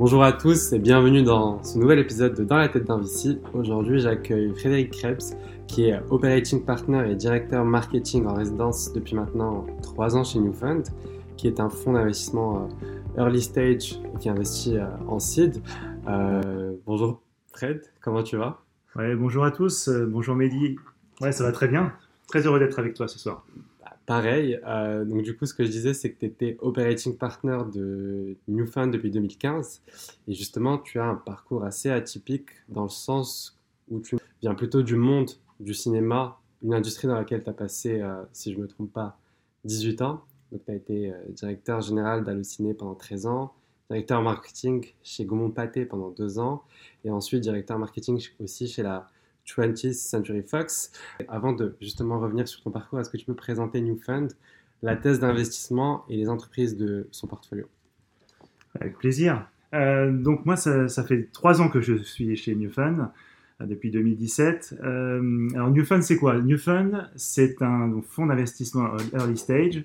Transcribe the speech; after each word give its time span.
Bonjour 0.00 0.24
à 0.24 0.32
tous 0.32 0.72
et 0.72 0.78
bienvenue 0.78 1.22
dans 1.22 1.62
ce 1.62 1.76
nouvel 1.76 1.98
épisode 1.98 2.32
de 2.34 2.42
Dans 2.42 2.56
la 2.56 2.70
tête 2.70 2.84
d'un 2.84 2.96
VC. 2.96 3.38
Aujourd'hui, 3.52 4.00
j'accueille 4.00 4.50
Frédéric 4.54 4.92
Krebs, 4.92 5.36
qui 5.66 5.90
est 5.90 6.00
Operating 6.08 6.64
Partner 6.64 7.04
et 7.10 7.14
directeur 7.14 7.66
marketing 7.66 8.24
en 8.24 8.32
résidence 8.32 8.94
depuis 8.94 9.14
maintenant 9.14 9.66
3 9.82 10.16
ans 10.16 10.24
chez 10.24 10.38
Newfund, 10.38 10.84
qui 11.36 11.48
est 11.48 11.60
un 11.60 11.68
fonds 11.68 11.92
d'investissement 11.92 12.66
euh, 13.18 13.22
early 13.22 13.42
stage 13.42 14.00
qui 14.18 14.30
investit 14.30 14.78
euh, 14.78 14.86
en 15.06 15.18
seed. 15.18 15.60
Euh, 16.08 16.72
bonjour 16.86 17.20
Fred, 17.52 17.82
comment 18.00 18.22
tu 18.22 18.38
vas? 18.38 18.62
Bonjour 18.94 19.44
à 19.44 19.50
tous, 19.50 19.90
bonjour 20.08 20.34
Mehdi. 20.34 20.76
Ouais, 21.20 21.32
ça 21.32 21.44
va 21.44 21.52
très 21.52 21.68
bien. 21.68 21.92
Très 22.26 22.46
heureux 22.46 22.58
d'être 22.58 22.78
avec 22.78 22.94
toi 22.94 23.06
ce 23.06 23.18
soir. 23.18 23.44
Pareil, 24.10 24.58
euh, 24.66 25.04
donc 25.04 25.22
du 25.22 25.36
coup, 25.36 25.46
ce 25.46 25.54
que 25.54 25.64
je 25.64 25.70
disais, 25.70 25.94
c'est 25.94 26.10
que 26.10 26.18
tu 26.18 26.26
étais 26.26 26.56
operating 26.58 27.16
partner 27.16 27.58
de 27.72 28.36
Newfund 28.48 28.92
depuis 28.92 29.12
2015. 29.12 29.82
Et 30.26 30.34
justement, 30.34 30.78
tu 30.78 30.98
as 30.98 31.04
un 31.04 31.14
parcours 31.14 31.62
assez 31.62 31.90
atypique 31.90 32.48
dans 32.68 32.82
le 32.82 32.88
sens 32.88 33.56
où 33.88 34.00
tu 34.00 34.16
viens 34.42 34.56
plutôt 34.56 34.82
du 34.82 34.96
monde 34.96 35.30
du 35.60 35.74
cinéma, 35.74 36.40
une 36.60 36.74
industrie 36.74 37.06
dans 37.06 37.14
laquelle 37.14 37.44
tu 37.44 37.50
as 37.50 37.52
passé, 37.52 38.00
euh, 38.00 38.24
si 38.32 38.50
je 38.50 38.56
ne 38.56 38.62
me 38.62 38.66
trompe 38.66 38.92
pas, 38.92 39.16
18 39.64 40.02
ans. 40.02 40.24
Donc, 40.50 40.64
tu 40.64 40.72
as 40.72 40.74
été 40.74 41.12
euh, 41.12 41.16
directeur 41.28 41.80
général 41.80 42.24
d'Allociné 42.24 42.74
pendant 42.74 42.96
13 42.96 43.26
ans, 43.26 43.54
directeur 43.90 44.22
marketing 44.22 44.92
chez 45.04 45.24
Gaumont 45.24 45.52
Pathé 45.52 45.84
pendant 45.84 46.10
2 46.10 46.40
ans, 46.40 46.64
et 47.04 47.12
ensuite 47.12 47.42
directeur 47.42 47.78
marketing 47.78 48.20
aussi 48.40 48.66
chez 48.66 48.82
la 48.82 49.06
20th 49.46 49.94
Century 49.94 50.42
Fox. 50.42 50.92
Avant 51.28 51.52
de 51.52 51.76
justement 51.80 52.18
revenir 52.18 52.48
sur 52.48 52.62
ton 52.62 52.70
parcours, 52.70 53.00
est-ce 53.00 53.10
que 53.10 53.16
tu 53.16 53.26
peux 53.26 53.34
présenter 53.34 53.80
Newfund, 53.80 54.32
la 54.82 54.96
thèse 54.96 55.20
d'investissement 55.20 56.04
et 56.08 56.16
les 56.16 56.28
entreprises 56.28 56.76
de 56.76 57.08
son 57.10 57.26
portfolio? 57.26 57.66
Avec 58.80 58.98
plaisir. 58.98 59.46
Euh, 59.74 60.10
donc 60.12 60.46
moi, 60.46 60.56
ça, 60.56 60.88
fait 61.04 61.28
trois 61.32 61.60
ans 61.60 61.68
que 61.68 61.80
je 61.80 61.94
suis 61.94 62.36
chez 62.36 62.54
Newfund, 62.54 63.08
euh, 63.60 63.66
depuis 63.66 63.90
2017. 63.90 64.80
Euh, 64.82 65.48
alors 65.54 65.70
Newfund, 65.70 66.02
c'est 66.02 66.16
quoi? 66.16 66.40
Newfund, 66.40 67.08
c'est 67.16 67.62
un 67.62 68.00
fonds 68.02 68.26
d'investissement 68.26 68.96
early 69.14 69.36
stage, 69.36 69.84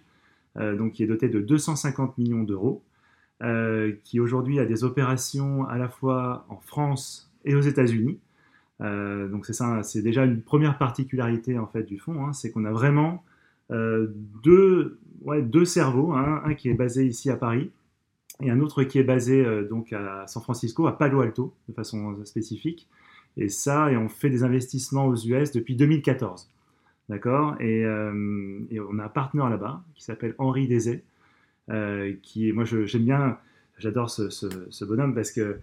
donc 0.56 0.94
qui 0.94 1.04
est 1.04 1.08
doté 1.08 1.28
de 1.28 1.42
250 1.42 2.18
millions 2.18 2.44
d'euros, 2.44 2.82
qui 4.04 4.22
aujourd'hui 4.22 4.60
a 4.60 4.66
des 4.66 4.86
opérations 4.86 5.68
à 5.68 5.78
la 5.78 5.90
fois 5.90 6.46
en 6.48 6.62
France 6.62 7.30
et 7.44 7.56
aux 7.56 7.62
États-Unis. 7.62 8.20
Euh, 8.82 9.28
donc 9.30 9.46
c'est 9.46 9.54
ça, 9.54 9.84
c'est 9.84 10.02
déjà 10.02 10.26
une 10.26 10.42
première 10.42 10.78
particularité 10.78 11.58
en 11.58 11.68
fait 11.68 11.84
du 11.84 11.98
fonds, 11.98 12.26
hein, 12.26 12.34
c'est 12.34 12.52
qu'on 12.52 12.66
a 12.66 12.72
vraiment 12.72 13.24
euh, 13.72 14.08
deux, 14.44 15.00
cerveaux, 15.66 16.12
hein, 16.12 16.42
un 16.44 16.54
qui 16.54 16.70
est 16.70 16.74
basé 16.74 17.06
ici 17.06 17.30
à 17.30 17.38
Paris 17.38 17.72
et 18.42 18.52
un 18.52 18.60
autre 18.60 18.84
qui 18.84 19.00
est 19.00 19.04
basé 19.04 19.46
euh, 19.46 19.68
donc 19.68 19.94
à 19.94 20.28
San 20.28 20.44
Francisco, 20.44 20.88
à 20.88 20.98
Palo 20.98 21.22
Alto, 21.22 21.54
de 21.70 21.74
façon 21.74 22.24
spécifique. 22.26 22.88
Et 23.38 23.50
ça, 23.50 23.92
et 23.92 23.98
on 23.98 24.08
fait 24.08 24.30
des 24.30 24.44
investissements 24.44 25.08
aux 25.08 25.16
US 25.16 25.52
depuis 25.52 25.76
2014, 25.76 26.50
d'accord? 27.10 27.56
Et, 27.60 27.86
on 27.86 29.00
a 29.00 29.04
un 29.04 29.10
partenaire 29.10 29.50
là-bas 29.50 29.84
qui 29.94 30.04
s'appelle 30.04 30.36
Henri 30.38 30.70
Dezay, 30.70 31.04
qui 32.22 32.54
moi 32.54 32.64
j'aime 32.64 33.04
bien, 33.04 33.38
j'adore 33.78 34.10
ce, 34.10 34.86
bonhomme 34.86 35.14
parce 35.14 35.32
que 35.32 35.60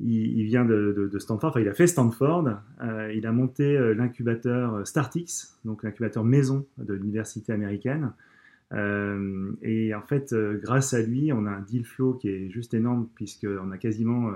il, 0.00 0.44
vient 0.44 0.64
de, 0.64 1.10
Stanford, 1.18 1.50
enfin 1.50 1.60
il 1.60 1.68
a 1.68 1.74
fait 1.74 1.86
Stanford, 1.86 2.48
euh, 2.82 3.12
il 3.12 3.26
a 3.26 3.32
monté 3.32 3.76
euh, 3.76 3.94
l'incubateur 3.94 4.74
euh, 4.74 4.84
Startix, 4.84 5.58
donc 5.64 5.82
l'incubateur 5.82 6.24
maison 6.24 6.66
de 6.78 6.94
l'université 6.94 7.52
américaine. 7.52 8.12
et 8.72 9.94
en 9.94 10.02
fait, 10.02 10.34
grâce 10.62 10.94
à 10.94 11.00
lui, 11.00 11.32
on 11.32 11.46
a 11.46 11.50
un 11.50 11.60
deal 11.60 11.84
flow 11.84 12.14
qui 12.14 12.28
est 12.28 12.50
juste 12.50 12.74
énorme, 12.74 13.08
puisqu'on 13.14 13.70
a 13.72 13.78
quasiment, 13.78 14.30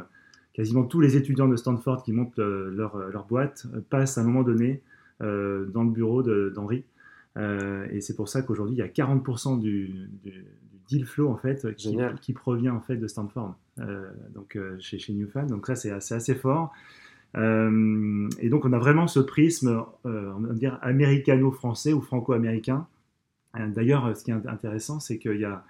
quasiment 0.55 0.85
tous 0.85 1.01
les 1.01 1.17
étudiants 1.17 1.49
de 1.49 1.57
Stanford 1.57 2.03
qui 2.03 2.13
montent 2.13 2.39
leur, 2.39 2.97
leur, 2.97 3.27
boîte 3.27 3.67
passent 3.91 4.17
à 4.17 4.23
un 4.23 4.25
moment 4.25 4.43
donné 4.43 4.81
dans 5.21 5.85
le 5.85 5.91
bureau 5.91 6.23
d'Henri. 6.23 6.85
et 7.37 8.01
c'est 8.01 8.17
pour 8.17 8.31
ça 8.31 8.41
qu'aujourd'hui, 8.41 8.77
il 8.77 8.79
y 8.79 8.83
a 8.83 8.89
40% 8.89 9.61
du, 9.61 10.09
deal 10.89 11.07
flow 11.07 11.29
en 11.29 11.37
fait 11.37 11.75
qui, 11.77 11.97
qui, 12.21 12.33
provient 12.33 12.75
en 12.75 12.81
fait 12.81 12.97
de 12.97 13.07
Stanford, 13.07 13.57
euh, 13.81 14.11
donc 14.35 14.57
euh, 14.57 14.77
chez, 14.81 14.99
chez. 14.99 15.13
Donc 15.49 15.67
ça 15.67 15.75
c'est 15.75 15.91
assez, 15.91 16.15
assez, 16.15 16.35
fort. 16.35 16.73
Euh, 17.37 18.29
et 18.41 18.49
donc 18.49 18.65
on 18.65 18.73
a 18.73 18.79
vraiment 18.79 19.07
ce 19.07 19.21
prisme, 19.21 19.85
on 20.05 20.41
va 20.41 20.55
dire 20.55 20.79
américano-français 20.83 21.93
ou 21.93 22.01
franco-américain. 22.01 22.87
D'ailleurs, 23.55 24.17
ce 24.17 24.25
qui 24.25 24.31
est 24.31 24.47
intéressant, 24.47 24.99
c'est 24.99 25.19
qu'il 25.19 25.39
y 25.39 25.45
a 25.45 25.63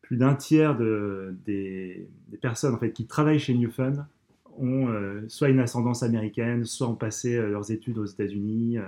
plus 0.00 0.16
d'un 0.16 0.36
tiers 0.36 0.76
de, 0.76 1.34
des, 1.44 2.08
personnes 2.40 2.74
en 2.74 2.78
fait 2.78 2.92
qui 2.92 3.06
travaillent 3.06 3.40
chez 3.40 3.54
Newfund 3.54 4.04
ont 4.58 4.88
soit 5.28 5.48
une 5.48 5.58
ascendance 5.58 6.02
américaine, 6.02 6.64
soit 6.64 6.86
ont 6.88 6.94
passé 6.94 7.36
leurs 7.36 7.72
études 7.72 7.98
aux 7.98 8.04
États-Unis. 8.04 8.78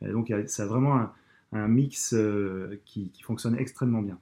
donc 0.00 0.32
ça 0.46 0.62
a 0.62 0.66
vraiment 0.66 1.08
un, 1.52 1.68
mix 1.68 2.14
qui, 2.84 3.10
qui, 3.10 3.22
fonctionne 3.22 3.56
extrêmement 3.58 4.02
bien. 4.02 4.18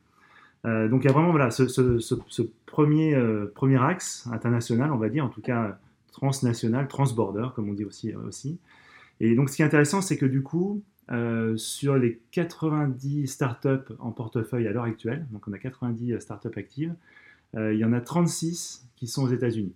Euh, 0.67 0.89
donc 0.89 1.05
il 1.05 1.07
y 1.07 1.11
a 1.11 1.13
vraiment 1.13 1.31
voilà, 1.31 1.51
ce, 1.51 2.45
premier, 2.67 3.15
euh, 3.15 3.51
premier 3.55 3.83
axe 3.83 4.29
international, 4.33 4.93
on 4.93 4.99
va 4.99 5.09
dire, 5.09 5.25
en 5.25 5.29
tout 5.29 5.41
cas 5.41 5.79
transnational, 6.13 6.89
transborder, 6.89 7.49
comme 7.55 7.69
on 7.69 7.73
dit 7.73 7.85
aussi. 7.85 8.13
Euh. 8.13 8.31
Et 9.21 9.35
donc 9.35 9.49
ce 9.49 9.57
qui 9.57 9.63
est 9.63 9.65
intéressant, 9.65 10.01
c'est 10.01 10.17
que 10.17 10.27
du 10.27 10.43
coup, 10.43 10.83
sur 11.57 11.97
les 11.97 12.21
90 12.31 13.27
startups 13.27 13.93
en 13.99 14.13
portefeuille 14.13 14.69
à 14.69 14.73
l'heure 14.73 14.85
actuelle, 14.85 15.27
donc 15.33 15.49
on 15.49 15.53
a 15.53 15.59
90 15.59 16.21
startups 16.21 16.57
actives, 16.57 16.95
il 17.55 17.75
y 17.75 17.85
en 17.85 17.93
a 17.93 18.01
36 18.01 18.89
qui 18.97 19.09
sont 19.09 19.25
aux 19.25 19.29
États-Unis. 19.29 19.75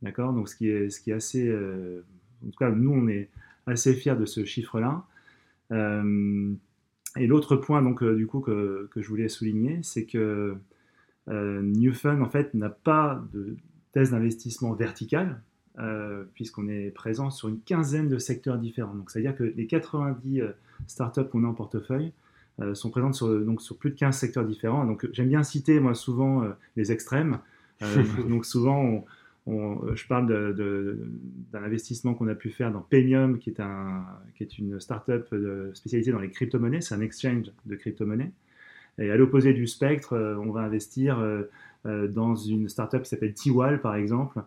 D'accord? 0.00 0.32
Donc 0.32 0.48
ce 0.48 0.54
qui 0.54 0.68
est, 0.68 0.88
ce 0.90 1.00
qui 1.00 1.10
est 1.10 1.14
assez. 1.14 1.52
en 1.52 2.50
tout 2.50 2.58
cas, 2.58 2.70
nous, 2.70 2.92
on 2.92 3.08
est 3.08 3.28
assez 3.66 3.94
fiers 3.94 4.14
de 4.14 4.24
ce 4.26 4.44
chiffre-là. 4.44 5.04
Et 7.16 7.26
l'autre 7.26 7.56
point 7.56 7.82
donc 7.82 8.02
euh, 8.02 8.14
du 8.14 8.26
coup 8.26 8.40
que, 8.40 8.88
je 8.94 9.08
voulais 9.08 9.28
souligner, 9.28 9.80
c'est 9.82 10.04
que 10.04 10.56
euh, 11.28 11.62
Newfund 11.62 12.22
en 12.22 12.28
fait 12.28 12.54
n'a 12.54 12.70
pas 12.70 13.22
de 13.32 13.56
thèse 13.92 14.12
d'investissement 14.12 14.72
verticale 14.72 15.40
euh, 15.78 16.24
puisqu'on 16.34 16.68
est 16.68 16.90
présent 16.90 17.30
sur 17.30 17.48
une 17.48 17.60
quinzaine 17.60 18.08
de 18.08 18.18
secteurs 18.18 18.58
différents. 18.58 18.94
Donc 18.94 19.10
c'est-à-dire 19.10 19.34
que 19.34 19.44
les 19.44 19.66
90 19.66 20.42
startups 20.86 21.24
qu'on 21.24 21.44
a 21.44 21.48
en 21.48 21.54
portefeuille 21.54 22.12
sont 22.74 22.90
présentes 22.90 23.14
sur, 23.14 23.40
donc, 23.40 23.62
sur 23.62 23.78
plus 23.78 23.90
de 23.90 23.96
15 23.96 24.14
secteurs 24.14 24.44
différents. 24.44 24.84
Donc 24.84 25.08
j'aime 25.12 25.28
bien 25.28 25.42
citer 25.42 25.80
moi 25.80 25.94
souvent 25.94 26.44
les 26.76 26.92
extrêmes. 26.92 27.38
donc 28.28 28.44
souvent 28.44 28.78
on, 28.82 29.04
euh, 29.50 29.94
je 29.94 30.06
parle 30.06 30.54
d'un 31.52 31.62
investissement 31.64 32.14
qu'on 32.14 32.28
a 32.28 32.34
pu 32.34 32.50
faire 32.50 32.72
dans 32.72 32.80
Paymium, 32.80 33.38
qui 33.38 33.50
est, 33.50 34.58
une 34.58 34.80
startup 34.80 35.34
spécialisée 35.74 36.12
dans 36.12 36.20
les 36.20 36.30
crypto-monnaies. 36.30 36.80
C'est 36.80 36.94
un 36.94 37.00
exchange 37.00 37.50
de 37.66 37.76
crypto-monnaies. 37.76 38.32
Et 38.98 39.10
à 39.10 39.16
l'opposé 39.16 39.52
du 39.52 39.66
spectre, 39.66 40.12
euh, 40.14 40.36
on 40.36 40.50
va 40.50 40.60
investir 40.60 41.18
euh, 41.18 42.08
dans 42.08 42.34
une 42.34 42.68
startup 42.68 43.02
qui 43.02 43.08
s'appelle 43.08 43.34
Tiwal, 43.34 43.80
par 43.80 43.94
exemple, 43.94 44.40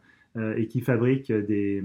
et 0.58 0.66
qui 0.68 0.82
fabrique 0.82 1.32
des, 1.32 1.84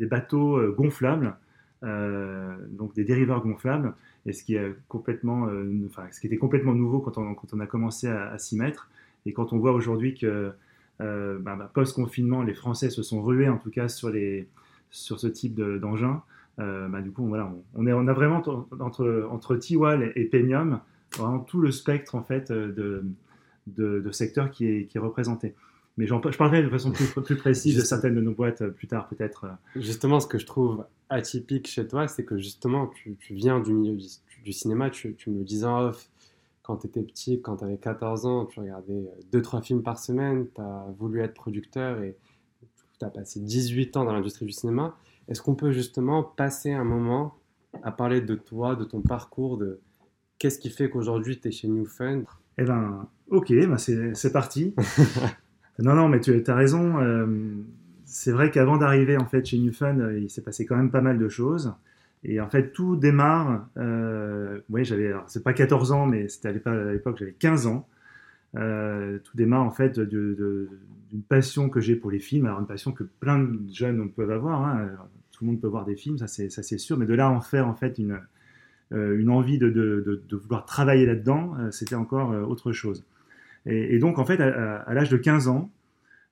bateaux 0.00 0.72
gonflables, 0.72 1.36
donc 1.82 2.94
des 2.94 3.04
dériveurs 3.04 3.40
gonflables, 3.40 3.94
et 4.26 4.32
ce 4.32 4.42
qui, 4.42 4.56
était 4.56 6.36
complètement 6.36 6.74
nouveau 6.74 7.00
quand 7.00 7.18
on 7.18 7.60
a 7.60 7.66
commencé 7.66 8.08
à 8.08 8.36
s'y 8.38 8.56
mettre. 8.56 8.90
Et 9.26 9.32
quand 9.32 9.52
on 9.52 9.58
voit 9.58 9.72
aujourd'hui 9.72 10.14
que 10.14 10.52
euh, 11.00 11.38
bah, 11.38 11.56
bah, 11.56 11.70
post-confinement, 11.72 12.42
les 12.42 12.54
Français 12.54 12.90
se 12.90 13.02
sont 13.02 13.22
rués 13.22 13.48
en 13.48 13.58
tout 13.58 13.70
cas 13.70 13.88
sur, 13.88 14.10
les, 14.10 14.48
sur 14.90 15.18
ce 15.18 15.26
type 15.26 15.60
d'engin, 15.60 16.22
euh, 16.60 16.88
bah, 16.88 17.00
du 17.00 17.10
coup, 17.10 17.26
voilà, 17.26 17.52
on, 17.74 17.86
est, 17.86 17.92
on 17.92 18.06
a 18.06 18.12
vraiment 18.12 18.36
entre, 18.36 19.26
entre 19.30 19.56
Tiwal 19.56 20.12
et, 20.14 20.24
Penium, 20.26 20.80
vraiment 21.16 21.40
tout 21.40 21.60
le 21.60 21.70
spectre 21.70 22.14
en 22.14 22.22
fait 22.22 22.52
de, 22.52 23.04
de, 23.66 24.10
secteurs 24.12 24.50
qui 24.50 24.66
est, 24.66 24.86
qui 24.86 24.98
est 24.98 25.00
représenté. 25.00 25.54
Mais 25.96 26.06
je 26.06 26.36
parlerai 26.36 26.62
de 26.62 26.68
façon 26.68 26.90
plus, 26.90 27.06
plus 27.06 27.36
précise 27.36 27.76
de 27.76 27.82
certaines 27.82 28.16
de 28.16 28.20
nos 28.20 28.32
boîtes 28.32 28.62
euh, 28.62 28.70
plus 28.70 28.88
tard, 28.88 29.08
peut-être. 29.08 29.46
Justement, 29.76 30.18
ce 30.18 30.26
que 30.26 30.38
je 30.38 30.46
trouve 30.46 30.84
atypique 31.08 31.68
chez 31.68 31.86
toi, 31.86 32.08
c'est 32.08 32.24
que 32.24 32.36
justement, 32.36 32.88
tu, 32.88 33.16
tu, 33.20 33.34
viens 33.34 33.60
du 33.60 33.72
milieu 33.72 33.96
du, 34.44 34.52
cinéma, 34.52 34.90
tu, 34.90 35.14
tu, 35.14 35.30
me 35.30 35.44
disais 35.44 35.66
en 35.66 35.84
off, 35.84 36.08
quand 36.64 36.78
tu 36.78 36.86
étais 36.86 37.02
petit, 37.02 37.40
quand 37.42 37.58
tu 37.58 37.64
avais 37.64 37.76
14 37.76 38.24
ans, 38.26 38.46
tu 38.46 38.58
regardais 38.58 39.06
2-3 39.32 39.62
films 39.62 39.82
par 39.82 39.98
semaine, 39.98 40.48
tu 40.52 40.60
as 40.60 40.86
voulu 40.98 41.20
être 41.20 41.34
producteur 41.34 42.02
et 42.02 42.16
tu 42.98 43.04
as 43.04 43.10
passé 43.10 43.38
18 43.38 43.96
ans 43.98 44.04
dans 44.04 44.14
l'industrie 44.14 44.46
du 44.46 44.52
cinéma. 44.52 44.96
Est-ce 45.28 45.42
qu'on 45.42 45.54
peut 45.54 45.72
justement 45.72 46.22
passer 46.22 46.72
un 46.72 46.84
moment 46.84 47.34
à 47.82 47.92
parler 47.92 48.22
de 48.22 48.34
toi, 48.34 48.76
de 48.76 48.84
ton 48.84 49.02
parcours, 49.02 49.58
de 49.58 49.78
qu'est-ce 50.38 50.58
qui 50.58 50.70
fait 50.70 50.88
qu'aujourd'hui 50.88 51.38
tu 51.38 51.48
es 51.48 51.50
chez 51.50 51.68
Newfund 51.68 52.24
Eh 52.56 52.64
ben, 52.64 53.08
ok, 53.28 53.52
ben 53.52 53.76
c'est 53.76 54.32
parti. 54.32 54.74
non, 55.78 55.94
non, 55.94 56.08
mais 56.08 56.20
tu 56.20 56.42
as 56.46 56.54
raison. 56.54 56.98
Euh, 56.98 57.26
c'est 58.06 58.32
vrai 58.32 58.50
qu'avant 58.50 58.78
d'arriver 58.78 59.18
en 59.18 59.26
fait 59.26 59.44
chez 59.44 59.58
Newfund, 59.58 60.00
euh, 60.00 60.18
il 60.18 60.30
s'est 60.30 60.42
passé 60.42 60.64
quand 60.64 60.76
même 60.76 60.90
pas 60.90 61.02
mal 61.02 61.18
de 61.18 61.28
choses. 61.28 61.74
Et 62.24 62.40
en 62.40 62.48
fait, 62.48 62.72
tout 62.72 62.96
démarre. 62.96 63.68
Euh, 63.76 64.60
oui, 64.70 64.84
j'avais, 64.84 65.12
c'est 65.26 65.44
pas 65.44 65.52
14 65.52 65.92
ans, 65.92 66.06
mais 66.06 66.28
c'était 66.28 66.48
à 66.48 66.92
l'époque, 66.92 67.16
j'avais 67.18 67.32
15 67.32 67.66
ans. 67.66 67.86
tout 68.54 69.36
démarre 69.36 69.62
en 69.62 69.70
fait 69.70 70.00
d'une 70.00 70.68
passion 71.28 71.68
que 71.68 71.80
j'ai 71.80 71.96
pour 71.96 72.10
les 72.10 72.20
films, 72.20 72.46
alors 72.46 72.60
une 72.60 72.66
passion 72.66 72.92
que 72.92 73.04
plein 73.04 73.38
de 73.38 73.72
jeunes 73.72 74.10
peuvent 74.10 74.30
avoir. 74.30 74.64
Hein. 74.64 74.90
Tout 75.32 75.44
le 75.44 75.50
monde 75.50 75.60
peut 75.60 75.68
voir 75.68 75.84
des 75.84 75.96
films, 75.96 76.18
ça 76.18 76.26
c'est 76.28 76.78
sûr, 76.78 76.96
mais 76.96 77.06
de 77.06 77.14
là 77.14 77.30
en 77.30 77.40
faire 77.40 77.66
en 77.68 77.74
fait 77.74 77.98
une, 77.98 78.20
une 78.92 79.28
envie 79.28 79.58
de, 79.58 80.22
vouloir 80.32 80.64
travailler 80.64 81.06
là-dedans, 81.06 81.56
c'était 81.72 81.96
encore 81.96 82.30
autre 82.48 82.72
chose. 82.72 83.04
Et, 83.66 83.98
donc 83.98 84.18
en 84.18 84.24
fait, 84.24 84.40
à, 84.40 84.94
l'âge 84.94 85.10
de 85.10 85.16
15 85.16 85.48
ans, 85.48 85.70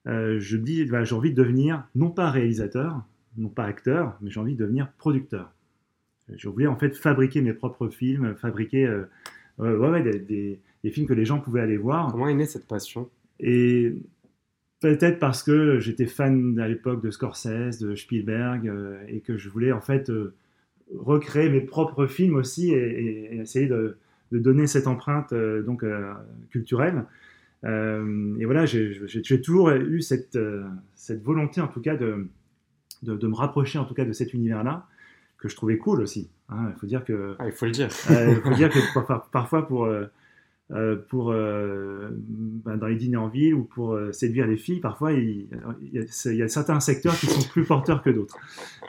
je 0.05 0.57
dis, 0.57 0.87
j'ai 0.87 1.15
envie 1.15 1.31
de 1.31 1.35
devenir 1.35 1.83
non 1.93 2.09
pas 2.09 2.31
réalisateur, 2.31 3.03
non 3.37 3.49
pas 3.49 3.65
acteur, 3.65 4.17
mais 4.21 4.29
j'ai 4.29 4.39
envie 4.39 4.55
de 4.55 4.63
devenir 4.63 4.91
producteur. 4.97 5.51
Je 6.33 6.49
voulais 6.49 6.67
en 6.67 6.75
fait 6.75 6.95
fabriquer 6.95 7.41
mes 7.41 7.53
propres 7.53 7.89
films, 7.89 8.35
fabriquer 8.35 8.85
euh, 8.85 9.05
ouais, 9.57 10.01
des, 10.01 10.59
films 10.91 11.07
que 11.07 11.13
les 11.13 11.25
gens 11.25 11.39
pouvaient 11.39 11.61
aller 11.61 11.77
voir. 11.77 12.11
Comment 12.11 12.27
est 12.27 12.33
née 12.33 12.45
cette 12.45 12.67
passion? 12.67 13.09
Et 13.39 13.93
peut-être 14.79 15.19
parce 15.19 15.43
que 15.43 15.79
j'étais 15.79 16.05
fan 16.05 16.59
à 16.59 16.67
l'époque 16.67 17.03
de 17.03 17.11
Scorsese, 17.11 17.79
de 17.79 17.95
Spielberg, 17.95 18.67
euh, 18.67 19.03
et 19.07 19.19
que 19.21 19.37
je 19.37 19.49
voulais 19.49 19.71
en 19.71 19.81
fait 19.81 20.09
euh, 20.09 20.33
recréer 20.95 21.49
mes 21.49 21.61
propres 21.61 22.07
films 22.07 22.35
aussi 22.35 22.71
et, 22.71 23.35
essayer 23.35 23.67
de, 23.67 23.97
donner 24.31 24.65
cette 24.65 24.87
empreinte 24.87 25.31
donc 25.31 25.85
culturelle. 26.49 27.05
et 27.63 28.45
voilà, 28.45 28.65
j'ai 28.65 29.41
toujours 29.43 29.69
eu 29.69 30.01
cette, 30.01 30.39
cette 30.95 31.21
volonté 31.21 31.61
en 31.61 31.67
tout 31.67 31.81
cas 31.81 31.95
de 31.95 32.27
de, 33.03 33.27
me 33.27 33.35
rapprocher 33.35 33.79
en 33.79 33.85
tout 33.85 33.93
cas 33.93 34.05
de 34.05 34.13
cet 34.13 34.33
univers-là, 34.33 34.87
que 35.43 35.49
je 35.49 35.55
trouvais 35.57 35.77
cool 35.77 36.01
aussi. 36.01 36.29
Hein. 36.47 36.71
Il 36.73 36.79
faut 36.79 36.87
dire 36.87 37.03
que. 37.03 37.35
Ah, 37.37 37.47
il 37.47 37.51
faut 37.51 37.65
le 37.65 37.71
dire. 37.71 37.89
il 38.09 38.41
faut 38.41 38.55
dire 38.55 38.69
que 38.69 38.79
parfois 39.31 39.67
pour. 39.67 39.85
Euh, 39.85 40.05
euh, 40.71 40.95
pour 41.09 41.31
euh, 41.31 42.09
ben, 42.11 42.77
dans 42.77 42.87
les 42.87 42.95
dîners 42.95 43.17
en 43.17 43.27
ville 43.27 43.53
ou 43.53 43.63
pour 43.63 43.99
séduire 44.13 44.47
les 44.47 44.55
filles, 44.55 44.79
parfois 44.79 45.11
il, 45.11 45.47
y 45.91 46.41
a, 46.41 46.47
certains 46.47 46.79
secteurs 46.79 47.15
qui 47.19 47.27
sont 47.27 47.47
plus 47.49 47.65
porteurs 47.65 48.01
que 48.01 48.09
d'autres. 48.09 48.37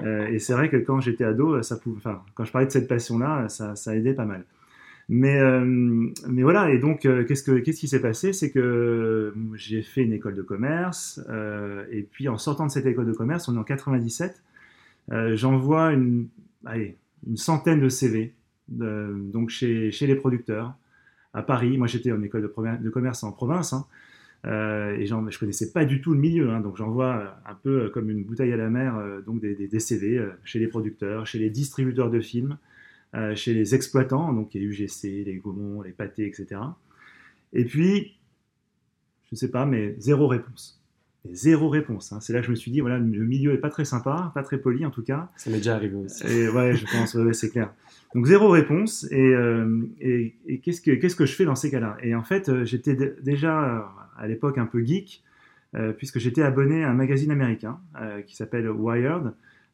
et 0.02 0.38
c'est 0.38 0.52
vrai 0.52 0.70
que 0.70 0.76
quand 0.76 1.00
j'étais 1.00 1.24
ado, 1.24 1.60
ça 1.62 1.76
pouvait, 1.76 1.96
enfin, 1.96 2.22
quand 2.34 2.44
je 2.44 2.52
parlais 2.52 2.68
de 2.68 2.72
cette 2.72 2.88
passion-là, 2.88 3.48
ça, 3.48 3.74
ça 3.74 3.94
aidait 3.94 4.14
pas 4.14 4.24
mal. 4.24 4.44
Mais, 5.08 5.38
mais 6.28 6.42
voilà, 6.44 6.70
et 6.70 6.78
donc 6.78 7.00
qu'est-ce, 7.00 7.42
que, 7.42 7.58
qu'est-ce 7.58 7.80
qui 7.80 7.88
s'est 7.88 8.00
passé? 8.00 8.32
C'est 8.32 8.52
que 8.52 9.34
j'ai 9.54 9.82
fait 9.82 10.04
une 10.04 10.12
école 10.12 10.36
de 10.36 10.42
commerce, 10.42 11.20
et 11.90 12.02
puis 12.02 12.28
en 12.28 12.38
sortant 12.38 12.66
de 12.66 12.70
cette 12.70 12.86
école 12.86 13.06
de 13.06 13.12
commerce, 13.12 13.48
on 13.48 13.56
est 13.56 13.58
en 13.58 13.64
97, 13.64 14.40
j'envoie 15.10 15.92
une, 15.92 16.28
une 17.26 17.36
centaine 17.36 17.80
de 17.80 17.88
CV 17.88 18.34
donc 18.68 19.50
chez, 19.50 19.90
chez, 19.90 20.06
les 20.06 20.14
producteurs 20.14 20.74
à 21.32 21.42
Paris. 21.42 21.76
Moi 21.76 21.86
j'étais 21.86 22.12
en 22.12 22.22
école 22.22 22.42
de, 22.42 22.90
commerce 22.90 23.22
en 23.22 23.32
province, 23.32 23.72
hein, 23.72 23.86
et 24.44 25.06
je 25.06 25.14
ne 25.14 25.38
connaissais 25.38 25.72
pas 25.72 25.84
du 25.84 26.00
tout 26.00 26.14
le 26.14 26.20
milieu, 26.20 26.50
hein, 26.50 26.60
donc 26.60 26.76
j'envoie 26.76 27.36
un 27.46 27.54
peu 27.54 27.90
comme 27.90 28.10
une 28.10 28.24
bouteille 28.24 28.52
à 28.52 28.56
la 28.56 28.70
mer 28.70 28.98
donc 29.26 29.40
des, 29.40 29.54
des, 29.54 29.80
CV 29.80 30.26
chez 30.44 30.58
les 30.58 30.68
producteurs, 30.68 31.26
chez 31.26 31.38
les 31.38 31.50
distributeurs 31.50 32.10
de 32.10 32.20
films. 32.20 32.56
Euh, 33.14 33.36
chez 33.36 33.54
les 33.54 33.76
exploitants, 33.76 34.32
donc 34.32 34.54
les 34.54 34.60
UGC, 34.60 35.24
les 35.24 35.36
Gaumont, 35.36 35.82
les 35.82 35.92
Pâtés, 35.92 36.26
etc. 36.26 36.60
Et 37.52 37.64
puis, 37.64 38.16
je 39.26 39.28
ne 39.32 39.36
sais 39.36 39.52
pas, 39.52 39.66
mais 39.66 39.94
zéro 39.98 40.26
réponse. 40.26 40.83
Zéro 41.32 41.68
réponse. 41.68 42.12
Hein. 42.12 42.20
C'est 42.20 42.32
là 42.32 42.40
que 42.40 42.46
je 42.46 42.50
me 42.50 42.56
suis 42.56 42.70
dit, 42.70 42.80
voilà, 42.80 42.98
le 42.98 43.24
milieu 43.24 43.52
est 43.52 43.58
pas 43.58 43.70
très 43.70 43.84
sympa, 43.84 44.30
pas 44.34 44.42
très 44.42 44.58
poli 44.58 44.84
en 44.84 44.90
tout 44.90 45.02
cas. 45.02 45.30
Ça 45.36 45.50
m'est 45.50 45.58
déjà 45.58 45.74
arrivé 45.74 45.96
aussi. 45.96 46.26
Et 46.26 46.48
ouais, 46.48 46.74
je 46.74 46.84
pense, 46.84 47.16
c'est 47.32 47.50
clair. 47.50 47.72
Donc 48.14 48.26
zéro 48.26 48.48
réponse. 48.50 49.06
Et, 49.10 49.34
euh, 49.34 49.82
et, 50.00 50.34
qu'est-ce 50.62 50.80
que 50.80 50.92
qu'est-ce 50.92 51.16
que 51.16 51.26
je 51.26 51.34
fais 51.34 51.44
dans 51.44 51.56
ces 51.56 51.70
cas-là? 51.70 51.96
Et 52.02 52.14
en 52.14 52.22
fait, 52.22 52.48
euh, 52.48 52.64
j'étais 52.64 52.94
déjà 53.22 53.90
à 54.16 54.26
l'époque 54.26 54.58
un 54.58 54.66
peu 54.66 54.84
geek, 54.84 55.22
puisque 55.98 56.20
j'étais 56.20 56.42
abonné 56.42 56.84
à 56.84 56.90
un 56.90 56.94
magazine 56.94 57.32
américain 57.32 57.80
qui 58.28 58.36
s'appelle 58.36 58.70
Wired, 58.70 59.32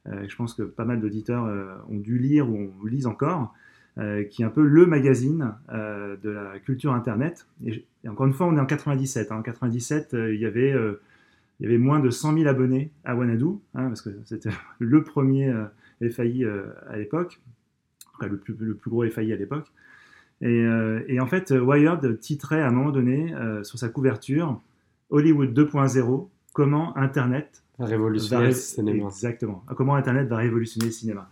euh, 0.08 0.24
je 0.28 0.36
pense 0.36 0.54
que 0.54 0.62
pas 0.62 0.84
mal 0.84 1.00
d'auditeurs 1.00 1.44
euh, 1.44 1.74
ont 1.88 1.98
dû 1.98 2.18
lire 2.18 2.48
ou 2.48 2.70
lisent 2.86 3.06
encore, 3.06 3.54
euh, 3.98 4.24
qui 4.24 4.42
est 4.42 4.44
un 4.44 4.50
peu 4.50 4.62
le 4.62 4.86
magazine 4.86 5.54
de 5.68 6.30
la 6.30 6.58
culture 6.60 6.92
Internet. 6.92 7.46
Et, 7.64 7.84
encore 8.08 8.26
une 8.26 8.32
fois, 8.32 8.46
on 8.46 8.56
est 8.56 8.60
en 8.60 8.66
97. 8.66 9.32
En 9.32 9.42
97, 9.42 10.10
il 10.12 10.40
y 10.40 10.46
avait 10.46 10.74
il 11.60 11.64
y 11.64 11.66
avait 11.66 11.78
moins 11.78 12.00
de 12.00 12.10
100 12.10 12.38
000 12.38 12.48
abonnés 12.48 12.90
à 13.04 13.14
Wanadu, 13.14 13.58
hein, 13.74 13.88
parce 13.88 14.02
que 14.02 14.10
c'était 14.24 14.50
le 14.78 15.02
premier 15.04 15.52
FAI 16.00 16.46
à 16.88 16.96
l'époque, 16.96 17.40
le, 18.22 18.38
plus, 18.38 18.54
le 18.58 18.74
plus 18.74 18.90
gros 18.90 19.08
FAI 19.08 19.32
à 19.32 19.36
l'époque. 19.36 19.70
Et, 20.40 20.64
et, 21.06 21.20
en 21.20 21.26
fait, 21.26 21.50
Wired 21.50 22.18
titrait 22.18 22.62
à 22.62 22.68
un 22.68 22.70
moment 22.70 22.90
donné 22.90 23.34
sur 23.62 23.78
sa 23.78 23.90
couverture 23.90 24.58
Hollywood 25.10 25.52
2.0, 25.52 26.28
comment 26.54 26.96
Internet 26.96 27.62
révolutionner 27.78 28.46
le 28.46 28.52
cinéma. 28.52 29.04
Exactement. 29.06 29.64
Comment 29.76 29.94
Internet 29.94 30.28
va 30.28 30.36
révolutionner 30.36 30.86
le 30.86 30.92
cinéma. 30.92 31.30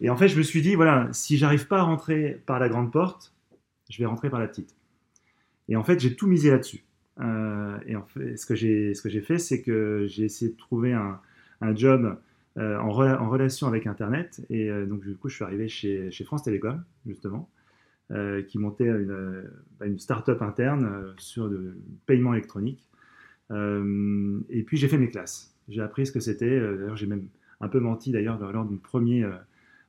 Et 0.00 0.10
en 0.10 0.16
fait, 0.16 0.28
je 0.28 0.36
me 0.36 0.42
suis 0.42 0.62
dit, 0.62 0.74
voilà, 0.74 1.08
si 1.12 1.36
j'arrive 1.38 1.66
pas 1.66 1.78
à 1.78 1.82
rentrer 1.82 2.42
par 2.46 2.58
la 2.58 2.68
grande 2.68 2.92
porte, 2.92 3.32
je 3.88 3.98
vais 3.98 4.06
rentrer 4.06 4.30
par 4.30 4.40
la 4.40 4.48
petite. 4.48 4.74
Et 5.68 5.76
en 5.76 5.84
fait, 5.84 6.00
j'ai 6.00 6.14
tout 6.14 6.26
misé 6.26 6.50
là-dessus. 6.50 6.84
Euh, 7.20 7.78
et 7.86 7.96
en 7.96 8.04
fait, 8.04 8.36
ce 8.36 8.46
que 8.46 8.54
j'ai, 8.54 8.94
ce 8.94 9.08
fait, 9.20 9.38
c'est 9.38 9.62
que 9.62 10.06
j'ai 10.08 10.24
essayé 10.24 10.50
de 10.50 10.56
trouver 10.56 10.92
un, 10.92 11.20
un 11.60 11.74
job 11.74 12.18
euh, 12.58 12.78
en, 12.78 12.90
relation 12.90 13.66
avec 13.66 13.86
Internet. 13.86 14.44
Et 14.50 14.70
euh, 14.70 14.86
donc, 14.86 15.04
du 15.04 15.16
coup, 15.16 15.28
je 15.28 15.36
suis 15.36 15.44
arrivé 15.44 15.68
chez, 15.68 16.10
chez 16.10 16.24
France 16.24 16.42
Télécom, 16.42 16.82
justement, 17.06 17.48
qui 18.48 18.58
montait 18.58 18.86
une, 18.86 19.44
bah, 19.78 19.86
une 19.86 19.98
start-up 19.98 20.40
interne 20.42 21.14
sur 21.18 21.48
le 21.48 21.76
paiement 22.06 22.34
électronique. 22.34 22.88
et 23.50 24.62
puis, 24.66 24.76
j'ai 24.76 24.88
fait 24.88 24.98
mes 24.98 25.08
classes. 25.08 25.54
J'ai 25.68 25.80
appris 25.80 26.06
ce 26.06 26.12
que 26.12 26.20
c'était. 26.20 26.60
D'ailleurs, 26.60 26.96
j'ai 26.96 27.06
même 27.06 27.26
un 27.60 27.68
peu 27.68 27.80
menti 27.80 28.12
d'ailleurs 28.12 28.38
lors 28.38 28.66
de 28.66 28.72
mon 28.72 28.76
premier, 28.76 29.26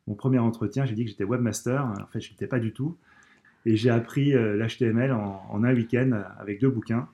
mon 0.08 0.16
premier 0.16 0.40
entretien. 0.40 0.86
J'ai 0.86 0.96
dit 0.96 1.04
que 1.04 1.12
j'étais 1.12 1.26
webmaster. 1.26 1.86
En 1.86 2.08
fait, 2.08 2.22
je 2.22 2.32
n'étais 2.32 2.48
pas 2.48 2.60
du 2.60 2.72
tout. 2.72 2.98
Et 3.66 3.76
j'ai 3.76 3.90
appris 3.90 4.32
l'HTML 4.32 5.12
en, 5.12 5.64
un 5.64 5.76
week-end 5.76 6.24
avec 6.40 6.62
deux 6.62 6.70
bouquins. 6.70 7.08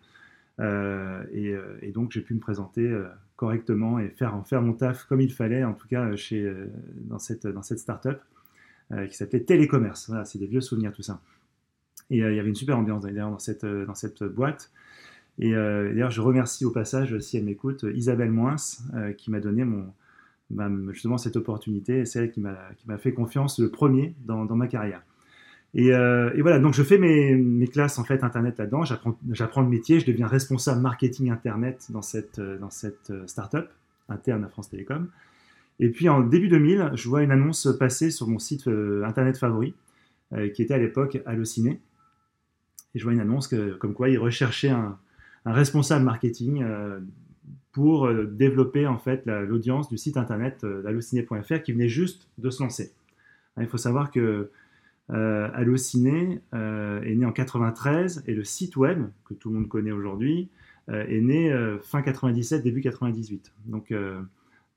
Et, 0.59 1.91
donc, 1.93 2.11
j'ai 2.11 2.21
pu 2.21 2.33
me 2.33 2.39
présenter 2.39 2.91
correctement 3.35 3.99
et 3.99 4.09
faire, 4.09 4.61
mon 4.61 4.73
taf 4.73 5.05
comme 5.05 5.21
il 5.21 5.31
fallait, 5.31 5.63
en 5.63 5.73
tout 5.73 5.87
cas 5.87 6.15
chez, 6.15 6.51
dans 7.05 7.19
cette, 7.19 7.47
dans 7.47 7.63
cette 7.63 7.79
start-up 7.79 8.21
qui 9.09 9.15
s'appelait 9.15 9.41
Télécommerce. 9.41 10.07
Voilà, 10.09 10.25
c'est 10.25 10.39
des 10.39 10.47
vieux 10.47 10.61
souvenirs, 10.61 10.93
tout 10.93 11.01
ça. 11.01 11.21
Et 12.09 12.17
il 12.17 12.35
y 12.35 12.39
avait 12.39 12.49
une 12.49 12.55
super 12.55 12.77
ambiance 12.77 13.03
d'ailleurs 13.03 13.31
dans 13.31 13.39
cette, 13.39 13.65
dans 13.65 13.95
cette 13.95 14.23
boîte. 14.23 14.71
Et 15.39 15.55
euh, 15.55 15.89
d'ailleurs, 15.89 16.11
je 16.11 16.21
remercie 16.21 16.65
au 16.65 16.71
passage, 16.71 17.17
si 17.19 17.37
elle 17.37 17.45
m'écoute, 17.45 17.85
Isabelle 17.93 18.31
Moins, 18.31 18.57
euh, 18.93 19.13
qui 19.13 19.31
m'a 19.31 19.39
donné 19.39 19.63
mon, 19.63 19.91
justement 20.91 21.17
cette 21.17 21.35
opportunité. 21.35 22.05
C'est 22.05 22.23
elle 22.23 22.31
qui 22.31 22.41
m'a 22.41 22.97
fait 22.97 23.13
confiance 23.13 23.59
le 23.59 23.69
premier 23.69 24.15
dans, 24.25 24.45
dans 24.45 24.55
ma 24.55 24.67
carrière. 24.67 25.01
Et, 25.73 25.93
euh, 25.93 26.31
et, 26.35 26.41
voilà, 26.41 26.59
donc 26.59 26.73
je 26.73 26.83
fais 26.83 26.97
mes, 26.97 27.67
classes 27.67 27.97
en 27.97 28.03
fait 28.03 28.23
internet 28.23 28.57
là-dedans. 28.57 28.83
J'apprends 28.83 29.61
le 29.61 29.69
métier, 29.69 29.99
je 29.99 30.05
deviens 30.05 30.27
responsable 30.27 30.81
marketing 30.81 31.31
internet 31.31 31.87
dans 31.89 32.01
cette, 32.01 32.39
dans 32.39 32.69
cette 32.69 33.11
startup 33.27 33.69
interne 34.09 34.43
à 34.43 34.49
France 34.49 34.69
Télécom. 34.69 35.07
Et 35.79 35.89
puis 35.89 36.09
en 36.09 36.21
début 36.21 36.49
2000, 36.49 36.91
je 36.93 37.09
vois 37.09 37.23
une 37.23 37.31
annonce 37.31 37.67
passer 37.79 38.11
sur 38.11 38.27
mon 38.27 38.39
site 38.39 38.67
internet 38.67 39.37
favori, 39.37 39.73
qui 40.53 40.61
était 40.61 40.73
à 40.73 40.77
l'époque 40.77 41.21
Allociné. 41.25 41.79
Et 42.93 42.99
je 42.99 43.03
vois 43.03 43.13
une 43.13 43.19
annonce 43.19 43.47
comme 43.79 43.93
quoi 43.93 44.09
ils 44.09 44.17
recherchaient 44.17 44.69
un, 44.69 44.97
responsable 45.45 46.05
marketing 46.05 46.61
euh, 46.61 46.99
pour 47.71 48.05
euh, 48.05 48.25
développer 48.25 48.85
en 48.85 48.99
fait 48.99 49.25
l'audience 49.25 49.89
du 49.89 49.97
site 49.97 50.17
internet 50.17 50.63
euh, 50.63 50.83
d'allociné.fr 50.83 51.63
qui 51.63 51.71
venait 51.71 51.89
juste 51.89 52.27
de 52.37 52.49
se 52.49 52.61
lancer. 52.61 52.93
Il 53.59 53.67
faut 53.67 53.77
savoir 53.77 54.11
que 54.11 54.51
Allociné 55.09 56.39
est 56.53 57.15
né 57.15 57.25
en 57.25 57.33
93 57.33 58.23
et 58.27 58.33
le 58.33 58.43
site 58.45 58.77
web 58.77 59.03
que 59.25 59.33
tout 59.33 59.49
le 59.49 59.55
monde 59.55 59.67
connaît 59.67 59.91
aujourd'hui 59.91 60.49
est 60.87 61.19
né 61.19 61.53
fin 61.81 62.01
97, 62.01 62.63
début 62.63 62.79
98. 62.79 63.51
Donc 63.65 63.93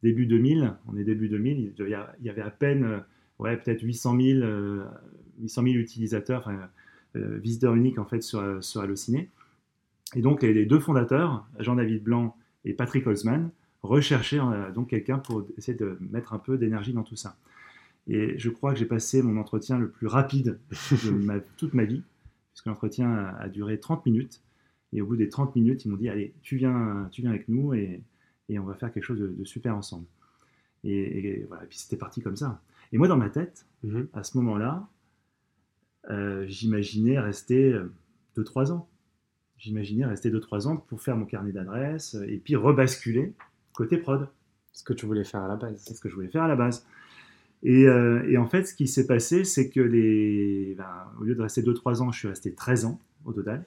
début 0.02 0.26
2000, 0.26 0.75
on 0.88 0.97
est 0.97 1.04
début 1.04 1.28
2000, 1.28 1.75
il 1.78 1.99
y 2.23 2.28
avait 2.28 2.43
à 2.43 2.50
peine 2.50 3.04
ouais, 3.38 3.57
peut-être 3.57 3.83
800 3.83 4.21
000, 4.21 4.47
800 5.40 5.62
000 5.62 5.75
utilisateurs, 5.76 6.50
visiteurs 7.14 7.76
uniques 7.76 8.00
en 8.00 8.04
fait 8.04 8.23
sur, 8.23 8.62
sur 8.64 8.81
Allociné. 8.81 9.31
Et 10.16 10.21
donc 10.21 10.43
les 10.43 10.66
deux 10.66 10.81
fondateurs, 10.81 11.47
Jean-David 11.61 12.02
Blanc 12.02 12.37
et 12.64 12.73
Patrick 12.73 13.07
Holzman, 13.07 13.50
recherchaient 13.83 14.40
euh, 14.40 14.71
donc 14.73 14.88
quelqu'un 14.88 15.19
pour 15.19 15.47
essayer 15.57 15.76
de 15.76 15.99
mettre 16.00 16.33
un 16.33 16.38
peu 16.38 16.59
d'énergie 16.59 16.93
dans 16.93 17.02
tout 17.02 17.16
ça. 17.16 17.37
Et 18.07 18.39
je 18.39 18.51
crois 18.51 18.73
que 18.73 18.79
j'ai 18.79 18.87
passé 18.87 19.23
mon 19.23 19.41
entretien 19.41 19.79
le 19.79 19.91
plus 19.91 20.07
rapide 20.07 20.59
de 20.71 21.43
toute 21.57 21.75
ma 21.75 21.85
vie, 21.85 22.03
puisque 22.53 22.67
l'entretien 22.67 23.13
a, 23.39 23.49
duré 23.49 23.81
30 23.81 24.05
minutes. 24.07 24.43
Et 24.93 25.01
au 25.01 25.07
bout 25.07 25.17
des 25.17 25.29
30 25.29 25.57
minutes, 25.57 25.85
ils 25.85 25.89
m'ont 25.91 25.97
dit, 25.97 26.09
allez, 26.09 26.35
tu 26.43 26.57
viens, 26.57 27.09
tu 27.11 27.23
viens 27.23 27.31
avec 27.31 27.49
nous 27.49 27.75
et, 27.75 28.03
et 28.49 28.59
on 28.59 28.65
va 28.65 28.75
faire 28.75 28.93
quelque 28.93 29.05
chose 29.05 29.19
de, 29.19 29.45
super 29.45 29.77
ensemble. 29.77 30.07
Et, 30.85 31.45
voilà, 31.49 31.65
et 31.65 31.67
puis 31.67 31.79
c'était 31.79 31.97
parti 31.97 32.21
comme 32.21 32.37
ça. 32.37 32.61
Et 32.93 32.99
moi, 32.99 33.09
dans 33.09 33.17
ma 33.17 33.31
tête, 33.31 33.67
mhm. 33.83 34.09
à 34.13 34.23
ce 34.23 34.37
moment-là, 34.37 34.89
euh, 36.11 36.45
j'imaginais 36.47 37.19
rester 37.19 37.75
2-3 38.37 38.73
ans 38.73 38.89
j'imaginais 39.65 40.05
rester 40.05 40.31
2-3 40.31 40.67
ans 40.69 40.77
pour 40.77 41.01
faire 41.01 41.17
mon 41.17 41.25
carnet 41.25 41.53
d'adresses 41.53 42.17
et 42.29 42.39
puis 42.39 42.57
rebasculer 42.57 43.33
côté 43.73 43.97
prod. 43.99 44.29
Ce 44.73 44.83
que 44.83 44.93
tu 44.93 45.07
voulais 45.07 45.25
faire 45.25 45.41
à 45.41 45.49
la 45.49 45.55
base. 45.55 45.81
C'est 45.85 45.95
ce 45.95 46.01
que 46.01 46.09
je 46.09 46.15
voulais 46.17 46.29
faire 46.29 46.43
à 46.43 46.49
la 46.49 46.57
base. 46.57 46.85
Et, 47.64 47.85
et 47.85 48.37
en 48.37 48.47
fait, 48.47 48.64
ce 48.64 48.75
qui 48.75 48.87
s'est 48.87 49.06
passé, 49.06 49.42
c'est 49.42 49.71
que 49.71 49.80
les, 49.80 50.75
ben, 50.76 51.06
au 51.18 51.25
lieu 51.25 51.35
de 51.35 51.40
rester 51.40 51.62
2-3 51.62 52.02
ans, 52.02 52.12
je 52.12 52.18
suis 52.18 52.28
resté 52.28 52.52
13 52.52 52.85
ans 52.85 53.00
au 53.25 53.33
total. 53.33 53.64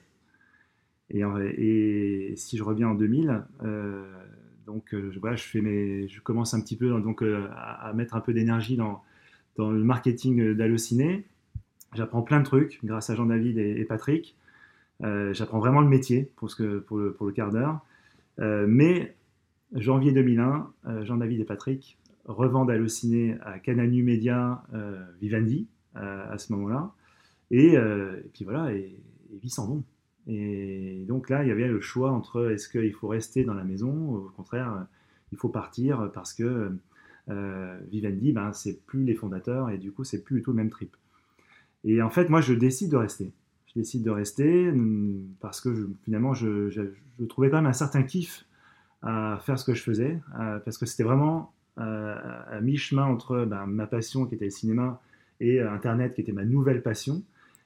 Et, 1.10 2.34
si 2.36 2.56
je 2.56 2.62
reviens 2.62 2.88
en 2.88 2.94
2000, 2.94 3.42
euh, 3.64 4.04
donc 4.66 4.84
je, 4.92 5.18
voilà, 5.18 5.36
je, 5.36 6.20
commence 6.20 6.54
un 6.54 6.60
petit 6.60 6.76
peu 6.76 6.90
donc, 7.00 7.22
à, 7.56 7.92
mettre 7.94 8.14
un 8.14 8.20
peu 8.20 8.32
d'énergie 8.32 8.76
dans, 8.76 9.02
dans 9.56 9.70
le 9.70 9.82
marketing 9.82 10.54
d'Allociné. 10.54 11.24
J'apprends 11.94 12.22
plein 12.22 12.40
de 12.40 12.44
trucs 12.44 12.80
grâce 12.84 13.10
à 13.10 13.14
Jean-David 13.14 13.58
et, 13.58 13.84
Patrick. 13.84 14.36
Euh, 15.02 15.32
j'apprends 15.32 15.58
vraiment 15.58 15.80
le 15.80 15.88
métier 15.88 16.30
pour, 16.36 16.50
ce 16.50 16.56
que, 16.56 16.78
pour, 16.78 16.98
le, 16.98 17.32
quart 17.32 17.50
d'heure. 17.50 17.80
Euh, 18.40 18.66
mais 18.68 19.16
janvier 19.72 20.12
2001, 20.12 20.70
euh, 20.86 21.04
Jean-David 21.04 21.40
et 21.40 21.44
Patrick 21.44 21.98
revendent 22.28 22.70
Allociné 22.70 23.36
à 23.42 23.58
Cananu 23.58 24.04
Media 24.04 24.62
Vivendi 25.20 25.66
à 25.94 26.38
ce 26.38 26.52
moment-là. 26.52 26.92
Et, 27.50 27.76
puis 28.32 28.44
voilà, 28.44 28.72
et, 28.72 29.00
et 29.32 29.36
vie 29.38 29.50
s'en 29.50 29.66
vont. 29.66 29.84
Et 30.26 31.04
donc 31.08 31.30
là, 31.30 31.42
il 31.42 31.48
y 31.48 31.50
avait 31.50 31.66
le 31.66 31.80
choix 31.80 32.12
entre 32.12 32.50
est-ce 32.50 32.68
qu'il 32.68 32.92
faut 32.92 33.08
rester 33.08 33.44
dans 33.44 33.54
la 33.54 33.64
maison, 33.64 33.90
ou 33.90 34.16
au 34.16 34.30
contraire, 34.36 34.86
il 35.32 35.38
faut 35.38 35.48
partir 35.48 36.10
parce 36.12 36.34
que 36.34 36.70
euh, 37.30 37.78
Vivendi, 37.90 38.32
ben, 38.32 38.52
c'est 38.52 38.80
plus 38.86 39.04
les 39.04 39.14
fondateurs 39.14 39.70
et 39.70 39.78
du 39.78 39.92
coup, 39.92 40.04
c'est 40.04 40.22
plus 40.22 40.36
du 40.36 40.42
tout 40.42 40.50
le 40.50 40.56
même 40.56 40.70
trip. 40.70 40.96
Et 41.84 42.02
en 42.02 42.10
fait, 42.10 42.28
moi, 42.28 42.40
je 42.40 42.54
décide 42.54 42.90
de 42.90 42.96
rester. 42.96 43.32
Je 43.66 43.74
décide 43.74 44.02
de 44.02 44.10
rester 44.10 44.70
hum, 44.70 45.28
parce 45.40 45.60
que 45.60 45.90
finalement, 46.04 46.34
je, 46.34 46.92
trouvais 47.28 47.50
quand 47.50 47.56
même 47.56 47.66
un 47.66 47.72
certain 47.72 48.02
kiff 48.02 48.46
à 49.02 49.38
faire 49.44 49.58
ce 49.58 49.64
que 49.64 49.74
je 49.74 49.82
faisais, 49.82 50.20
parce 50.64 50.76
que 50.76 50.86
c'était 50.86 51.04
vraiment 51.04 51.52
euh, 51.52 51.57
à 51.78 52.60
mi-chemin 52.60 53.04
entre 53.04 53.44
ben, 53.44 53.66
ma 53.66 53.86
passion 53.86 54.26
qui 54.26 54.34
était 54.34 54.46
le 54.46 54.50
cinéma 54.50 55.00
et 55.40 55.60
euh, 55.60 55.70
Internet 55.70 56.14
qui 56.14 56.20
était 56.20 56.32
ma 56.32 56.44
nouvelle 56.44 56.82
passion. 56.82 57.22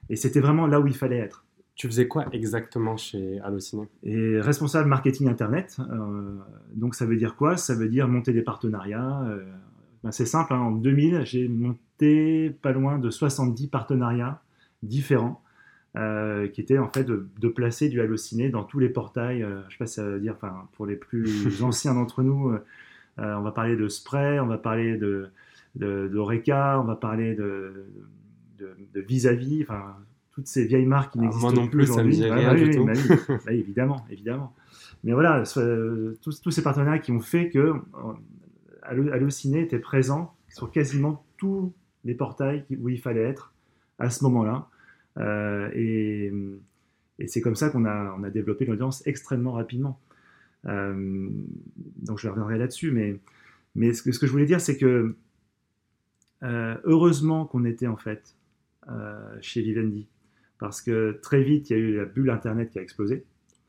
Et 0.09 0.15
c'était 0.15 0.39
vraiment 0.39 0.67
là 0.67 0.79
où 0.79 0.87
il 0.87 0.95
fallait 0.95 1.17
être. 1.17 1.45
Tu 1.75 1.87
faisais 1.87 2.07
quoi 2.07 2.25
exactement 2.31 2.97
chez 2.97 3.39
Allociné? 3.39 3.87
Et 4.03 4.39
responsable 4.39 4.87
marketing 4.87 5.27
internet. 5.27 5.77
Euh, 5.79 6.37
donc 6.75 6.93
ça 6.93 7.05
veut 7.05 7.15
dire 7.15 7.35
quoi? 7.35 7.57
Ça 7.57 7.73
veut 7.73 7.89
dire 7.89 8.07
monter 8.07 8.31
des 8.31 8.43
partenariats. 8.43 9.23
Euh, 9.23 9.43
ben, 10.03 10.11
c'est 10.11 10.25
simple. 10.25 10.53
Hein, 10.53 10.59
en 10.59 10.71
2000, 10.71 11.23
j'ai 11.25 11.47
monté 11.47 12.51
pas 12.61 12.73
loin 12.73 12.99
de 12.99 13.09
70 13.09 13.67
partenariats 13.69 14.43
différents, 14.83 15.41
euh, 15.95 16.47
qui 16.47 16.61
étaient 16.61 16.77
en 16.77 16.89
fait 16.89 17.05
de, 17.05 17.47
placer 17.47 17.89
du 17.89 18.01
Allociné 18.01 18.49
dans 18.49 18.63
tous 18.63 18.77
les 18.77 18.89
portails. 18.89 19.39
je 19.39 19.45
ne 19.45 19.69
sais 19.71 19.77
pas 19.79 19.87
si 19.87 19.95
ça 19.95 20.03
veut 20.03 20.19
dire. 20.19 20.33
Enfin, 20.35 20.67
pour 20.73 20.85
les 20.85 20.95
plus 20.95 21.63
anciens 21.63 21.95
d'entre 21.95 22.21
nous, 22.21 22.55
on 23.17 23.41
va 23.41 23.51
parler 23.51 23.75
de 23.75 23.87
Spray, 23.87 24.39
on 24.39 24.47
va 24.47 24.57
parler 24.57 24.97
de 24.97 25.29
d'Oreca, 25.75 26.79
on 26.79 26.83
va 26.83 26.95
parler 26.95 27.35
de 27.35 27.85
vis-à-vis. 28.95 29.63
enfin 29.63 29.95
toutes 30.33 30.47
ces 30.47 30.65
vieilles 30.65 30.85
marques 30.85 31.13
qui 31.13 31.19
ah, 31.19 31.21
n'existent 31.21 31.53
non 31.53 31.67
plus, 31.67 31.83
aujourd'hui. 31.83 32.15
Ça 32.15 32.21
me 32.23 32.29
dit 32.29 32.33
rien 32.33 32.55
du 32.55 32.71
tout. 32.71 32.87
évidemment, 33.49 34.05
évidemment. 34.09 34.53
Mais 35.03 35.13
voilà, 35.13 35.43
tous, 36.21 36.41
tous, 36.41 36.51
ces 36.51 36.63
partenaires 36.63 36.99
qui 37.01 37.11
ont 37.11 37.19
fait 37.19 37.49
que 37.49 37.59
euh, 37.59 39.11
Allociné 39.11 39.61
était 39.61 39.79
présent 39.79 40.33
sur 40.49 40.71
quasiment 40.71 41.23
tous 41.37 41.73
les 42.03 42.15
portails 42.15 42.65
où 42.79 42.89
il 42.89 42.99
fallait 42.99 43.23
être 43.23 43.53
à 43.99 44.09
ce 44.09 44.23
moment-là. 44.23 44.67
Euh, 45.17 45.69
et, 45.73 46.33
et 47.19 47.27
c'est 47.27 47.41
comme 47.41 47.55
ça 47.55 47.69
qu'on 47.69 47.85
a, 47.85 48.15
on 48.17 48.23
a 48.23 48.29
développé 48.29 48.65
l'audience 48.65 49.05
extrêmement 49.05 49.51
rapidement. 49.51 49.99
Euh, 50.65 51.29
donc 51.97 52.19
je 52.19 52.27
reviendrai 52.27 52.57
là-dessus, 52.57 52.91
mais, 52.91 53.19
mais 53.75 53.93
ce, 53.93 54.03
que, 54.03 54.11
ce 54.11 54.19
que 54.19 54.27
je 54.27 54.31
voulais 54.31 54.45
dire, 54.45 54.61
c'est 54.61 54.77
que 54.77 55.15
heureusement 56.41 57.45
qu'on 57.45 57.63
était 57.63 57.87
en 57.87 57.95
fait 57.95 58.35
chez 59.39 59.61
Vivendi 59.61 60.09
parce 60.63 60.81
que 60.81 61.19
très 61.21 61.43
vite, 61.43 61.69
il 61.69 61.73
y 61.73 61.75
a 61.75 61.79
eu 61.79 61.97
la 61.97 62.05
bulle 62.05 62.29
Internet 62.29 62.69
qui 62.69 62.79
a 62.79 62.81
explosé. 62.81 63.25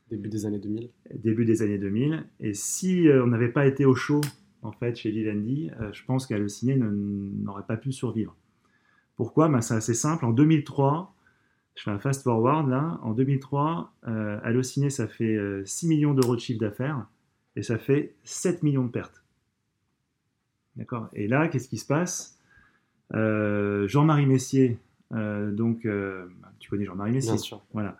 Début 0.09 0.29
des 0.29 0.45
années 0.45 0.59
2000. 0.59 0.89
Début 1.15 1.45
des 1.45 1.61
années 1.61 1.77
2000. 1.77 2.25
Et 2.39 2.53
si 2.53 3.09
euh, 3.09 3.23
on 3.23 3.27
n'avait 3.27 3.49
pas 3.49 3.65
été 3.65 3.85
au 3.85 3.95
chaud, 3.95 4.21
en 4.61 4.71
fait, 4.71 4.95
chez 4.95 5.11
Vivendi, 5.11 5.71
euh, 5.81 5.91
je 5.91 6.05
pense 6.05 6.27
qu'Allociné 6.27 6.77
n'aurait 6.77 7.65
pas 7.67 7.77
pu 7.77 7.91
survivre. 7.91 8.35
Pourquoi? 9.17 9.49
Ben, 9.49 9.61
C'est 9.61 9.73
assez 9.73 9.93
simple. 9.93 10.25
En 10.25 10.31
2003, 10.31 11.14
je 11.75 11.83
fais 11.83 11.91
un 11.91 11.99
fast 11.99 12.23
forward 12.23 12.69
là. 12.69 12.99
En 13.03 13.13
2003, 13.13 13.93
euh, 14.07 14.39
Allociné, 14.43 14.89
ça 14.89 15.07
fait 15.07 15.37
6 15.65 15.87
millions 15.87 16.13
d'euros 16.13 16.35
de 16.35 16.41
chiffre 16.41 16.59
d'affaires 16.59 17.05
et 17.55 17.63
ça 17.63 17.77
fait 17.77 18.15
7 18.23 18.63
millions 18.63 18.85
de 18.85 18.91
pertes. 18.91 19.23
D'accord? 20.75 21.09
Et 21.13 21.27
là, 21.27 21.47
qu'est-ce 21.47 21.69
qui 21.69 21.77
se 21.77 21.85
passe? 21.85 22.39
Jean-Marie 23.11 24.25
Messier, 24.25 24.79
euh, 25.13 25.51
donc, 25.51 25.85
euh, 25.85 26.27
tu 26.59 26.69
connais 26.69 26.85
Jean-Marie 26.85 27.11
Messier? 27.11 27.33
Bien 27.33 27.41
sûr. 27.41 27.63
Voilà. 27.73 27.97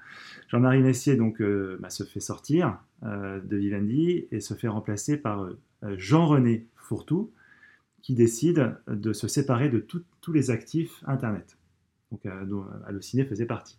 Jean-Marie 0.47 0.81
Messier 0.81 1.15
donc, 1.15 1.41
euh, 1.41 1.77
bah, 1.79 1.89
se 1.89 2.03
fait 2.03 2.19
sortir 2.19 2.79
de 3.03 3.55
Vivendi 3.55 4.25
et 4.31 4.39
se 4.39 4.55
fait 4.55 4.67
remplacer 4.67 5.17
par 5.17 5.47
Jean-René 5.83 6.65
Fourtou, 6.75 7.31
qui 8.01 8.15
décide 8.15 8.77
de 8.87 9.13
se 9.13 9.27
séparer 9.27 9.69
de 9.69 9.77
tous 9.79 10.33
les 10.33 10.49
actifs 10.49 11.03
Internet, 11.05 11.55
donc, 12.11 12.47
dont 12.47 12.65
Allociné 12.87 13.25
faisait 13.25 13.45
partie. 13.45 13.77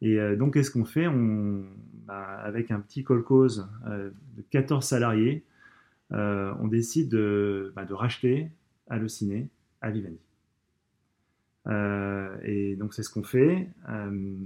Et 0.00 0.16
donc, 0.36 0.54
qu'est-ce 0.54 0.70
qu'on 0.70 0.84
fait? 0.84 1.08
On, 1.08 1.64
bah, 2.06 2.40
Avec 2.44 2.70
un 2.70 2.80
petit 2.80 3.02
colcose 3.02 3.68
de 3.86 4.12
14 4.50 4.84
salariés, 4.84 5.42
on 6.10 6.68
décide 6.68 7.08
de, 7.08 7.72
de 7.76 7.94
racheter 7.94 8.50
Allociné 8.88 9.48
à 9.80 9.90
Vivendi. 9.90 10.18
Euh, 11.68 12.34
et 12.44 12.76
donc 12.76 12.94
c'est 12.94 13.02
ce 13.02 13.10
qu'on 13.10 13.22
fait. 13.22 13.68
Euh, 13.88 14.36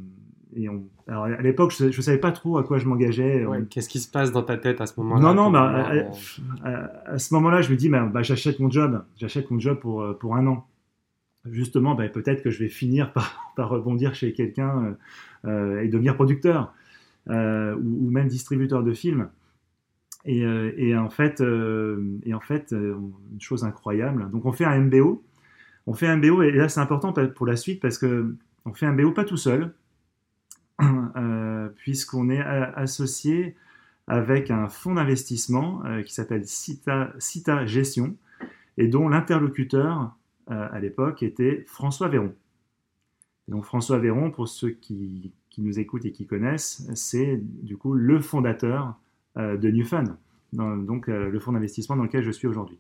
et 0.54 0.68
on... 0.68 0.84
Alors 1.08 1.24
à 1.24 1.42
l'époque, 1.42 1.72
je 1.76 1.86
ne 1.86 1.90
savais 1.90 2.18
pas 2.18 2.32
trop 2.32 2.58
à 2.58 2.64
quoi 2.64 2.78
je 2.78 2.86
m'engageais. 2.86 3.46
Qu'est-ce 3.70 3.88
qui 3.88 4.00
se 4.00 4.10
passe 4.10 4.32
dans 4.32 4.42
ta 4.42 4.56
tête 4.56 4.80
à 4.80 4.86
ce 4.86 4.98
moment-là 5.00 5.20
Non, 5.20 5.34
non, 5.34 5.50
bah, 5.50 5.90
à, 6.64 7.18
ce 7.18 7.34
moment-là, 7.34 7.62
je 7.62 7.70
me 7.70 7.76
dis, 7.76 7.88
bah, 7.88 8.08
bah, 8.12 8.22
j'achète 8.22 8.58
mon 8.60 8.70
job. 8.70 9.02
J'achète 9.16 9.50
mon 9.50 9.58
job 9.58 9.78
pour, 9.78 10.02
euh, 10.02 10.14
pour 10.14 10.36
un 10.36 10.46
an. 10.46 10.66
Justement, 11.50 11.94
bah, 11.94 12.08
peut-être 12.08 12.42
que 12.42 12.50
je 12.50 12.60
vais 12.60 12.68
finir 12.68 13.12
par, 13.12 13.52
rebondir 13.56 14.14
chez 14.14 14.32
quelqu'un 14.32 14.96
et 15.44 15.88
devenir 15.88 16.14
producteur 16.14 16.72
ou, 17.28 17.32
ou, 17.32 18.10
même 18.10 18.28
distributeur 18.28 18.82
de 18.82 18.92
films. 18.92 19.28
Et, 20.24 20.96
en 20.96 21.10
fait, 21.10 21.42
et 22.24 22.34
en 22.34 22.40
fait 22.40 22.72
une 22.72 23.40
chose 23.40 23.64
incroyable. 23.64 24.30
Donc 24.30 24.46
on 24.46 24.52
fait 24.52 24.64
un 24.64 24.78
MBO 24.78 25.24
on 25.86 25.94
fait 25.94 26.06
un 26.06 26.16
BO, 26.16 26.42
et 26.42 26.50
là 26.52 26.68
c'est 26.68 26.80
important 26.80 27.12
pour 27.12 27.46
la 27.46 27.56
suite 27.56 27.80
parce 27.80 27.98
que 27.98 28.34
on 28.64 28.72
fait 28.72 28.86
un 28.86 28.92
BO 28.92 29.10
pas 29.12 29.24
tout 29.24 29.36
seul, 29.36 29.74
euh, 31.16 31.68
puisqu'on 31.76 32.30
est 32.30 32.40
associé 32.40 33.56
avec 34.06 34.50
un 34.50 34.68
fonds 34.68 34.94
d'investissement 34.94 35.82
euh, 35.84 36.02
qui 36.02 36.12
s'appelle 36.12 36.46
Cita, 36.46 37.12
Cita, 37.18 37.66
Gestion, 37.66 38.16
et 38.78 38.86
dont 38.86 39.08
l'interlocuteur 39.08 40.00
euh, 40.00 40.06
à 40.46 40.80
l'époque 40.80 41.22
était 41.22 41.64
François 41.66 42.08
Véron. 42.08 42.34
donc 43.48 43.64
François 43.64 43.98
Véron, 43.98 44.30
pour 44.30 44.48
ceux 44.48 44.70
qui, 44.70 45.32
qui, 45.50 45.62
nous 45.62 45.78
écoutent 45.78 46.04
et 46.04 46.12
qui 46.12 46.26
connaissent, 46.26 46.90
c'est 46.94 47.40
du 47.40 47.76
coup 47.76 47.94
le 47.94 48.20
fondateur 48.20 48.96
de 49.36 49.70
New 49.70 49.84
Fund, 49.84 50.16
donc 50.52 51.06
le 51.06 51.38
fonds 51.40 51.52
d'investissement 51.52 51.96
dans 51.96 52.04
lequel 52.04 52.22
je 52.24 52.30
suis 52.30 52.48
aujourd'hui. 52.48 52.78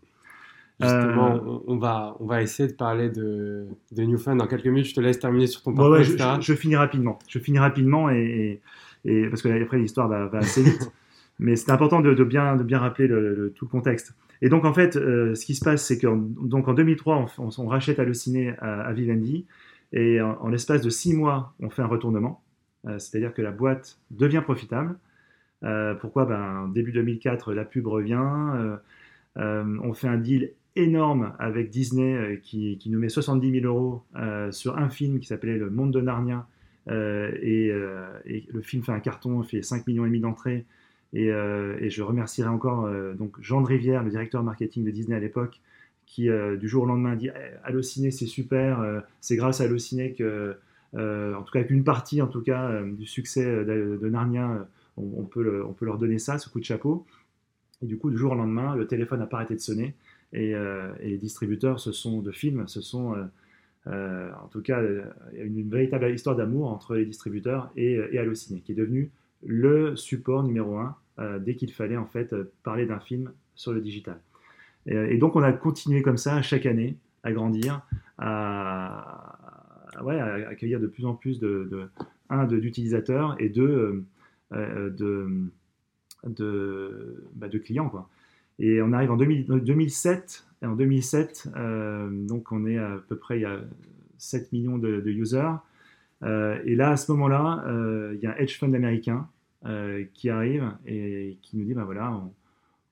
Justement, 0.80 1.36
euh, 1.36 1.58
on, 1.66 1.76
va, 1.76 2.16
on 2.18 2.26
va 2.26 2.42
essayer 2.42 2.68
de 2.68 2.74
parler 2.74 3.08
de, 3.08 3.66
de 3.92 4.02
New 4.02 4.18
Fun 4.18 4.36
dans 4.36 4.46
quelques 4.46 4.66
minutes. 4.66 4.86
Je 4.86 4.94
te 4.94 5.00
laisse 5.00 5.18
terminer 5.18 5.46
sur 5.46 5.62
ton 5.62 5.74
parcours, 5.74 6.02
je, 6.02 6.54
finis 6.54 6.76
rapidement. 6.76 7.18
Je 7.28 7.38
finis 7.38 7.58
rapidement 7.58 8.10
et, 8.10 8.60
et, 9.04 9.28
parce 9.28 9.42
que 9.42 9.62
après 9.62 9.78
l'histoire 9.78 10.08
va, 10.08 10.28
assez 10.38 10.62
vite. 10.62 10.90
Mais 11.38 11.56
c'est 11.56 11.70
important 11.70 12.00
de, 12.00 12.14
de, 12.14 12.24
bien, 12.24 12.56
de 12.56 12.62
bien 12.62 12.78
rappeler 12.78 13.06
le, 13.06 13.52
tout 13.54 13.64
le 13.64 13.70
contexte. 13.70 14.14
Et 14.42 14.50
donc 14.50 14.64
en 14.64 14.74
fait, 14.74 14.96
euh, 14.96 15.34
ce 15.34 15.46
qui 15.46 15.54
se 15.54 15.64
passe, 15.64 15.86
c'est 15.86 15.98
qu'en 15.98 16.28
en 16.52 16.74
2003, 16.74 17.26
on, 17.38 17.66
rachète 17.66 17.98
Allociné 17.98 18.54
à, 18.58 18.82
à 18.82 18.92
Vivendi 18.92 19.46
et 19.92 20.20
en, 20.20 20.48
l'espace 20.48 20.82
de 20.82 20.90
six 20.90 21.14
mois, 21.14 21.54
on 21.60 21.70
fait 21.70 21.82
un 21.82 21.86
retournement. 21.86 22.42
Euh, 22.86 22.98
c'est-à-dire 22.98 23.32
que 23.32 23.40
la 23.42 23.52
boîte 23.52 23.98
devient 24.10 24.42
profitable. 24.44 24.98
pourquoi? 26.00 26.26
Ben, 26.26 26.68
Début 26.74 26.92
2004, 26.92 27.54
la 27.54 27.64
pub 27.64 27.86
revient. 27.86 28.78
on 29.36 29.94
fait 29.94 30.08
un 30.08 30.18
deal 30.18 30.52
énorme 30.76 31.34
avec 31.38 31.70
Disney 31.70 32.14
euh, 32.14 32.36
qui, 32.36 32.78
nous 32.86 32.98
met 32.98 33.08
70 33.08 33.60
000 33.60 33.66
euros 33.66 34.02
euh, 34.16 34.50
sur 34.52 34.78
un 34.78 34.88
film 34.88 35.20
qui 35.20 35.26
s'appelait 35.26 35.56
Le 35.56 35.70
Monde 35.70 35.92
de 35.92 36.00
Narnia. 36.00 36.46
Euh, 36.88 37.30
et, 37.42 37.68
le 38.52 38.62
film 38.62 38.82
fait 38.82 38.92
un 38.92 39.00
carton, 39.00 39.42
fait 39.42 39.62
5 39.62 39.86
millions 39.86 40.04
et 40.04 40.08
demi 40.08 40.20
d'entrées. 40.20 40.64
Et, 41.12 41.28
je 41.90 42.02
remercierai 42.02 42.48
encore 42.48 42.88
donc 43.14 43.36
Jean 43.40 43.60
de 43.60 43.66
Rivière, 43.66 44.02
le 44.02 44.10
directeur 44.10 44.42
marketing 44.42 44.84
de 44.84 44.90
Disney 44.90 45.16
à 45.16 45.20
l'époque, 45.20 45.60
qui 46.06 46.28
du 46.58 46.68
jour 46.68 46.84
au 46.84 46.86
lendemain 46.86 47.16
dit 47.16 47.28
eh, 47.28 47.56
Allociné 47.64 48.10
c'est 48.10 48.26
super, 48.26 49.02
c'est 49.20 49.36
grâce 49.36 49.60
à 49.60 49.64
Allociné 49.64 50.14
que 50.14 50.56
en 50.94 51.42
tout 51.42 51.52
cas 51.52 51.60
avec 51.60 51.70
une 51.70 51.84
partie 51.84 52.22
en 52.22 52.28
tout 52.28 52.42
cas 52.42 52.82
du 52.82 53.06
succès 53.06 53.44
de, 53.44 54.08
Narnia, 54.08 54.66
on, 54.96 55.24
peut 55.24 55.62
on 55.66 55.72
peut 55.72 55.84
leur 55.84 55.98
donner 55.98 56.18
ça, 56.18 56.38
ce 56.38 56.48
coup 56.48 56.60
de 56.60 56.64
chapeau. 56.64 57.06
Et 57.82 57.86
du 57.86 57.98
coup, 57.98 58.10
du 58.10 58.16
jour 58.16 58.32
au 58.32 58.36
lendemain, 58.36 58.76
le 58.76 58.86
téléphone 58.86 59.18
n'a 59.18 59.26
pas 59.26 59.38
arrêté 59.38 59.54
de 59.54 59.60
sonner 59.60 59.94
et, 60.32 60.54
les 61.02 61.18
distributeurs 61.18 61.78
se 61.78 61.92
sont, 61.92 62.20
de 62.22 62.32
films 62.32 62.68
se 62.68 62.80
sont 62.80 63.16
en 63.86 64.48
tout 64.50 64.62
cas, 64.62 64.80
une, 65.34 65.68
véritable 65.68 66.10
histoire 66.10 66.36
d'amour 66.36 66.70
entre 66.70 66.94
les 66.94 67.04
distributeurs 67.04 67.70
et, 67.76 67.98
et 68.12 68.18
Allociné, 68.18 68.60
qui 68.60 68.72
est 68.72 68.76
devenu 68.76 69.10
le 69.44 69.96
support 69.96 70.42
numéro 70.44 70.78
un 70.78 70.96
dès 71.18 71.54
qu'il 71.56 71.72
fallait 71.72 71.96
en 71.96 72.06
fait 72.06 72.34
parler 72.62 72.86
d'un 72.86 73.00
film 73.00 73.32
sur 73.54 73.72
le 73.72 73.80
digital. 73.80 74.18
Et, 74.86 75.18
donc 75.18 75.36
on 75.36 75.42
a 75.42 75.52
continué 75.52 76.02
comme 76.02 76.16
ça 76.16 76.42
chaque 76.42 76.66
année 76.66 76.96
à 77.22 77.32
grandir, 77.32 77.82
à, 78.18 79.38
accueillir 80.48 80.80
de 80.80 80.86
plus 80.86 81.04
en 81.04 81.14
plus 81.14 81.38
de, 81.38 81.90
un 82.30 82.46
d'utilisateurs 82.46 83.36
et 83.38 83.48
deux 83.48 84.04
euh, 84.52 84.90
de, 84.90 85.48
bah, 87.34 87.48
de, 87.48 87.58
clients 87.58 87.88
quoi. 87.88 88.08
Et 88.58 88.82
on 88.82 88.92
arrive 88.92 89.10
en 89.10 89.16
2007. 89.16 90.46
Et 90.62 90.66
en 90.66 90.76
2007, 90.76 91.48
euh, 91.56 92.08
donc 92.28 92.52
on 92.52 92.66
est 92.66 92.78
à 92.78 93.00
peu 93.08 93.16
près 93.16 93.38
il 93.38 93.42
y 93.42 93.46
a 93.46 93.58
7 94.18 94.52
millions 94.52 94.78
de, 94.78 95.02
users. 95.06 95.56
Euh, 96.22 96.60
et 96.64 96.76
là, 96.76 96.90
à 96.90 96.96
ce 96.96 97.10
moment-là, 97.12 97.64
il 98.14 98.20
y 98.20 98.26
a 98.26 98.30
un 98.30 98.36
hedge 98.36 98.58
fund 98.58 98.72
américain 98.74 99.28
qui 100.14 100.30
arrive 100.30 100.72
et 100.86 101.38
qui 101.42 101.56
nous 101.56 101.64
dit, 101.64 101.74
ben 101.74 101.84
voilà, 101.84 102.20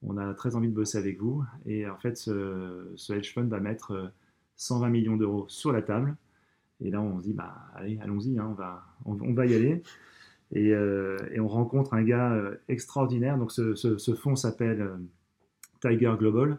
on, 0.02 0.16
a 0.16 0.34
très 0.34 0.54
envie 0.56 0.68
de 0.68 0.74
bosser 0.74 0.98
avec 0.98 1.18
vous. 1.18 1.44
Et 1.66 1.88
en 1.88 1.96
fait, 1.96 2.16
ce, 2.16 3.12
hedge 3.12 3.32
fund 3.32 3.48
va 3.48 3.60
mettre 3.60 4.12
120 4.56 4.86
euh, 4.86 4.90
millions 4.90 5.16
d'euros 5.16 5.46
sur 5.48 5.72
la 5.72 5.82
table. 5.82 6.16
Et 6.80 6.90
là, 6.90 7.00
on 7.00 7.18
se 7.18 7.24
dit, 7.24 7.32
bah, 7.32 7.54
allez, 7.74 7.98
allons-y, 8.02 8.38
hein, 8.38 8.48
on, 8.50 8.54
va, 8.54 8.84
on, 9.04 9.34
va 9.34 9.46
y 9.46 9.54
aller. 9.54 9.82
Et, 10.52 10.72
euh, 10.72 11.18
on 11.38 11.48
rencontre 11.48 11.94
un 11.94 12.02
gars 12.02 12.32
euh, 12.32 12.56
extraordinaire. 12.68 13.36
Donc, 13.36 13.52
ce, 13.52 14.14
fonds 14.14 14.36
s'appelle 14.36 14.90
Tiger 15.80 16.14
Global. 16.18 16.58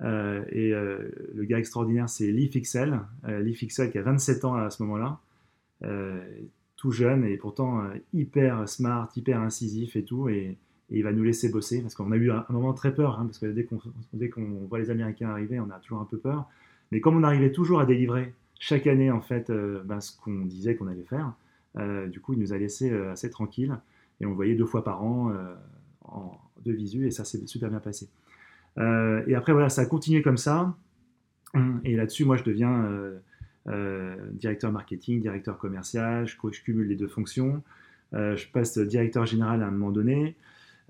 et 0.00 0.70
le 0.70 1.44
gars 1.44 1.58
extraordinaire, 1.58 2.08
c'est 2.08 2.30
Lee 2.30 2.48
Fixel. 2.48 3.00
Lee 3.26 3.54
Fixel 3.54 3.90
qui 3.90 3.98
a 3.98 4.02
27 4.02 4.44
ans 4.44 4.56
à 4.56 4.68
ce 4.70 4.82
moment-là. 4.82 5.20
Tout 6.84 6.92
jeune 6.92 7.24
et 7.24 7.38
pourtant 7.38 7.82
hyper 8.12 8.68
smart, 8.68 9.08
hyper 9.16 9.40
incisif 9.40 9.96
et 9.96 10.04
tout. 10.04 10.28
Et, 10.28 10.58
il 10.90 11.02
va 11.02 11.12
nous 11.12 11.24
laisser 11.24 11.48
bosser 11.48 11.80
parce 11.80 11.94
qu'on 11.94 12.12
a 12.12 12.16
eu 12.16 12.30
un, 12.30 12.44
moment 12.50 12.74
très 12.74 12.94
peur 12.94 13.18
hein, 13.18 13.24
parce 13.24 13.38
que 13.38 13.46
dès 13.46 13.64
qu'on 13.64 13.78
qu'on 13.78 14.66
voit 14.68 14.78
les 14.78 14.90
Américains 14.90 15.30
arriver, 15.30 15.58
on 15.58 15.70
a 15.70 15.78
toujours 15.78 16.00
un 16.00 16.04
peu 16.04 16.18
peur. 16.18 16.46
Mais 16.92 17.00
comme 17.00 17.16
on 17.16 17.22
arrivait 17.22 17.52
toujours 17.52 17.80
à 17.80 17.86
délivrer 17.86 18.34
chaque 18.60 18.86
année 18.86 19.10
en 19.10 19.22
fait 19.22 19.48
euh, 19.48 19.82
ben, 19.84 20.00
ce 20.00 20.12
qu'on 20.20 20.44
disait 20.44 20.76
qu'on 20.76 20.86
allait 20.86 21.04
faire, 21.04 21.32
euh, 21.78 22.06
du 22.06 22.20
coup 22.20 22.34
il 22.34 22.38
nous 22.38 22.52
a 22.52 22.58
laissé 22.58 22.90
euh, 22.90 23.12
assez 23.12 23.30
tranquille 23.30 23.76
et 24.20 24.26
on 24.26 24.34
voyait 24.34 24.54
deux 24.54 24.66
fois 24.66 24.84
par 24.84 25.02
an 25.02 25.32
en, 26.04 26.38
de 26.64 26.72
visu 26.72 27.06
et 27.06 27.10
ça 27.10 27.24
s'est 27.24 27.46
super 27.46 27.70
bien 27.70 27.80
passé. 27.80 28.08
et 28.78 29.34
après 29.34 29.52
voilà, 29.52 29.70
ça 29.70 29.82
a 29.82 29.86
continué 29.86 30.22
comme 30.22 30.36
ça 30.36 30.76
et 31.84 31.96
là-dessus 31.96 32.24
moi 32.24 32.36
je 32.36 32.44
deviens 32.44 32.88
directeur 33.66 34.72
marketing, 34.72 35.20
directeur 35.20 35.58
commercial, 35.58 36.26
je, 36.26 36.36
je, 36.52 36.62
cumule 36.62 36.88
les 36.88 36.96
deux 36.96 37.08
fonctions. 37.08 37.62
je 38.12 38.46
passe 38.52 38.78
directeur 38.78 39.26
général 39.26 39.62
à 39.62 39.66
un 39.66 39.70
moment 39.70 39.90
donné. 39.90 40.36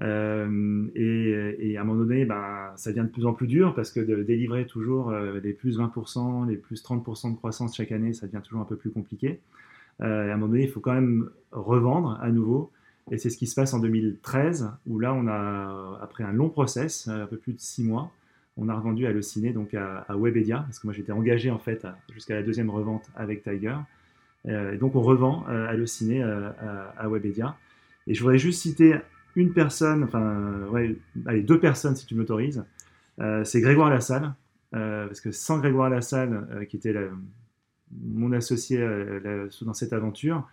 Euh, 0.02 0.88
et, 0.94 1.76
à 1.76 1.82
un 1.82 1.84
moment 1.84 2.00
donné, 2.00 2.24
ben, 2.24 2.72
ça 2.76 2.90
devient 2.90 3.06
de 3.06 3.12
plus 3.12 3.26
en 3.26 3.32
plus 3.32 3.46
dur 3.46 3.74
parce 3.74 3.92
que 3.92 4.00
de 4.00 4.22
délivrer 4.22 4.66
toujours 4.66 5.10
euh, 5.10 5.40
les 5.40 5.52
plus 5.52 5.78
20%, 5.78 6.48
les 6.48 6.56
plus 6.56 6.82
30% 6.82 7.32
de 7.32 7.36
croissance 7.36 7.76
chaque 7.76 7.92
année, 7.92 8.12
ça 8.12 8.26
devient 8.26 8.42
toujours 8.42 8.60
un 8.60 8.66
peu 8.66 8.76
plus 8.76 8.90
compliqué. 8.90 9.40
Euh, 10.02 10.26
et 10.26 10.30
à 10.30 10.34
un 10.34 10.36
moment 10.36 10.52
donné, 10.52 10.64
il 10.64 10.70
faut 10.70 10.80
quand 10.80 10.94
même 10.94 11.30
revendre 11.52 12.18
à 12.20 12.30
nouveau. 12.30 12.72
Et 13.10 13.18
c'est 13.18 13.30
ce 13.30 13.36
qui 13.36 13.46
se 13.46 13.54
passe 13.54 13.74
en 13.74 13.80
2013, 13.80 14.70
où 14.86 14.98
là, 14.98 15.12
on 15.14 15.26
a, 15.26 15.98
après 16.02 16.24
un 16.24 16.32
long 16.32 16.48
process, 16.48 17.06
un 17.06 17.26
peu 17.26 17.36
plus 17.36 17.52
de 17.52 17.60
six 17.60 17.84
mois, 17.84 18.10
on 18.56 18.68
a 18.68 18.74
revendu 18.74 19.06
Allociné 19.06 19.52
donc 19.52 19.74
à, 19.74 20.06
Webedia, 20.10 20.58
parce 20.58 20.78
que 20.78 20.86
moi 20.86 20.94
j'étais 20.94 21.12
engagé 21.12 21.50
en 21.50 21.58
fait 21.58 21.86
jusqu'à 22.12 22.34
la 22.34 22.42
deuxième 22.42 22.70
revente 22.70 23.10
avec 23.16 23.42
Tiger. 23.42 23.76
et 24.46 24.76
donc 24.76 24.94
on 24.94 25.02
revend 25.02 25.44
Allociné 25.46 26.22
à, 26.22 26.94
à 26.96 27.08
Webedia. 27.08 27.56
Et 28.06 28.14
je 28.14 28.22
voudrais 28.22 28.38
juste 28.38 28.60
citer 28.60 28.96
une 29.36 29.52
personne, 29.52 30.04
enfin, 30.04 30.66
ouais, 30.70 30.96
allez, 31.26 31.42
deux 31.42 31.58
personnes 31.58 31.96
si 31.96 32.06
tu 32.06 32.14
m'autorises. 32.14 32.64
Euh, 33.20 33.44
c'est 33.44 33.60
Grégoire 33.60 33.90
Lassalle, 33.90 34.34
euh, 34.74 35.06
parce 35.06 35.20
que 35.20 35.30
sans 35.30 35.58
Grégoire 35.58 35.90
Lassalle, 35.90 36.46
euh, 36.52 36.64
qui 36.64 36.76
était 36.76 36.94
mon 37.90 38.32
associé 38.32 38.84
dans 39.62 39.74
cette 39.74 39.92
aventure, 39.92 40.48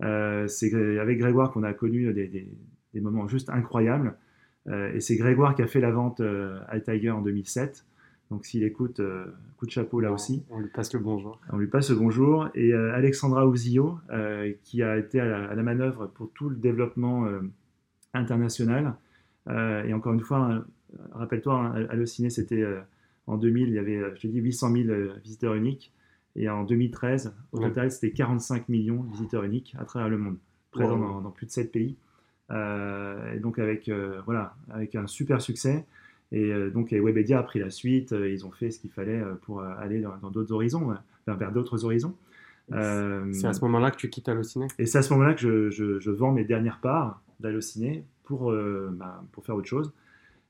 c'est 0.00 0.74
avec 0.98 1.18
Grégoire 1.18 1.50
qu'on 1.52 1.62
a 1.62 1.72
connu 1.72 2.12
des, 2.12 3.00
moments 3.00 3.28
juste 3.28 3.50
incroyables. 3.50 4.16
Et 4.66 5.00
c'est 5.00 5.16
Grégoire 5.16 5.54
qui 5.54 5.62
a 5.62 5.66
fait 5.66 5.80
la 5.80 5.90
vente 5.90 6.20
à 6.20 6.80
Tiger 6.80 7.10
en 7.10 7.22
2007. 7.22 7.84
Donc 8.30 8.44
s'il 8.44 8.62
écoute, 8.62 9.00
coup 9.56 9.66
de 9.66 9.70
chapeau 9.70 10.00
là 10.00 10.12
aussi. 10.12 10.44
On 10.50 10.60
lui 10.60 10.68
passe 10.68 10.92
le 10.92 11.00
bonjour. 11.00 11.40
On 11.50 11.56
lui 11.56 11.66
passe 11.66 11.90
le 11.90 11.96
bonjour. 11.96 12.48
Et 12.54 12.72
Alexandra 12.72 13.46
Ouzio, 13.46 13.98
qui 14.62 14.82
a 14.82 14.98
été 14.98 15.18
à 15.18 15.24
la, 15.24 15.44
à 15.50 15.54
la, 15.54 15.62
manœuvre 15.62 16.06
pour 16.08 16.30
tout 16.32 16.50
le 16.50 16.56
développement 16.56 17.26
international. 18.14 18.94
Euh, 19.48 19.84
et 19.84 19.94
encore 19.94 20.12
une 20.12 20.20
fois, 20.20 20.50
euh, 20.50 20.60
rappelle-toi, 21.12 21.54
hein, 21.54 21.86
Allociné, 21.88 22.30
c'était 22.30 22.62
euh, 22.62 22.80
en 23.26 23.36
2000, 23.36 23.68
il 23.68 23.74
y 23.74 23.78
avait, 23.78 24.00
je 24.16 24.20
te 24.20 24.26
dis, 24.26 24.38
800 24.38 24.72
000 24.72 24.88
visiteurs 25.22 25.54
uniques. 25.54 25.92
Et 26.36 26.48
en 26.48 26.62
2013, 26.62 27.34
au 27.52 27.58
total, 27.58 27.90
c'était 27.90 28.12
45 28.12 28.68
millions 28.68 29.02
de 29.02 29.10
visiteurs 29.10 29.42
uniques 29.42 29.74
à 29.78 29.84
travers 29.84 30.08
le 30.08 30.16
monde, 30.16 30.36
présents 30.70 31.20
dans, 31.20 31.30
plus 31.30 31.46
de 31.46 31.50
7 31.50 31.72
pays. 31.72 31.96
Et 32.50 33.38
donc 33.38 33.58
avec, 33.58 33.90
voilà, 34.24 34.54
avec 34.70 34.94
un 34.96 35.06
super 35.06 35.40
succès. 35.40 35.84
Et 36.32 36.52
donc 36.70 36.92
Webedia 36.92 37.38
a 37.38 37.42
pris 37.42 37.58
la 37.58 37.70
suite, 37.70 38.12
ils 38.12 38.44
ont 38.44 38.50
fait 38.50 38.70
ce 38.70 38.80
qu'il 38.80 38.90
fallait 38.90 39.20
pour 39.42 39.62
aller 39.62 40.00
dans 40.00 40.30
d'autres 40.30 40.52
horizons, 40.52 40.94
vers 41.26 41.52
d'autres 41.52 41.84
horizons. 41.84 42.16
c'est 42.68 43.46
à 43.46 43.52
ce 43.52 43.60
moment-là 43.62 43.90
que 43.90 43.96
tu 43.96 44.10
quittes 44.10 44.28
Allociné? 44.28 44.66
Et 44.78 44.86
c'est 44.86 44.98
à 44.98 45.02
ce 45.02 45.12
moment-là 45.12 45.34
que 45.34 45.70
je, 45.70 45.98
je, 46.00 46.10
vends 46.10 46.32
mes 46.32 46.44
dernières 46.44 46.80
parts 46.80 47.22
d'Allociné 47.40 48.04
pour, 48.30 48.52
euh, 48.52 48.90
bah, 48.92 49.24
pour 49.32 49.44
faire 49.44 49.56
autre 49.56 49.66
chose. 49.66 49.92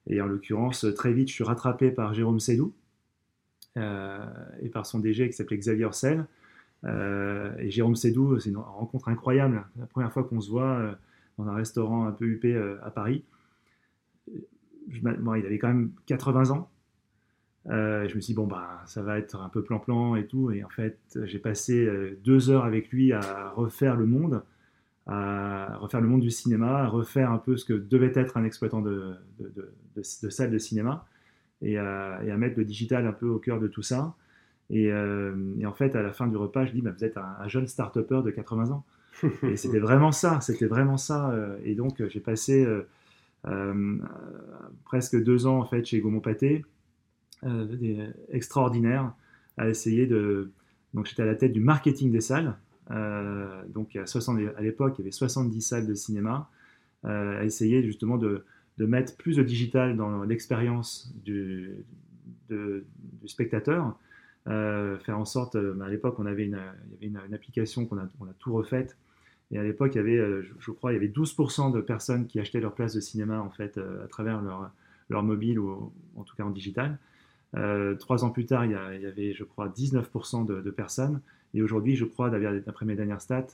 Et 0.06 0.20
en 0.20 0.26
l'occurrence, 0.26 0.86
très 0.94 1.12
vite, 1.12 1.28
je 1.28 1.34
suis 1.34 1.44
rattrapé 1.44 1.90
par 1.90 2.12
Jérôme 2.12 2.40
Sédou 2.40 2.74
euh, 3.78 4.26
et 4.60 4.68
par 4.68 4.84
son 4.84 4.98
DG 4.98 5.28
qui 5.28 5.32
s'appelait 5.32 5.56
Xavier 5.56 5.86
Orsel. 5.86 6.26
Euh, 6.84 7.56
et 7.58 7.70
Jérôme 7.70 7.96
Sédou, 7.96 8.38
c'est 8.38 8.50
une 8.50 8.58
rencontre 8.58 9.08
incroyable. 9.08 9.64
La 9.78 9.86
première 9.86 10.12
fois 10.12 10.24
qu'on 10.24 10.40
se 10.40 10.50
voit 10.50 10.94
dans 11.40 11.50
un 11.50 11.54
restaurant 11.54 12.06
un 12.06 12.12
peu 12.12 12.26
huppé 12.26 12.56
à 12.82 12.90
Paris. 12.90 13.24
Je, 14.88 15.00
il 15.00 15.46
avait 15.46 15.58
quand 15.58 15.68
même 15.68 15.92
80 16.06 16.50
ans. 16.50 16.70
je 17.66 18.14
me 18.14 18.20
suis 18.20 18.32
dit, 18.32 18.34
bon, 18.34 18.46
bah, 18.46 18.82
ça 18.86 19.02
va 19.02 19.18
être 19.18 19.40
un 19.40 19.48
peu 19.48 19.62
plan-plan 19.62 20.16
et 20.16 20.26
tout. 20.26 20.50
Et 20.50 20.64
en 20.64 20.68
fait, 20.68 20.98
j'ai 21.24 21.38
passé 21.38 21.88
deux 22.24 22.50
heures 22.50 22.64
avec 22.64 22.90
lui 22.90 23.12
à 23.12 23.50
refaire 23.50 23.96
le 23.96 24.06
monde 24.06 24.42
à 25.06 25.76
refaire 25.78 26.00
le 26.00 26.06
monde 26.06 26.20
du 26.20 26.30
cinéma, 26.30 26.78
à 26.78 26.86
refaire 26.86 27.32
un 27.32 27.38
peu 27.38 27.56
ce 27.56 27.64
que 27.64 27.72
devait 27.72 28.12
être 28.14 28.36
un 28.36 28.44
exploitant 28.44 28.80
de, 28.80 29.14
de, 29.40 29.72
de, 29.96 30.58
cinéma, 30.58 31.04
et 31.62 31.78
à, 31.78 32.20
et 32.24 32.30
à, 32.30 32.36
mettre 32.36 32.56
le 32.56 32.64
digital 32.64 33.06
un 33.06 33.12
peu 33.12 33.26
au 33.26 33.40
cœur 33.40 33.58
de 33.58 33.66
tout 33.66 33.82
ça. 33.82 34.14
Et, 34.70 34.92
euh, 34.92 35.34
en 35.64 35.72
fait, 35.72 35.96
à 35.96 36.02
la 36.02 36.12
fin 36.12 36.28
du 36.28 36.36
repas, 36.36 36.64
je 36.64 36.72
dis, 36.72 36.80
bah, 36.80 36.92
vous 36.96 37.04
êtes 37.04 37.16
un, 37.16 37.48
jeune 37.48 37.66
start-upper 37.66 38.22
de 38.24 38.30
80 38.30 38.70
ans. 38.70 38.84
Et 39.42 39.56
c'était 39.56 39.78
vraiment 39.78 40.12
ça, 40.12 40.40
c'était 40.40 40.66
vraiment 40.66 40.96
ça. 40.96 41.30
Euh, 41.30 41.56
et 41.64 41.74
donc, 41.74 42.02
j'ai 42.08 42.20
passé 42.20 42.66
euh, 43.46 43.98
presque 44.84 45.22
deux 45.22 45.46
ans 45.46 45.58
en 45.58 45.64
fait 45.64 45.84
chez 45.84 46.00
Gaumont 46.00 46.20
Pâté, 46.20 46.64
extraordinaire, 48.30 49.12
à 49.56 49.68
essayer 49.68 50.06
de... 50.06 50.50
Donc, 50.94 51.06
j'étais 51.06 51.22
à 51.22 51.26
la 51.26 51.36
tête 51.36 51.52
du 51.52 51.60
marketing 51.60 52.10
des 52.10 52.20
salles, 52.20 52.56
euh, 52.90 53.62
donc 53.68 53.94
à, 53.96 54.06
60, 54.06 54.38
à 54.56 54.60
l'époque, 54.60 54.94
il 54.98 55.02
y 55.02 55.04
avait 55.04 55.12
70 55.12 55.60
salles 55.60 55.86
de 55.86 55.94
cinéma, 55.94 56.50
euh, 57.04 57.40
à 57.40 57.44
essayer 57.44 57.82
justement 57.82 58.18
de, 58.18 58.44
mettre 58.78 59.16
plus 59.16 59.36
de 59.36 59.42
digital 59.42 59.96
dans 59.96 60.22
l'expérience 60.22 61.12
du, 61.24 61.84
spectateur. 63.26 63.96
Euh, 64.48 64.98
faire 65.00 65.18
en 65.18 65.26
sorte, 65.26 65.56
bah, 65.56 65.84
à 65.84 65.88
l'époque, 65.88 66.16
on 66.18 66.26
avait 66.26 66.46
une, 66.46 67.18
application 67.32 67.86
qu'on 67.86 67.98
a, 67.98 68.04
a 68.04 68.34
tout 68.38 68.52
refaite. 68.52 68.96
Et 69.52 69.58
à 69.58 69.62
l'époque, 69.62 69.92
il 69.94 69.98
y 69.98 70.00
avait, 70.00 70.42
je, 70.58 70.70
crois, 70.70 70.92
il 70.92 70.94
y 70.94 70.98
avait 70.98 71.08
12% 71.08 71.72
de 71.72 71.80
personnes 71.80 72.26
qui 72.26 72.38
achetaient 72.38 72.60
leur 72.60 72.74
place 72.74 72.94
de 72.94 73.00
cinéma 73.00 73.40
en 73.40 73.50
fait 73.50 73.78
à 73.78 74.06
travers 74.06 74.40
leur, 74.42 74.70
leur 75.08 75.22
mobile 75.22 75.58
ou 75.58 75.92
en 76.16 76.22
tout 76.22 76.36
cas 76.36 76.44
en 76.44 76.50
digital. 76.50 76.98
trois 77.98 78.24
ans 78.24 78.30
plus 78.30 78.46
tard, 78.46 78.64
il 78.64 78.72
y, 78.72 78.74
avait, 78.74 79.34
je 79.34 79.44
crois, 79.44 79.68
19% 79.68 80.46
de, 80.46 80.70
personnes 80.70 81.20
et 81.52 81.62
aujourd'hui, 81.62 81.96
je 81.96 82.04
crois, 82.04 82.30
d'après 82.30 82.86
mes 82.86 82.94
dernières 82.94 83.20
stats, 83.20 83.46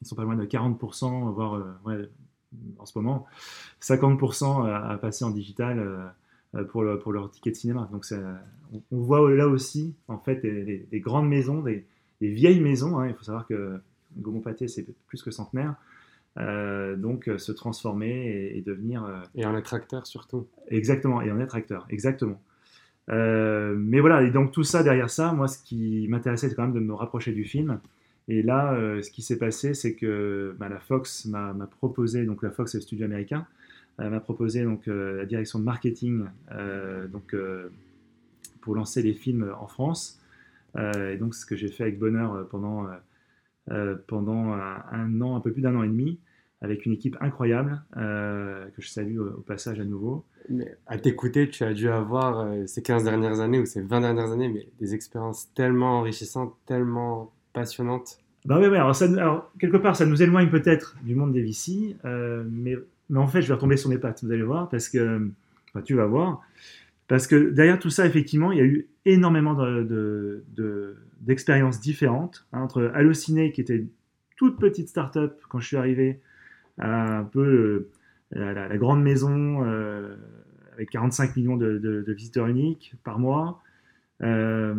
ils 0.00 0.06
sont 0.06 0.16
pas 0.16 0.24
loin 0.24 0.36
de 0.36 0.44
40%, 0.44 1.32
voire 1.32 1.54
euh, 1.54 2.06
en 2.78 2.86
ce 2.86 2.98
moment, 2.98 3.26
50% 3.80 4.66
à, 4.66 4.98
passer 4.98 5.24
en 5.24 5.30
digital 5.30 5.78
euh, 6.54 6.64
pour, 6.64 6.84
pour 7.00 7.12
leur 7.12 7.30
ticket 7.30 7.50
de 7.50 7.56
cinéma. 7.56 7.88
Donc 7.92 8.04
on, 8.90 8.98
voit 8.98 9.30
là 9.30 9.48
aussi, 9.48 9.94
en 10.08 10.18
fait, 10.18 10.40
des, 10.42 11.00
grandes 11.00 11.28
maisons, 11.28 11.62
des, 11.62 11.86
vieilles 12.20 12.60
maisons. 12.60 12.98
Hein. 12.98 13.08
Il 13.08 13.14
faut 13.14 13.24
savoir 13.24 13.46
que 13.46 13.80
Gaumont 14.18 14.40
Pâté, 14.40 14.68
c'est 14.68 14.86
plus 15.06 15.22
que 15.22 15.30
centenaire. 15.30 15.74
donc 16.36 17.30
se 17.36 17.52
transformer 17.52 18.52
et, 18.54 18.62
devenir. 18.62 19.06
et 19.34 19.44
en 19.44 19.56
être 19.56 19.74
acteur 19.74 20.06
surtout. 20.06 20.46
Exactement, 20.68 21.22
et 21.22 21.30
en 21.30 21.40
être 21.40 21.54
acteur, 21.54 21.86
exactement. 21.90 22.40
mais 23.08 24.00
voilà, 24.00 24.22
et 24.22 24.30
donc 24.30 24.52
tout 24.52 24.64
ça 24.64 24.82
derrière 24.82 25.10
ça, 25.10 25.32
moi, 25.32 25.48
ce 25.48 25.58
qui 25.58 26.06
m'intéressait, 26.08 26.48
c'est 26.48 26.54
quand 26.54 26.64
même 26.64 26.74
de 26.74 26.80
me 26.80 26.94
rapprocher 26.94 27.32
du 27.32 27.44
film. 27.44 27.80
Et 28.28 28.42
là, 28.42 28.76
ce 29.02 29.10
qui 29.10 29.22
s'est 29.22 29.38
passé, 29.38 29.74
c'est 29.74 29.94
que 29.94 30.54
bah, 30.58 30.68
la 30.68 30.78
Fox 30.78 31.26
m'a 31.26 31.54
proposé, 31.78 32.24
donc 32.24 32.42
la 32.42 32.50
Fox, 32.50 32.72
c'est 32.72 32.78
le 32.78 32.82
studio 32.82 33.04
américain, 33.04 33.46
m'a 33.98 34.20
proposé 34.20 34.64
donc 34.64 34.86
la 34.86 35.26
direction 35.26 35.58
de 35.58 35.64
marketing, 35.64 36.24
donc 37.12 37.34
pour 38.62 38.74
lancer 38.74 39.02
les 39.02 39.12
films 39.12 39.52
en 39.60 39.66
France. 39.66 40.18
Euh, 40.76 41.12
et 41.12 41.18
donc, 41.18 41.34
ce 41.34 41.44
que 41.44 41.54
j'ai 41.54 41.68
fait 41.68 41.82
avec 41.82 41.98
bonheur 41.98 42.32
euh, 42.34 42.44
pendant, 42.44 42.86
euh, 42.86 42.92
pendant 44.06 44.52
un, 44.52 45.20
an, 45.20 45.36
un 45.36 45.40
peu 45.40 45.52
plus 45.52 45.62
d'un 45.62 45.74
an 45.76 45.82
et 45.82 45.88
demi, 45.88 46.18
avec 46.60 46.86
une 46.86 46.92
équipe 46.92 47.16
incroyable 47.20 47.82
que 47.94 48.80
je 48.80 48.88
salue 48.88 49.18
au, 49.18 49.40
passage 49.40 49.80
à 49.80 49.84
nouveau. 49.84 50.24
Mais 50.48 50.76
à 50.86 50.98
t'écouter, 50.98 51.48
tu 51.48 51.64
as 51.64 51.72
dû 51.72 51.88
avoir 51.88 52.46
ces 52.66 52.82
15 52.82 53.04
dernières 53.04 53.40
années 53.40 53.60
ou 53.60 53.66
ces 53.66 53.80
20 53.80 54.00
dernières 54.00 54.32
années, 54.32 54.48
mais 54.48 54.68
des 54.80 54.94
expériences 54.94 55.52
tellement 55.54 56.00
enrichissantes, 56.00 56.54
tellement 56.66 57.32
passionnantes. 57.52 58.18
Bah 58.44 58.58
oui, 58.58 58.66
alors, 58.66 59.00
alors, 59.02 59.52
quelque 59.60 59.76
part, 59.76 59.94
ça 59.94 60.04
nous 60.04 60.20
éloigne 60.20 60.50
peut-être 60.50 60.96
du 61.04 61.14
monde 61.14 61.32
des 61.32 61.42
VC, 61.42 61.96
mais, 62.50 62.76
mais 63.08 63.18
en 63.18 63.28
fait, 63.28 63.42
je 63.42 63.48
vais 63.48 63.54
retomber 63.54 63.76
sur 63.76 63.90
mes 63.90 63.98
pattes, 63.98 64.24
vous 64.24 64.32
allez 64.32 64.42
voir, 64.42 64.68
parce 64.68 64.88
que, 64.88 65.30
tu 65.84 65.94
vas 65.94 66.06
voir, 66.06 66.40
parce 67.08 67.26
que 67.26 67.50
derrière 67.50 67.78
tout 67.78 67.90
ça, 67.90 68.06
effectivement, 68.06 68.52
il 68.52 68.58
y 68.58 68.60
a 68.60 68.64
eu 68.64 68.88
énormément 69.04 69.54
d'expériences 71.20 71.78
de, 71.78 71.82
différentes. 71.82 72.46
Hein, 72.52 72.60
entre 72.60 72.90
Allociné, 72.94 73.52
qui 73.52 73.60
était 73.60 73.86
toute 74.36 74.58
petite 74.58 74.88
start-up 74.88 75.40
quand 75.48 75.60
je 75.60 75.66
suis 75.66 75.76
arrivé, 75.76 76.20
à 76.78 77.18
un 77.18 77.24
peu 77.24 77.90
euh, 78.36 78.52
la, 78.52 78.76
grande 78.78 79.02
maison 79.02 79.64
euh, 79.64 80.16
avec 80.72 80.90
45 80.90 81.36
millions 81.36 81.56
de, 81.56 82.04
visiteurs 82.08 82.46
uniques 82.46 82.94
par 83.04 83.18
mois. 83.18 83.62
Euh, 84.22 84.74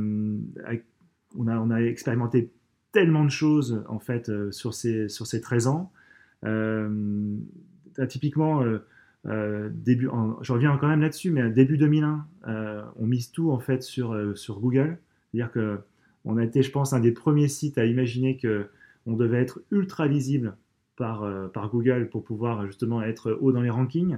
on, 1.37 1.47
a, 1.47 1.57
on, 1.57 1.69
a, 1.69 1.81
expérimenté 1.81 2.51
tellement 2.91 3.23
de 3.23 3.29
choses 3.29 3.83
en 3.87 3.99
fait 3.99 4.31
sur, 4.51 4.73
ces, 4.73 5.09
sur 5.09 5.27
ces 5.27 5.41
13 5.41 5.67
ans. 5.67 5.91
typiquement, 8.09 8.63
euh, 9.25 9.69
début, 9.71 10.09
je 10.41 10.51
reviens 10.51 10.77
quand 10.77 10.87
même 10.87 11.01
là-dessus, 11.01 11.31
mais 11.31 11.49
début 11.49 11.77
2001, 11.77 12.25
euh, 12.47 12.83
on 12.97 13.05
mise 13.05 13.31
tout 13.31 13.51
en 13.51 13.59
fait 13.59 13.81
sur, 13.81 14.13
euh, 14.13 14.35
sur 14.35 14.59
Google. 14.59 14.97
C'est-à-dire 15.31 15.51
que 15.51 15.79
on 16.25 16.37
a 16.37 16.43
été, 16.43 16.61
je 16.63 16.71
pense, 16.71 16.93
un 16.93 16.99
des 16.99 17.11
premiers 17.11 17.47
sites 17.47 17.77
à 17.77 17.85
imaginer 17.85 18.37
que 18.37 18.67
on 19.05 19.13
devait 19.13 19.41
être 19.41 19.61
ultra 19.71 20.07
lisible 20.07 20.55
par, 20.95 21.27
par 21.51 21.69
Google 21.69 22.07
pour 22.09 22.23
pouvoir 22.23 22.65
justement 22.65 23.01
être 23.01 23.37
haut 23.41 23.51
dans 23.51 23.61
les 23.61 23.69
rankings. 23.69 24.17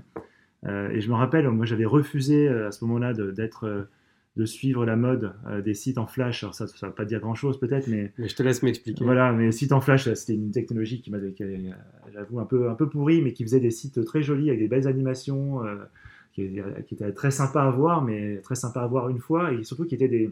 et 0.68 1.02
je 1.02 1.10
me 1.10 1.16
rappelle, 1.16 1.50
moi 1.50 1.66
j'avais 1.66 1.86
refusé 1.86 2.48
à 2.48 2.72
ce 2.72 2.86
moment-là 2.86 3.14
d'être 3.14 3.88
de 4.36 4.46
suivre 4.46 4.86
la 4.86 4.98
mode 4.98 5.34
euh, 5.48 5.62
des 5.62 5.74
sites 5.74 5.98
en 5.98 6.08
flash. 6.08 6.44
Alors 6.44 6.54
ça, 6.54 6.68
ça 6.68 6.88
va 6.88 6.94
pas 6.94 7.06
dire 7.06 7.22
grand-chose 7.22 7.58
peut-être, 7.58 7.88
mais... 7.88 8.12
Mais 8.18 8.28
je 8.28 8.36
te 8.36 8.44
laisse 8.44 8.64
m'expliquer. 8.64 9.04
Voilà, 9.04 9.32
mais 9.32 9.52
sites 9.52 9.72
en 9.72 9.80
flash, 9.80 10.12
c'était 10.14 10.34
une 10.34 10.52
technologie 10.52 11.02
qui 11.02 11.10
m'avait, 11.10 11.34
j'avoue, 12.14 12.40
un 12.40 12.46
peu, 12.46 12.70
un 12.70 12.76
peu 12.76 12.90
pourrie, 12.90 13.22
mais 13.22 13.32
qui 13.32 13.44
faisait 13.44 13.62
des 13.62 13.72
sites 13.72 14.04
très 14.04 14.22
jolis 14.22 14.50
avec 14.50 14.60
des 14.60 14.68
belles 14.68 14.88
animations, 14.88 15.64
euh, 15.64 15.76
qui, 16.34 16.50
qui, 16.86 16.96
étaient 16.96 17.14
très 17.14 17.32
sympa 17.32 17.62
à 17.62 17.70
voir, 17.70 18.02
mais 18.02 18.38
très 18.40 18.56
sympa 18.56 18.82
à 18.82 18.88
voir 18.88 19.08
une 19.08 19.20
fois, 19.20 19.54
et 19.54 19.64
surtout 19.64 19.86
qui 19.86 19.96
étaient 19.96 20.10
des... 20.10 20.30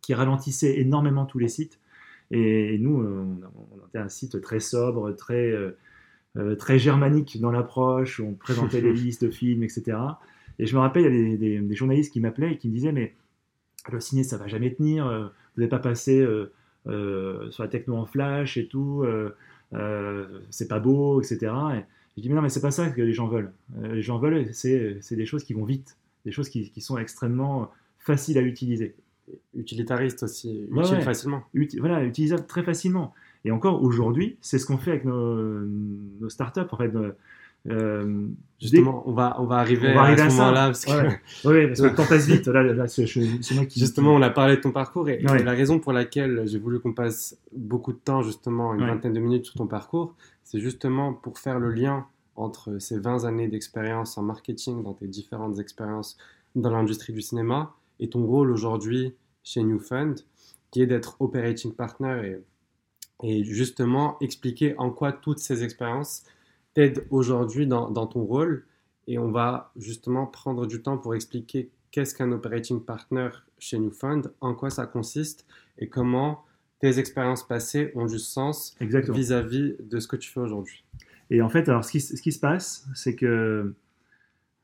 qui 0.00 0.14
ralentissaient 0.14 0.80
énormément 0.80 1.26
tous 1.26 1.38
les 1.38 1.48
sites. 1.48 1.78
Et, 2.30 2.78
nous, 2.78 3.02
euh, 3.02 3.22
on, 3.54 3.86
était 3.88 3.98
un 3.98 4.08
site 4.08 4.40
très 4.40 4.60
sobre, 4.60 5.12
très, 5.12 5.52
très 6.58 6.78
germanique 6.78 7.38
dans 7.38 7.50
l'approche, 7.50 8.18
où 8.18 8.24
on 8.24 8.32
présentait 8.32 8.80
les 8.80 8.94
listes 8.94 9.24
de 9.26 9.30
films, 9.30 9.62
etc. 9.62 9.98
Et 10.58 10.64
je 10.64 10.74
me 10.74 10.80
rappelle, 10.80 11.02
il 11.02 11.04
y 11.04 11.26
avait 11.26 11.36
des, 11.36 11.58
des 11.58 11.74
journalistes 11.74 12.14
qui 12.14 12.20
m'appelaient 12.20 12.54
et 12.54 12.56
qui 12.56 12.68
me 12.68 12.72
disaient, 12.72 12.92
mais 12.92 13.14
le 13.92 14.00
ciné, 14.00 14.24
ça 14.24 14.36
va 14.36 14.46
jamais 14.46 14.72
tenir. 14.72 15.06
Euh, 15.06 15.24
vous 15.24 15.60
n'avez 15.60 15.68
pas 15.68 15.78
passé 15.78 16.20
euh, 16.20 16.52
euh, 16.86 17.50
sur 17.50 17.62
la 17.62 17.68
techno 17.68 17.96
en 17.96 18.06
flash 18.06 18.56
et 18.56 18.66
tout. 18.66 19.04
c'est 20.50 20.68
pas 20.68 20.80
beau, 20.80 21.20
etc. 21.20 21.52
Et 21.74 21.84
je 22.16 22.22
dis, 22.22 22.28
mais 22.28 22.34
non, 22.34 22.42
mais 22.42 22.48
c'est 22.48 22.60
pas 22.60 22.70
ça 22.70 22.88
que 22.90 23.02
les 23.02 23.12
gens 23.12 23.28
veulent. 23.28 23.52
les 23.82 24.02
gens 24.02 24.18
veulent, 24.18 24.46
c'est 24.52 25.00
des 25.10 25.26
choses 25.26 25.44
qui 25.44 25.54
vont 25.54 25.64
vite, 25.64 25.96
des 26.24 26.32
choses 26.32 26.48
qui, 26.48 26.80
sont 26.80 26.98
extrêmement 26.98 27.70
faciles 27.98 28.38
à 28.38 28.42
utiliser. 28.42 28.94
Utilitariste 29.54 30.22
aussi, 30.22 30.68
utile 30.70 31.00
facilement. 31.02 31.42
voilà, 31.78 32.04
utilisable 32.04 32.46
très 32.46 32.62
facilement. 32.62 33.12
Et 33.44 33.50
encore 33.50 33.82
aujourd'hui, 33.82 34.36
c'est 34.40 34.58
ce 34.58 34.66
qu'on 34.66 34.78
fait 34.78 34.92
avec 34.92 35.04
nos, 35.04 35.60
nos 35.60 36.28
startups. 36.28 36.60
En 36.70 36.76
fait, 36.76 36.92
euh, 37.68 38.28
Justement, 38.58 39.02
on 39.06 39.12
va, 39.12 39.36
on 39.38 39.44
va 39.44 39.56
arriver, 39.56 39.88
à, 39.88 40.16
ce 40.16 40.34
moment-là. 40.36 40.66
Parce 40.66 40.86
que... 40.86 40.90
Oui, 41.44 41.66
parce 41.66 41.80
que 41.80 41.86
le 41.88 41.94
temps 41.94 42.06
passe 42.06 42.26
vite. 42.26 42.46
Là, 42.46 42.88
c'est 42.88 43.04
moi 43.54 43.66
qui... 43.66 43.78
Justement, 43.78 44.14
on 44.14 44.22
a 44.22 44.30
parlé 44.30 44.56
de 44.56 44.62
ton 44.62 44.72
parcours 44.72 45.08
et, 45.10 45.18
la 45.18 45.52
raison 45.52 45.78
pour 45.78 45.92
laquelle 45.92 46.44
j'ai 46.46 46.58
voulu 46.58 46.80
qu'on 46.80 46.94
passe 46.94 47.38
beaucoup 47.54 47.92
de 47.92 47.98
temps, 47.98 48.22
justement, 48.22 48.72
une 48.74 48.86
vingtaine 48.86 49.12
de 49.12 49.20
minutes 49.20 49.44
sur 49.46 49.54
ton 49.54 49.66
parcours, 49.66 50.14
c'est 50.42 50.60
justement 50.60 51.12
pour 51.12 51.38
faire 51.38 51.58
le 51.58 51.70
lien 51.70 52.06
entre 52.34 52.78
ces 52.78 52.98
20 52.98 53.24
années 53.24 53.48
d'expérience 53.48 54.16
en 54.16 54.22
marketing, 54.22 54.82
dans 54.82 54.94
tes 54.94 55.06
différentes 55.06 55.58
expériences 55.58 56.16
dans 56.54 56.70
l'industrie 56.70 57.12
du 57.12 57.20
cinéma, 57.20 57.74
et 58.00 58.08
ton 58.08 58.24
rôle 58.24 58.50
aujourd'hui 58.50 59.14
chez 59.42 59.62
New 59.62 59.78
Fund, 59.78 60.14
qui 60.70 60.80
est 60.80 60.86
d'être 60.86 61.16
operating 61.20 61.72
partner 61.72 62.38
et, 63.22 63.38
et 63.40 63.44
justement 63.44 64.16
expliquer 64.20 64.74
en 64.78 64.90
quoi 64.90 65.12
toutes 65.12 65.38
ces 65.38 65.62
expériences 65.62 66.24
t'aide 66.76 67.06
aujourd'hui 67.08 67.66
dans, 67.66 68.06
ton 68.06 68.22
rôle 68.22 68.66
et 69.06 69.18
on 69.18 69.30
va 69.30 69.72
justement 69.76 70.26
prendre 70.26 70.66
du 70.66 70.82
temps 70.82 70.98
pour 70.98 71.14
expliquer 71.14 71.70
qu'est-ce 71.90 72.14
qu'un 72.14 72.30
operating 72.32 72.84
partner 72.84 73.30
chez 73.58 73.78
New 73.78 73.90
Fund, 73.90 74.30
en 74.42 74.54
quoi 74.54 74.68
ça 74.68 74.84
consiste 74.84 75.46
et 75.78 75.88
comment 75.88 76.44
tes 76.80 76.98
expériences 76.98 77.48
passées 77.48 77.92
ont 77.94 78.04
du 78.04 78.18
sens 78.18 78.76
vis-à-vis 78.78 79.76
de 79.80 79.98
ce 79.98 80.06
que 80.06 80.16
tu 80.16 80.30
fais 80.30 80.40
aujourd'hui. 80.40 80.84
Et 81.30 81.40
en 81.40 81.48
fait, 81.48 81.66
alors 81.70 81.82
ce 81.82 81.92
qui, 81.92 82.00
ce 82.02 82.20
qui 82.20 82.30
se 82.30 82.40
passe, 82.40 82.86
c'est 82.94 83.14
que 83.14 83.74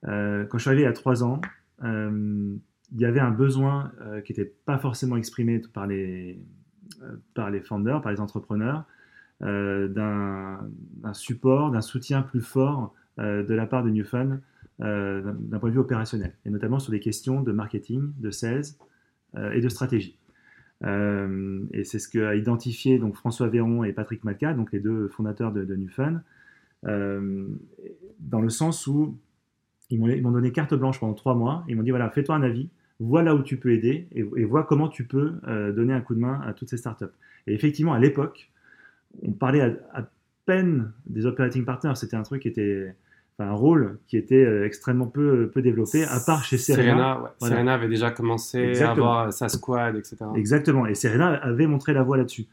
euh, 0.06 0.44
quand 0.44 0.58
je 0.58 0.62
suis 0.62 0.68
arrivé 0.68 0.82
il 0.82 0.84
y 0.84 0.88
a 0.88 0.92
trois 0.92 1.24
ans, 1.24 1.40
euh, 1.82 2.54
il 2.92 3.00
y 3.00 3.06
avait 3.06 3.20
un 3.20 3.30
besoin 3.30 3.90
euh, 4.02 4.20
qui 4.20 4.32
n'était 4.32 4.52
pas 4.66 4.76
forcément 4.76 5.16
exprimé 5.16 5.62
par 5.72 5.86
les, 5.86 6.38
par 7.32 7.48
les 7.48 7.62
founders, 7.62 8.02
par 8.02 8.12
les 8.12 8.20
entrepreneurs, 8.20 8.84
d'un 9.42 10.68
support, 11.12 11.70
d'un 11.70 11.80
soutien 11.80 12.22
plus 12.22 12.40
fort 12.40 12.94
euh, 13.18 13.42
de 13.42 13.54
la 13.54 13.66
part 13.66 13.84
de 13.84 13.90
Newfund 13.90 14.40
euh, 14.80 15.32
d'un 15.38 15.58
point 15.58 15.68
de 15.68 15.74
vue 15.74 15.80
opérationnel, 15.80 16.32
et 16.46 16.50
notamment 16.50 16.78
sur 16.78 16.92
des 16.92 17.00
questions 17.00 17.42
de 17.42 17.52
marketing, 17.52 18.12
de 18.18 18.30
sales 18.30 18.64
et 19.54 19.62
de 19.62 19.68
stratégie. 19.70 20.18
et 20.82 21.84
c'est 21.84 21.98
ce 21.98 22.06
qu'a 22.06 22.34
identifié 22.34 22.98
donc 22.98 23.16
François 23.16 23.48
Véron 23.48 23.82
et 23.82 23.94
Patrick 23.94 24.24
Malka, 24.24 24.52
donc 24.52 24.72
les 24.72 24.80
deux 24.80 25.08
fondateurs 25.08 25.52
de, 25.52 25.64
de 25.64 25.74
Newfund, 25.74 26.20
dans 26.82 28.40
le 28.42 28.48
sens 28.50 28.86
où 28.86 29.16
ils 29.88 29.98
m'ont 29.98 30.30
donné 30.32 30.52
carte 30.52 30.74
blanche 30.74 31.00
pendant 31.00 31.14
trois 31.14 31.34
mois. 31.34 31.64
Ils 31.66 31.76
m'ont 31.76 31.82
dit 31.82 31.90
voilà, 31.90 32.10
fais-toi 32.10 32.34
un 32.34 32.42
avis, 32.42 32.68
vois 33.00 33.22
là 33.22 33.34
où 33.34 33.42
tu 33.42 33.56
peux 33.56 33.72
aider 33.72 34.06
et, 34.12 34.20
et 34.20 34.44
vois 34.44 34.64
comment 34.64 34.88
tu 34.88 35.06
peux 35.06 35.32
donner 35.74 35.94
un 35.94 36.02
coup 36.02 36.14
de 36.14 36.20
main 36.20 36.38
à 36.44 36.52
toutes 36.52 36.68
ces 36.68 36.76
startups. 36.76 37.06
Et 37.46 37.54
effectivement, 37.54 37.94
à 37.94 37.98
l'époque, 37.98 38.51
on 39.22 39.32
parlait 39.32 39.60
à, 39.60 40.08
peine 40.44 40.90
des 41.06 41.24
operating 41.24 41.64
partners. 41.64 41.94
C'était 41.94 42.16
un 42.16 42.24
truc 42.24 42.42
qui 42.42 42.48
était, 42.48 42.94
un 43.38 43.52
rôle 43.52 43.98
qui 44.08 44.16
était 44.16 44.44
euh, 44.44 44.66
extrêmement 44.66 45.06
peu, 45.06 45.48
peu 45.54 45.62
développé, 45.62 46.04
à 46.04 46.18
part 46.18 46.44
chez 46.44 46.58
Serena. 46.58 47.32
Serena, 47.40 47.74
avait 47.74 47.88
déjà 47.88 48.10
commencé 48.10 48.80
à 48.80 48.90
avoir 48.90 49.32
sa 49.32 49.48
squad, 49.48 49.96
etc. 49.96 50.16
Exactement. 50.34 50.86
Et 50.86 50.94
Serena 50.94 51.34
avait 51.34 51.68
montré 51.68 51.92
la 51.92 52.02
voie 52.02 52.16
là-dessus. 52.16 52.46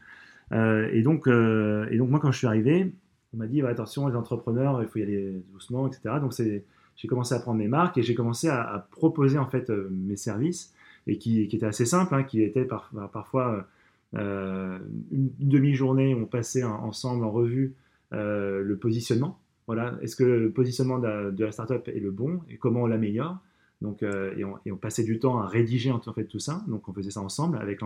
Euh, 0.52 0.88
et, 0.92 1.02
donc, 1.02 1.26
euh, 1.26 1.88
et 1.90 1.98
donc, 1.98 2.10
moi, 2.10 2.20
quand 2.20 2.30
je 2.30 2.38
suis 2.38 2.46
arrivé, 2.46 2.92
on 3.34 3.38
m'a 3.38 3.46
dit 3.46 3.60
attention, 3.62 4.06
les 4.06 4.14
entrepreneurs, 4.14 4.80
il 4.82 4.88
faut 4.88 4.98
y 4.98 5.02
aller 5.02 5.42
doucement, 5.52 5.88
etc. 5.88 6.14
Donc, 6.20 6.32
j'ai 6.36 7.08
commencé 7.08 7.34
à 7.34 7.40
prendre 7.40 7.58
mes 7.58 7.68
marques 7.68 7.98
et 7.98 8.02
j'ai 8.02 8.14
commencé 8.14 8.48
à, 8.48 8.86
proposer 8.92 9.38
en 9.38 9.46
fait 9.46 9.68
mes 9.68 10.16
services 10.16 10.72
et 11.06 11.18
qui, 11.18 11.48
qui 11.48 11.56
étaient 11.56 11.66
assez 11.66 11.86
simples, 11.86 12.14
hein, 12.14 12.22
qui 12.22 12.42
étaient 12.42 12.68
parfois 13.12 13.66
une, 14.14 15.30
demi-journée, 15.38 16.14
on 16.14 16.26
passait 16.26 16.64
ensemble 16.64 17.24
en 17.24 17.30
revue 17.30 17.74
euh, 18.12 18.62
le 18.62 18.76
positionnement. 18.76 19.38
Voilà, 19.66 19.96
est-ce 20.02 20.16
que 20.16 20.24
le 20.24 20.50
positionnement 20.50 20.98
de 20.98 21.44
la, 21.44 21.52
startup 21.52 21.86
est 21.86 22.00
le 22.00 22.10
bon 22.10 22.40
et 22.48 22.56
comment 22.56 22.82
on 22.82 22.86
l'améliore? 22.86 23.38
Donc, 23.82 24.02
euh, 24.02 24.34
et, 24.36 24.72
on, 24.72 24.76
passait 24.76 25.04
du 25.04 25.20
temps 25.20 25.38
à 25.38 25.46
rédiger 25.46 25.92
en 25.92 26.00
fait 26.00 26.24
tout 26.24 26.40
ça. 26.40 26.62
Donc, 26.66 26.88
on 26.88 26.92
faisait 26.92 27.12
ça 27.12 27.20
ensemble 27.20 27.58
avec, 27.58 27.80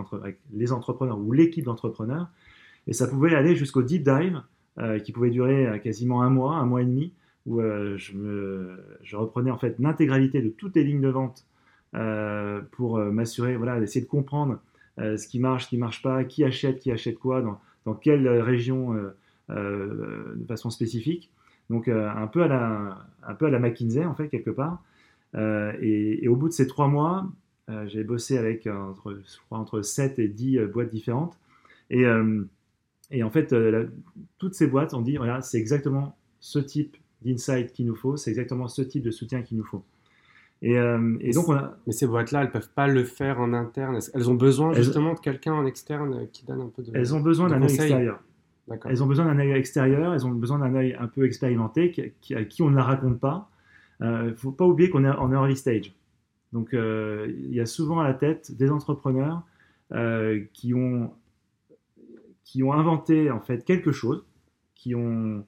les 0.51 0.71
entrepreneurs 0.71 1.19
ou 1.19 1.31
l'équipe 1.31 1.63
d'entrepreneurs. 1.63 2.29
Et 2.87 2.93
ça 2.93 3.07
pouvait 3.07 3.35
aller 3.35 3.55
jusqu'au 3.55 3.81
deep 3.83 4.03
dive, 4.03 4.41
qui 5.03 5.11
pouvait 5.13 5.29
durer 5.29 5.79
quasiment 5.81 6.21
un 6.21 6.29
mois, 6.29 6.55
un 6.55 6.65
mois 6.65 6.81
et 6.81 6.85
demi, 6.85 7.13
où 7.45 7.61
je, 7.61 8.75
je, 9.01 9.15
reprenais 9.15 9.51
en 9.51 9.57
fait 9.57 9.79
l'intégralité 9.79 10.41
de 10.41 10.49
toutes 10.49 10.75
les 10.75 10.83
lignes 10.83 11.01
de 11.01 11.09
vente 11.09 11.45
pour 12.71 12.99
m'assurer, 12.99 13.55
voilà, 13.55 13.79
d'essayer 13.79 14.01
de 14.01 14.09
comprendre 14.09 14.53
euh, 14.53 14.57
ce 14.97 15.27
qui 15.27 15.39
marche, 15.39 15.65
ce 15.65 15.69
qui 15.69 15.77
marche 15.77 16.01
pas, 16.01 16.23
qui 16.23 16.43
achète, 16.43 16.79
qui 16.79 16.91
achète 16.91 17.17
quoi 17.17 17.43
dans 17.85 17.93
quelle 17.95 18.27
région 18.27 18.93
de 19.49 20.45
façon 20.47 20.69
spécifique. 20.69 21.31
Donc 21.69 21.87
un 21.87 22.27
peu 22.27 22.43
à 22.43 22.47
la 22.47 23.59
McKinsey 23.59 24.05
en 24.05 24.15
fait 24.15 24.29
quelque 24.29 24.51
part. 24.51 24.83
Et, 25.81 26.27
au 26.27 26.35
bout 26.35 26.49
de 26.49 26.53
ces 26.53 26.67
trois 26.67 26.87
mois, 26.87 27.29
j'ai 27.87 28.03
bossé 28.03 28.37
avec 28.37 28.67
entre, 28.67 29.19
entre 29.51 29.81
7 29.81 30.19
et 30.19 30.27
10 30.27 30.59
boîtes 30.71 30.89
différentes. 30.89 31.37
Et 31.89 32.05
en 33.23 33.29
fait, 33.29 33.55
toutes 34.37 34.53
ces 34.53 34.67
boîtes 34.67 34.93
ont 34.93 35.01
dit, 35.01 35.17
voilà, 35.17 35.41
c'est 35.41 35.57
exactement 35.57 36.15
ce 36.39 36.59
type 36.59 36.97
d'insight 37.21 37.73
qu'il 37.73 37.85
nous 37.87 37.95
faut, 37.95 38.17
c'est 38.17 38.29
exactement 38.29 38.67
ce 38.67 38.81
type 38.81 39.03
de 39.03 39.11
soutien 39.11 39.41
qu'il 39.41 39.57
nous 39.57 39.63
faut. 39.63 39.83
Et, 40.65 40.79
euh, 40.79 41.17
donc 41.33 41.47
on 41.47 41.53
a... 41.53 41.77
Mais 41.85 41.93
ces 41.93 42.07
boîtes-là, 42.07 42.41
elles 42.41 42.51
peuvent 42.51 42.71
pas 42.73 42.87
le 42.87 43.03
faire 43.03 43.39
en 43.39 43.53
interne. 43.53 43.99
Elles 44.13 44.29
ont 44.29 44.35
besoin 44.35 44.73
justement 44.73 45.13
de 45.13 45.19
quelqu'un 45.19 45.53
en 45.53 45.65
externe 45.65 46.27
qui 46.31 46.43
donne 46.45 46.61
un 46.61 46.71
peu 46.75 46.81
de. 46.81 46.91
Elles 46.93 47.13
ont 47.13 47.19
besoin 47.19 47.49
d'un 47.49 47.61
œil 47.61 47.65
extérieur. 47.65 48.23
Elles 48.85 49.03
ont 49.03 49.05
besoin 49.05 49.25
d'un 49.25 49.37
œil 49.37 49.51
extérieur. 49.51 50.13
Elles 50.13 50.25
ont 50.25 50.31
besoin 50.31 50.57
d'un 50.57 50.73
œil 50.73 50.95
un 50.99 51.07
peu 51.07 51.23
expérimenté 51.25 52.13
qui, 52.19 52.33
à 52.33 52.43
qui 52.43 52.63
on 52.63 52.71
ne 52.71 52.75
la 52.75 52.83
raconte 52.83 53.19
pas. 53.19 53.49
Il 53.99 54.07
euh, 54.07 54.29
ne 54.31 54.33
faut 54.33 54.51
pas 54.51 54.65
oublier 54.65 54.89
qu'on 54.89 55.05
est 55.05 55.09
en 55.09 55.31
early 55.31 55.55
stage. 55.55 55.93
Donc 56.51 56.73
euh, 56.73 57.31
il 57.37 57.53
y 57.53 57.59
a 57.59 57.67
souvent 57.67 57.99
à 57.99 58.03
la 58.03 58.15
tête 58.15 58.55
des 58.55 58.71
entrepreneurs 58.71 59.43
qui 60.53 60.73
ont 60.73 61.11
qui 62.43 62.63
ont 62.63 62.73
inventé 62.73 63.29
en 63.29 63.39
fait 63.39 63.65
quelque 63.65 63.91
chose, 63.91 64.25
qui 64.73 64.95
ont 64.95 65.45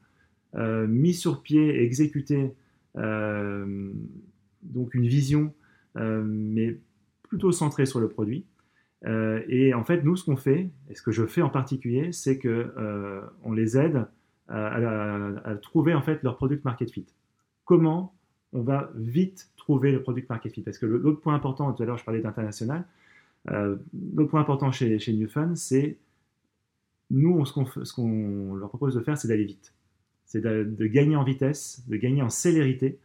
euh, 0.55 0.87
mis 0.87 1.13
sur 1.13 1.41
pied 1.41 1.75
et 1.75 1.83
exécuté 1.83 2.53
euh, 2.97 3.91
donc 4.67 4.93
une 4.93 5.07
vision, 5.07 5.53
euh, 5.97 6.23
mais 6.25 6.77
plutôt 7.23 7.51
centrée 7.51 7.85
sur 7.85 7.99
le 7.99 8.07
produit. 8.07 8.45
et 9.05 9.73
en 9.73 9.83
fait, 9.83 10.03
nous, 10.03 10.15
ce 10.15 10.25
qu'on 10.25 10.37
fait, 10.37 10.69
et 10.89 10.95
ce 10.95 11.01
que 11.01 11.11
je 11.11 11.25
fais 11.25 11.41
en 11.41 11.49
particulier, 11.49 12.11
c'est 12.11 12.37
que 12.37 12.73
on 13.43 13.51
les 13.51 13.77
aide 13.77 14.05
à, 14.47 15.55
trouver 15.61 15.93
en 15.93 16.01
fait 16.01 16.23
leur 16.23 16.37
product 16.37 16.63
market 16.65 16.89
fit. 16.91 17.05
Comment 17.65 18.15
on 18.53 18.61
va 18.61 18.89
vite 18.95 19.51
trouver 19.57 19.91
le 19.91 20.01
product 20.01 20.29
market 20.29 20.53
fit? 20.53 20.61
Parce 20.61 20.77
que 20.77 20.85
l'autre 20.85 21.21
point 21.21 21.35
important, 21.35 21.71
tout 21.73 21.83
à 21.83 21.85
l'heure 21.85 21.97
je 21.97 22.05
parlais 22.05 22.21
d'international, 22.21 22.85
l'autre 23.45 24.29
point 24.29 24.41
important 24.41 24.71
chez, 24.71 24.99
chez 24.99 25.27
c'est 25.55 25.97
nous, 27.11 27.45
ce 27.45 27.93
qu'on 27.93 28.55
leur 28.55 28.69
propose 28.69 28.95
de 28.95 29.01
faire, 29.01 29.17
c'est 29.17 29.27
d'aller 29.27 29.45
vite 29.45 29.73
c'est 30.27 30.41
de, 30.41 30.85
gagner 30.87 31.15
en 31.15 31.23
vitesse, 31.23 31.83
de 31.87 31.95
gagner 31.95 32.21
en 32.21 32.29
célérité. 32.29 32.99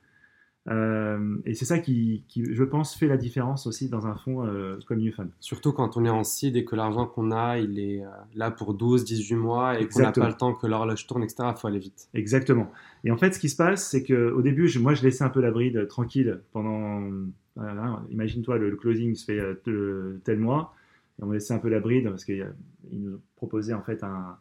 Euh, 0.70 1.38
et 1.44 1.54
c'est 1.54 1.64
ça 1.64 1.78
qui, 1.78 2.24
je 2.34 2.62
pense, 2.62 2.94
fait 2.94 3.08
la 3.08 3.16
différence 3.16 3.66
aussi 3.66 3.88
dans 3.88 4.06
un 4.06 4.14
fonds 4.14 4.46
euh, 4.46 4.78
comme 4.86 4.98
Newfund. 4.98 5.30
Surtout 5.40 5.72
quand 5.72 5.96
on 5.96 6.04
est 6.04 6.10
en 6.10 6.22
seed 6.22 6.56
et 6.56 6.64
que 6.64 6.76
l'argent 6.76 7.06
qu'on 7.06 7.32
a, 7.32 7.58
il 7.58 7.80
est 7.80 8.04
euh, 8.04 8.08
là 8.34 8.50
pour 8.50 8.74
12, 8.74 9.04
18 9.04 9.34
mois 9.34 9.80
et 9.80 9.88
qu'on 9.88 10.00
n'a 10.00 10.12
pas 10.12 10.28
le 10.28 10.36
temps 10.36 10.54
que 10.54 10.66
l'horloge 10.66 11.06
tourne, 11.06 11.24
etc. 11.24 11.50
Il 11.54 11.60
faut 11.60 11.66
aller 11.66 11.80
vite. 11.80 12.08
Exactement. 12.14 12.70
Et 13.04 13.10
en 13.10 13.16
fait, 13.16 13.32
ce 13.32 13.40
qui 13.40 13.48
se 13.48 13.56
passe, 13.56 13.88
c'est 13.88 14.04
qu'au 14.04 14.42
début, 14.42 14.70
moi, 14.78 14.94
je 14.94 15.02
laissais 15.02 15.24
un 15.24 15.30
peu 15.30 15.40
la 15.40 15.50
bride 15.50 15.88
tranquille 15.88 16.40
pendant. 16.52 17.02
Imagine-toi, 18.10 18.56
le, 18.58 18.76
closing 18.76 19.14
se 19.14 19.24
fait 19.24 19.40
tel 20.24 20.38
mois. 20.38 20.74
Et 21.20 21.24
on 21.24 21.30
laissait 21.32 21.52
un 21.52 21.58
peu 21.58 21.68
la 21.68 21.80
bride 21.80 22.08
parce 22.08 22.24
qu'il 22.24 22.46
nous 22.90 23.20
proposait 23.36 23.74
en 23.74 23.82
fait 23.82 24.02
un, 24.02 24.38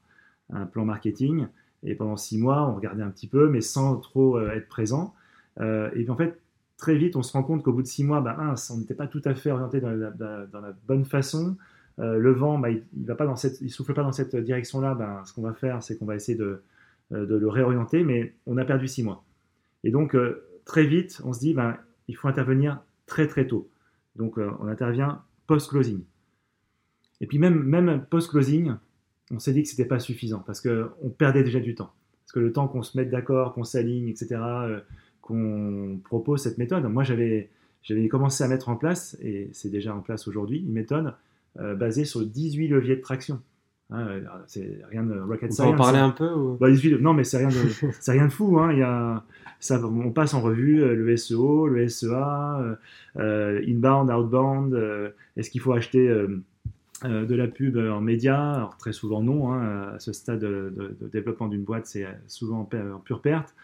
un 0.54 0.66
plan 0.66 0.86
marketing. 0.86 1.48
Et 1.84 1.96
pendant 1.96 2.18
six 2.18 2.38
mois, 2.38 2.70
on 2.70 2.76
regardait 2.76 3.04
un 3.04 3.10
petit 3.10 3.28
peu, 3.28 3.50
mais 3.50 3.62
sans 3.62 3.98
trop 3.98 4.38
euh, 4.38 4.52
être 4.52 4.68
présent. 4.68 5.14
Euh, 5.62 5.90
et 5.92 6.04
puis 6.04 6.10
en 6.10 6.16
fait, 6.16 6.40
très 6.78 6.96
vite, 6.96 7.16
on 7.16 7.24
se 7.24 7.34
rend 7.34 7.44
compte 7.44 7.64
qu'au 7.64 7.74
bout 7.74 7.82
de 7.82 7.88
six 7.88 8.04
mois, 8.04 8.22
bah, 8.22 8.38
on 8.70 8.78
n'était 8.78 8.94
pas 8.94 9.08
tout 9.08 9.22
à 9.26 9.36
fait 9.36 9.52
orienté 9.52 9.82
dans 9.82 9.92
la, 9.92 10.76
bonne 10.88 11.06
façon. 11.06 11.58
Euh, 12.00 12.18
le 12.18 12.32
vent, 12.32 12.58
bah, 12.58 12.70
il 12.72 12.84
ne 12.96 13.08
va 13.08 13.16
pas 13.16 13.26
dans 13.26 13.36
cette, 13.36 13.62
il 13.62 13.70
souffle 13.70 13.94
pas 13.94 14.04
dans 14.04 14.12
cette 14.12 14.36
direction-là. 14.36 14.96
Ben, 14.96 15.22
ce 15.26 15.34
qu'on 15.34 15.44
va 15.44 15.54
faire, 15.54 15.84
c'est 15.84 15.98
qu'on 15.98 16.06
va 16.06 16.16
essayer 16.16 16.38
de, 16.38 16.62
de, 17.12 17.36
le 17.36 17.48
réorienter, 17.48 18.04
mais 18.04 18.34
on 18.46 18.58
a 18.58 18.66
perdu 18.66 18.88
six 18.88 19.04
mois. 19.04 19.24
Et 19.84 19.92
donc 19.92 20.16
très 20.66 20.86
vite, 20.86 21.22
on 21.26 21.34
se 21.34 21.40
dit, 21.40 21.54
ben, 21.54 21.78
il 22.08 22.16
faut 22.16 22.28
intervenir 22.28 22.82
très 23.06 23.28
très 23.28 23.48
tôt. 23.48 23.70
Donc 24.16 24.38
on 24.38 24.68
intervient 24.68 25.22
post-closing. 25.48 26.02
Et 27.20 27.28
puis 27.28 27.38
même, 27.38 27.62
même 27.64 28.06
post-closing, 28.10 28.74
on 29.32 29.40
s'est 29.40 29.54
dit 29.54 29.64
que 29.64 29.70
c'était 29.70 29.86
pas 29.86 30.00
suffisant 30.00 30.44
parce 30.46 30.62
qu'on 30.62 31.10
perdait 31.10 31.44
déjà 31.44 31.60
du 31.60 31.76
temps. 31.76 31.94
Parce 32.26 32.34
que 32.34 32.40
le 32.40 32.52
temps 32.52 32.68
qu'on 32.68 32.84
se 32.84 32.98
mette 32.98 33.10
d'accord, 33.10 33.54
qu'on 33.54 33.64
s'aligne, 33.64 34.08
etc., 34.08 34.36
euh, 34.36 34.80
qu'on 35.22 36.00
propose 36.04 36.42
cette 36.42 36.58
méthode. 36.58 36.84
Moi, 36.86 37.04
j'avais, 37.04 37.50
j'avais 37.84 38.08
commencé 38.08 38.44
à 38.44 38.48
mettre 38.48 38.70
en 38.70 38.76
place, 38.76 39.18
et 39.22 39.50
c'est 39.54 39.70
déjà 39.70 39.96
en 39.96 40.02
place 40.02 40.28
aujourd'hui, 40.28 40.60
une 40.60 40.72
méthode 40.72 41.14
euh, 41.60 41.76
basée 41.76 42.06
sur 42.06 42.26
18 42.26 42.68
leviers 42.68 42.96
de 42.96 43.02
traction. 43.02 43.42
Hein, 43.90 44.22
c'est 44.48 44.80
rien 44.90 45.04
de 45.04 45.20
rocket 45.20 45.52
science. 45.52 45.68
On 45.68 45.74
en 45.74 45.78
parler 45.78 46.00
hein. 46.00 46.06
un 46.06 46.12
peu 46.12 46.56
bah, 46.60 46.70
Non, 47.02 47.14
mais 47.14 47.24
c'est 47.24 47.38
rien 47.38 47.50
de, 47.50 47.92
c'est 48.00 48.12
rien 48.12 48.28
de 48.28 48.32
fou. 48.32 48.58
Hein. 48.60 48.72
Il 48.72 48.80
y 48.80 48.84
a, 48.84 49.24
ça, 49.60 49.86
on 49.86 50.12
passe 50.12 50.34
en 50.34 50.42
revue 50.42 50.82
euh, 50.82 50.96
le 50.96 51.18
SEO, 51.18 51.68
le 51.68 51.88
SEA, 51.88 52.78
inbound, 53.16 54.10
outbound. 54.10 55.14
est-ce 55.36 55.50
qu'il 55.50 55.62
faut 55.62 55.74
acheter 55.74 56.10
euh, 57.04 57.26
de 57.26 57.34
la 57.34 57.48
pub 57.48 57.78
en 57.78 58.00
média, 58.00 58.54
alors 58.54 58.78
très 58.78 58.94
souvent 58.94 59.24
non, 59.24 59.52
hein, 59.52 59.94
à 59.96 60.00
ce 60.00 60.14
stade 60.14 60.40
de, 60.40 60.96
développement 61.12 61.48
d'une 61.48 61.64
boîte, 61.64 61.88
c'est 61.88 62.06
souvent 62.28 62.60
en, 62.60 63.00
pure 63.00 63.22
perte. 63.22 63.56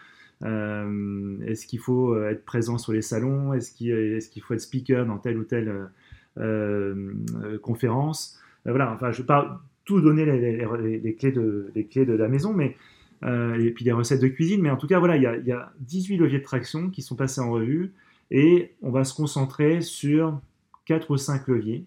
Euh, 0.44 1.38
est-ce 1.46 1.66
qu'il 1.66 1.80
faut 1.80 2.14
euh, 2.14 2.30
être 2.30 2.44
présent 2.44 2.78
sur 2.78 2.92
les 2.92 3.02
salons? 3.02 3.52
Est-ce 3.52 3.72
qu'il 3.72 4.42
faut 4.42 4.54
être 4.54 4.60
speaker 4.60 5.06
dans 5.06 5.18
telle 5.18 5.38
ou 5.38 5.44
telle 5.44 5.88
conférence? 7.62 8.38
Voilà, 8.64 8.92
enfin, 8.92 9.10
je 9.10 9.18
ne 9.18 9.22
vais 9.22 9.26
pas 9.26 9.62
tout 9.84 10.00
donner 10.00 10.24
les, 10.26 11.14
clés 11.14 11.32
de, 11.32 12.12
la 12.12 12.28
maison, 12.28 12.52
mais 12.52 12.76
et 13.22 13.70
puis 13.74 13.84
les 13.84 13.92
recettes 13.92 14.20
de 14.20 14.28
cuisine, 14.28 14.60
mais 14.60 14.70
en 14.70 14.76
tout 14.76 14.86
cas, 14.86 14.98
voilà, 14.98 15.16
il 15.16 15.22
y 15.22 15.26
a, 15.26 15.36
il 15.36 15.46
y 15.46 15.52
a 15.52 15.72
18 15.80 16.18
leviers 16.18 16.38
de 16.38 16.44
traction 16.44 16.90
qui 16.90 17.02
sont 17.02 17.16
passés 17.16 17.40
en 17.40 17.50
revue 17.50 17.92
et 18.30 18.74
on 18.82 18.90
va 18.90 19.04
se 19.04 19.14
concentrer 19.14 19.80
sur 19.80 20.40
4 20.84 21.10
ou 21.10 21.16
5 21.16 21.48
leviers 21.48 21.84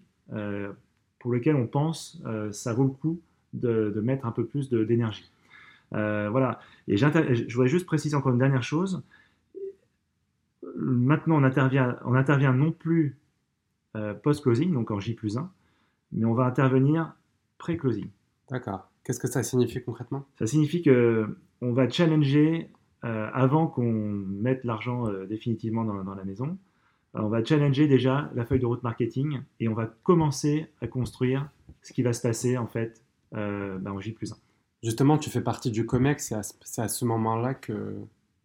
pour 1.22 1.32
lequel 1.32 1.54
on 1.54 1.68
pense 1.68 2.20
euh, 2.26 2.50
ça 2.52 2.74
vaut 2.74 2.84
le 2.84 2.90
coup 2.90 3.20
de, 3.54 3.92
mettre 4.02 4.26
un 4.26 4.32
peu 4.32 4.44
plus 4.44 4.68
d'énergie. 4.68 5.30
Euh, 5.94 6.28
voilà. 6.30 6.60
Et 6.88 6.96
je 6.96 7.52
voudrais 7.52 7.68
juste 7.68 7.86
préciser 7.86 8.16
encore 8.16 8.32
une 8.32 8.38
dernière 8.38 8.62
chose. 8.62 9.02
Maintenant, 10.76 11.36
on 11.36 11.44
intervient, 11.44 11.98
on 12.04 12.14
intervient 12.14 12.52
non 12.52 12.72
plus 12.72 13.18
euh, 13.96 14.14
post-closing, 14.14 14.72
donc 14.72 14.90
en 14.90 15.00
J 15.00 15.14
plus 15.14 15.36
1, 15.36 15.50
mais 16.12 16.24
on 16.24 16.34
va 16.34 16.44
intervenir 16.44 17.14
pré-closing. 17.58 18.08
D'accord. 18.50 18.90
Qu'est-ce 19.04 19.20
que 19.20 19.28
ça 19.28 19.42
signifie 19.42 19.82
concrètement? 19.82 20.26
Ça 20.38 20.46
signifie 20.46 20.82
que 20.82 21.36
on 21.60 21.72
va 21.72 21.88
challenger 21.88 22.70
avant 23.02 23.66
qu'on 23.66 23.92
mette 23.92 24.62
l'argent 24.62 25.08
définitivement 25.24 25.84
dans, 25.84 26.14
la 26.14 26.24
maison 26.24 26.56
on 27.14 27.28
va 27.28 27.44
challenger 27.44 27.86
déjà 27.86 28.30
la 28.34 28.44
feuille 28.44 28.60
de 28.60 28.66
route 28.66 28.82
marketing 28.82 29.40
et 29.60 29.68
on 29.68 29.74
va 29.74 29.86
commencer 30.02 30.66
à 30.80 30.86
construire 30.86 31.50
ce 31.82 31.92
qui 31.92 32.02
va 32.02 32.12
se 32.12 32.22
passer 32.22 32.56
en 32.56 32.66
fait 32.66 33.02
euh, 33.34 33.78
ben, 33.78 33.92
en 33.92 34.00
J 34.00 34.12
plus 34.12 34.32
1. 34.32 34.36
Justement, 34.82 35.18
tu 35.18 35.30
fais 35.30 35.40
partie 35.40 35.70
du 35.70 35.86
COMEX, 35.86 36.34
c'est 36.62 36.82
à, 36.82 36.88
ce 36.88 37.04
moment-là 37.04 37.54
que... 37.54 37.94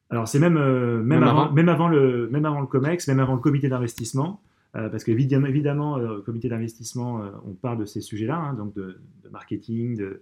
Alors 0.09 0.27
c'est 0.27 0.39
même, 0.39 0.57
euh, 0.57 1.01
même, 1.01 1.23
avant, 1.23 1.51
même, 1.51 1.67
avant, 1.67 1.87
le, 1.87 2.29
même 2.29 2.45
avant 2.45 2.61
le 2.61 2.67
COMEX, 2.67 3.07
même 3.07 3.19
avant 3.19 3.33
le 3.33 3.41
comité 3.41 3.67
d'investissement, 3.69 4.41
euh, 4.75 4.89
parce 4.89 5.03
qu'évidemment, 5.03 5.47
évidemment, 5.47 5.97
le 5.97 6.21
comité 6.21 6.47
d'investissement, 6.47 7.21
on 7.45 7.53
parle 7.53 7.79
de 7.79 7.85
ces 7.85 8.01
sujets-là, 8.01 8.37
hein, 8.37 8.53
donc 8.53 8.73
de, 8.73 8.99
marketing, 9.31 9.97
de, 9.97 10.21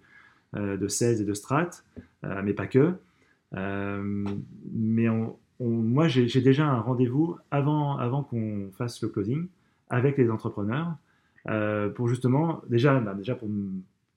de 0.53 0.87
sales 0.87 1.21
et 1.21 1.25
de 1.25 1.33
strat, 1.33 1.69
mais 2.43 2.53
pas 2.53 2.67
que. 2.67 2.93
mais 3.53 5.09
on, 5.09 5.37
moi, 5.59 6.07
j'ai 6.07 6.41
déjà 6.41 6.65
un 6.65 6.79
rendez-vous 6.79 7.37
avant, 7.51 7.97
avant 7.97 8.23
qu'on 8.23 8.69
fasse 8.77 9.01
le 9.01 9.09
closing 9.09 9.47
avec 9.89 10.17
les 10.17 10.29
entrepreneurs 10.29 10.95
euh, 11.47 11.89
pour 11.89 12.07
justement, 12.07 12.61
déjà, 12.69 12.99
bah, 12.99 13.13
déjà 13.13 13.35
pour, 13.35 13.49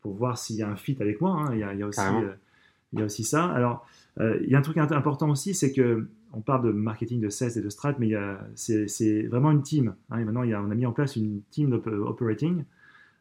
pour 0.00 0.14
voir 0.14 0.38
s'il 0.38 0.56
y 0.56 0.62
a 0.62 0.68
un 0.68 0.76
fit 0.76 0.96
avec 1.00 1.20
moi. 1.20 1.32
Hein. 1.32 1.50
il, 1.52 1.58
y 1.60 1.62
a, 1.62 1.72
il, 1.72 1.80
y 1.80 1.82
a, 1.82 1.86
aussi, 1.86 2.00
euh, 2.00 2.32
il 2.92 3.00
y 3.00 3.02
a 3.02 3.04
aussi 3.04 3.24
ça. 3.24 3.46
Alors, 3.46 3.86
euh, 4.20 4.38
il 4.42 4.50
y 4.50 4.54
a 4.54 4.58
un 4.58 4.62
truc 4.62 4.78
important 4.78 5.30
aussi, 5.30 5.54
c'est 5.54 5.72
que 5.72 6.08
on 6.32 6.40
parle 6.40 6.66
de 6.66 6.72
marketing 6.72 7.20
de 7.20 7.30
sales 7.30 7.56
et 7.56 7.62
de 7.62 7.70
strat, 7.70 7.94
mais 7.98 8.12
c'est 8.54 9.22
vraiment 9.22 9.50
une 9.50 9.62
team. 9.62 9.94
Hein. 10.10 10.24
maintenant, 10.24 10.42
il 10.42 10.50
y 10.50 10.54
a, 10.54 10.62
on 10.62 10.70
a 10.70 10.74
mis 10.74 10.84
en 10.84 10.92
place 10.92 11.16
une 11.16 11.40
team 11.50 11.72
operating 11.72 12.64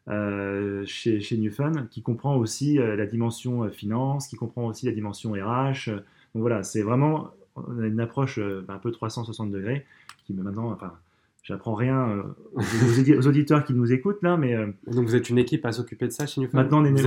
chez, 0.06 1.20
chez 1.20 1.38
Newfun 1.38 1.86
qui 1.90 2.02
comprend 2.02 2.36
aussi 2.36 2.74
la 2.74 3.06
dimension 3.06 3.66
finance, 3.70 4.28
qui 4.28 4.36
comprend 4.36 4.66
aussi 4.66 4.84
la 4.84 4.92
dimension 4.92 5.32
RH. 5.32 5.90
Donc 6.34 6.42
voilà, 6.42 6.62
c'est 6.62 6.82
vraiment 6.82 7.32
on 7.66 7.80
a 7.80 7.86
une 7.86 8.00
approche 8.00 8.38
euh, 8.38 8.64
un 8.68 8.78
peu 8.78 8.90
360 8.90 9.50
degrés 9.50 9.86
qui 10.24 10.34
maintenant, 10.34 10.70
enfin, 10.70 10.92
j'apprends 11.42 11.74
rien 11.74 12.08
euh, 12.08 12.22
aux, 12.54 13.26
auditeurs 13.26 13.64
qui 13.64 13.74
nous 13.74 13.92
écoutent 13.92 14.22
là, 14.22 14.36
mais. 14.36 14.54
Euh, 14.54 14.66
Donc 14.86 15.06
vous 15.06 15.16
êtes 15.16 15.30
une 15.30 15.38
équipe 15.38 15.64
à 15.64 15.72
s'occuper 15.72 16.06
de 16.06 16.12
ça 16.12 16.26
chez 16.26 16.40
Newfound 16.40 16.62
Maintenant, 16.62 16.82
on 16.82 16.84
est, 16.84 17.06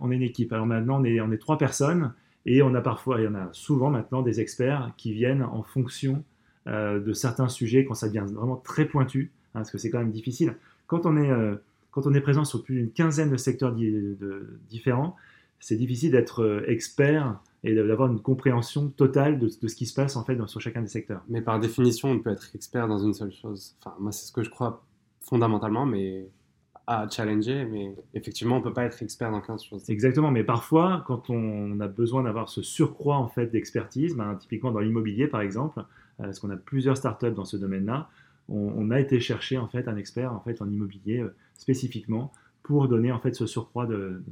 on, 0.00 0.10
est, 0.10 0.16
une 0.16 0.22
équipe. 0.22 0.52
Alors 0.52 0.66
maintenant, 0.66 1.00
on 1.00 1.04
est, 1.04 1.20
on 1.20 1.30
est 1.32 1.38
trois 1.38 1.58
personnes 1.58 2.12
et 2.46 2.62
on 2.62 2.74
a 2.74 2.80
parfois, 2.80 3.20
il 3.20 3.24
y 3.24 3.28
en 3.28 3.34
a 3.34 3.48
souvent 3.52 3.90
maintenant 3.90 4.22
des 4.22 4.40
experts 4.40 4.92
qui 4.96 5.12
viennent 5.12 5.42
en 5.42 5.62
fonction 5.62 6.24
de 6.66 7.12
certains 7.12 7.48
sujets 7.48 7.84
quand 7.84 7.94
ça 7.94 8.06
devient 8.06 8.24
vraiment 8.32 8.56
très 8.56 8.84
pointu, 8.84 9.32
hein, 9.54 9.60
parce 9.60 9.70
que 9.70 9.78
c'est 9.78 9.90
quand 9.90 9.98
même 9.98 10.12
difficile. 10.12 10.54
Quand 10.86 11.04
on 11.04 11.16
est, 11.16 11.30
quand 11.90 12.06
on 12.06 12.14
est 12.14 12.20
présent 12.20 12.44
sur 12.44 12.62
plus 12.62 12.76
d'une 12.76 12.90
quinzaine 12.90 13.30
de 13.30 13.36
secteurs 13.36 13.74
différents, 14.68 15.16
c'est 15.58 15.76
difficile 15.76 16.12
d'être 16.12 16.64
expert 16.68 17.40
et 17.62 17.74
d'avoir 17.74 18.10
une 18.10 18.20
compréhension 18.20 18.88
totale 18.88 19.38
de, 19.38 19.48
ce 19.48 19.74
qui 19.74 19.86
se 19.86 19.94
passe 19.94 20.16
en 20.16 20.24
fait 20.24 20.36
dans, 20.36 20.46
sur 20.46 20.60
chacun 20.60 20.80
des 20.80 20.88
secteurs. 20.88 21.22
Mais 21.28 21.42
par 21.42 21.60
définition, 21.60 22.10
on 22.10 22.18
peut 22.18 22.30
être 22.30 22.50
expert 22.54 22.88
dans 22.88 22.98
une 22.98 23.14
seule 23.14 23.32
chose. 23.32 23.76
Enfin, 23.80 23.94
moi, 23.98 24.12
c'est 24.12 24.26
ce 24.26 24.32
que 24.32 24.42
je 24.42 24.50
crois 24.50 24.82
fondamentalement, 25.20 25.84
mais 25.84 26.30
à 26.86 27.08
challenger, 27.08 27.64
mais 27.66 27.94
effectivement, 28.14 28.56
on 28.56 28.62
peut 28.62 28.72
pas 28.72 28.84
être 28.84 29.00
expert 29.02 29.30
dans 29.30 29.40
15 29.40 29.62
choses. 29.62 29.88
Exactement, 29.88 30.32
mais 30.32 30.42
parfois, 30.42 31.04
quand 31.06 31.30
on 31.30 31.78
a 31.78 31.86
besoin 31.86 32.24
d'avoir 32.24 32.48
ce 32.48 32.62
surcroît 32.62 33.16
en 33.16 33.28
fait 33.28 33.46
d'expertise, 33.46 34.16
ben, 34.16 34.34
typiquement 34.34 34.72
dans 34.72 34.80
l'immobilier 34.80 35.28
par 35.28 35.40
exemple, 35.40 35.78
euh, 35.78 36.24
parce 36.24 36.40
qu'on 36.40 36.50
a 36.50 36.56
plusieurs 36.56 36.96
startups 36.96 37.30
dans 37.30 37.44
ce 37.44 37.56
domaine-là, 37.56 38.08
on, 38.48 38.90
a 38.90 38.98
été 38.98 39.20
chercher 39.20 39.58
en 39.58 39.68
fait 39.68 39.86
un 39.86 39.96
expert 39.96 40.32
en 40.32 40.40
fait 40.40 40.60
en 40.60 40.68
immobilier 40.68 41.20
euh, 41.20 41.32
spécifiquement 41.54 42.32
pour 42.64 42.88
donner 42.88 43.12
en 43.12 43.20
fait 43.20 43.32
ce 43.34 43.46
surcroît 43.46 43.86
de, 43.86 44.24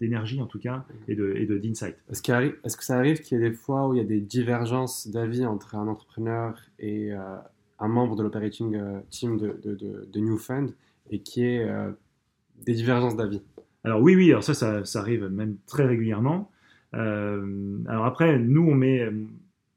d'énergie 0.00 0.40
en 0.40 0.46
tout 0.46 0.58
cas 0.58 0.84
et 1.08 1.14
de 1.14 1.34
et 1.36 1.46
d'insight. 1.46 1.96
Est-ce, 2.10 2.22
que 2.76 2.84
ça 2.84 2.96
arrive 2.96 3.20
qu'il 3.20 3.38
y 3.38 3.44
ait 3.44 3.50
des 3.50 3.54
fois 3.54 3.88
où 3.88 3.94
il 3.94 3.98
y 3.98 4.00
a 4.00 4.04
des 4.04 4.20
divergences 4.20 5.08
d'avis 5.08 5.44
entre 5.46 5.74
un 5.74 5.88
entrepreneur 5.88 6.58
et 6.78 7.12
euh, 7.12 7.36
un 7.78 7.88
membre 7.88 8.16
de 8.16 8.22
l'operating 8.22 8.80
team 9.10 9.38
de, 9.38 9.58
de, 9.62 10.08
de, 10.10 10.20
New 10.20 10.38
Fund 10.38 10.70
et 11.10 11.20
qui 11.20 11.44
est 11.44 11.68
euh, 11.68 11.90
des 12.64 12.74
divergences 12.74 13.16
d'avis? 13.16 13.42
Alors 13.84 14.02
oui, 14.02 14.16
oui, 14.16 14.30
alors 14.30 14.42
ça, 14.42 14.84
ça, 14.84 15.00
arrive 15.00 15.26
même 15.26 15.56
très 15.66 15.86
régulièrement. 15.86 16.50
Euh, 16.94 17.78
alors 17.86 18.06
après, 18.06 18.38
nous, 18.38 18.62
on 18.62 18.74
met 18.74 19.08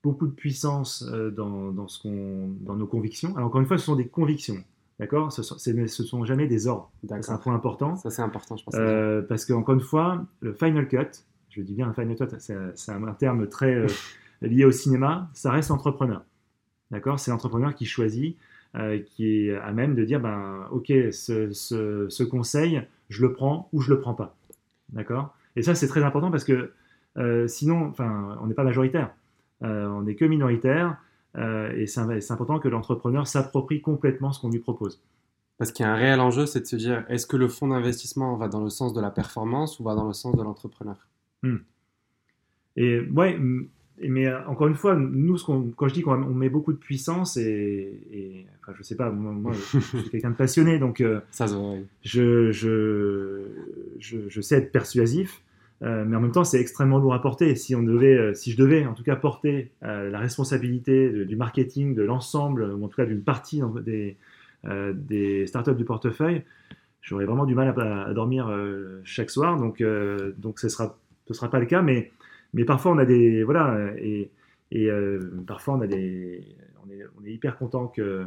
beaucoup 0.03 0.27
de 0.27 0.33
puissance 0.33 1.03
euh, 1.11 1.29
dans, 1.29 1.71
dans, 1.71 1.87
ce 1.87 2.01
qu'on, 2.01 2.49
dans 2.61 2.75
nos 2.75 2.87
convictions. 2.87 3.35
Alors 3.35 3.47
encore 3.47 3.61
une 3.61 3.67
fois, 3.67 3.77
ce 3.77 3.85
sont 3.85 3.95
des 3.95 4.07
convictions. 4.07 4.57
D'accord? 5.01 5.33
Ce, 5.33 5.71
ne 5.71 5.87
sont 5.87 6.23
jamais 6.23 6.47
des 6.47 6.67
ordres. 6.67 6.89
C'est 7.05 7.31
un 7.31 7.37
point 7.37 7.53
important. 7.53 7.97
Ça, 7.97 8.09
c'est 8.09 8.21
important, 8.21 8.55
je 8.55 8.63
pense. 8.63 9.27
parce 9.27 9.43
que, 9.45 9.51
encore 9.51 9.75
une 9.75 9.81
fois, 9.81 10.23
le 10.39 10.53
final 10.53 10.87
cut, 10.87 11.25
je 11.49 11.61
dis 11.61 11.73
bien 11.73 11.89
un 11.89 11.93
final 11.93 12.15
cut, 12.15 12.35
c'est 12.39 12.91
un, 12.91 13.13
terme 13.13 13.49
très 13.49 13.85
lié 14.41 14.63
au 14.63 14.71
cinéma, 14.71 15.29
ça 15.33 15.51
reste 15.51 15.71
entrepreneur. 15.71 16.23
D'accord? 16.91 17.19
C'est 17.19 17.31
l'entrepreneur 17.31 17.75
qui 17.75 17.85
choisit 17.85 18.37
euh, 18.77 18.99
qui 18.99 19.49
est 19.49 19.57
à 19.57 19.73
même 19.73 19.95
de 19.95 20.05
dire, 20.05 20.21
ben, 20.21 20.65
ok, 20.71 20.87
ce, 21.11 22.23
conseil, 22.23 22.81
je 23.09 23.21
le 23.21 23.33
prends 23.33 23.67
ou 23.73 23.81
je 23.81 23.89
le 23.89 23.99
prends 23.99 24.13
pas. 24.13 24.37
D'accord? 24.93 25.35
Et 25.57 25.61
ça, 25.61 25.75
c'est 25.75 25.89
très 25.89 26.03
important 26.03 26.31
parce 26.31 26.45
que 26.45 26.71
euh, 27.17 27.49
sinon, 27.49 27.91
on 27.99 28.47
n'est 28.47 28.53
pas 28.53 28.63
majoritaire, 28.63 29.13
euh, 29.63 29.87
on 29.87 30.03
n'est 30.03 30.15
que 30.15 30.23
minoritaire, 30.23 30.95
et 31.37 31.87
c'est 31.87 32.31
important 32.31 32.59
que 32.59 32.67
l'entrepreneur 32.67 33.27
s'approprie 33.27 33.81
complètement 33.81 34.31
ce 34.31 34.41
qu'on 34.41 34.49
lui 34.49 34.59
propose. 34.59 35.01
Parce 35.57 35.71
qu'il 35.71 35.85
y 35.85 35.87
a 35.87 35.91
un 35.91 35.95
réel 35.95 36.19
enjeu, 36.19 36.45
c'est 36.47 36.61
de 36.61 36.65
se 36.65 36.75
dire, 36.75 37.05
est-ce 37.07 37.27
que 37.27 37.37
le 37.37 37.47
fonds 37.47 37.67
d'investissement 37.67 38.35
va 38.35 38.47
dans 38.47 38.63
le 38.63 38.69
sens 38.69 38.93
de 38.93 38.99
la 38.99 39.11
performance 39.11 39.79
ou 39.79 39.83
va 39.83 39.93
dans 39.93 40.07
le 40.07 40.13
sens 40.13 40.35
de 40.35 40.41
l'entrepreneur? 40.41 41.07
Hmm. 41.43 41.57
Et 42.75 42.99
ouais, 42.99 43.37
mais 44.09 44.27
euh, 44.27 44.43
encore 44.47 44.67
une 44.67 44.75
fois, 44.75 44.95
nous, 44.95 45.37
ce 45.37 45.45
quand 45.45 45.87
je 45.87 45.93
dis 45.93 46.01
qu'on 46.01 46.17
met 46.17 46.49
beaucoup 46.49 46.73
de 46.73 46.77
puissance, 46.77 47.37
et, 47.37 48.47
enfin, 48.61 48.73
je 48.77 48.83
sais 48.83 48.95
pas, 48.95 49.11
moi, 49.11 49.51
je 49.53 49.79
suis 49.79 50.09
quelqu'un 50.09 50.31
de 50.31 50.35
passionné, 50.35 50.79
donc 50.79 51.01
euh, 51.01 51.19
Ça, 51.31 51.45
je, 52.01 52.51
je, 52.51 53.45
je, 53.99 54.41
sais 54.41 54.55
être 54.55 54.71
persuasif, 54.71 55.43
euh, 55.83 56.05
mais 56.05 56.15
en 56.15 56.21
même 56.21 56.31
temps, 56.31 56.43
c'est 56.43 56.59
extrêmement 56.59 56.99
lourd 56.99 57.13
à 57.13 57.21
porter. 57.21 57.55
Si, 57.55 57.75
on 57.75 57.83
devait, 57.83 58.33
si 58.35 58.51
je 58.51 58.57
devais, 58.57 58.85
en 58.85 58.93
tout 58.93 59.03
cas, 59.03 59.15
porter 59.15 59.71
la 59.81 60.19
responsabilité 60.19 61.25
du 61.25 61.35
marketing 61.35 61.95
de 61.95 62.03
l'ensemble, 62.03 62.63
ou 62.63 62.85
en 62.85 62.87
tout 62.87 62.97
cas 62.97 63.05
d'une 63.05 63.23
partie 63.23 63.61
des, 64.63 65.47
startups 65.47 65.75
du 65.75 65.85
portefeuille, 65.85 66.43
j'aurais 67.01 67.25
vraiment 67.25 67.45
du 67.45 67.55
mal 67.55 67.73
à, 67.79 68.13
dormir 68.13 68.55
chaque 69.03 69.31
soir, 69.31 69.57
donc, 69.57 69.83
donc 70.37 70.59
ce 70.59 70.67
ne 70.67 70.69
sera, 70.69 70.97
ce 71.27 71.33
sera 71.33 71.49
pas 71.49 71.59
le 71.59 71.65
cas, 71.65 71.81
mais 71.81 72.11
mais 72.53 72.65
parfois, 72.65 72.91
on 72.91 72.97
a 72.97 73.05
des. 73.05 73.43
Voilà, 73.43 73.93
et, 73.97 74.29
et 74.71 74.89
euh, 74.89 75.19
parfois, 75.47 75.75
on, 75.75 75.81
a 75.81 75.87
des, 75.87 76.55
est, 76.91 77.03
on 77.19 77.25
est 77.25 77.31
hyper 77.31 77.57
content 77.57 77.87
que 77.87 78.25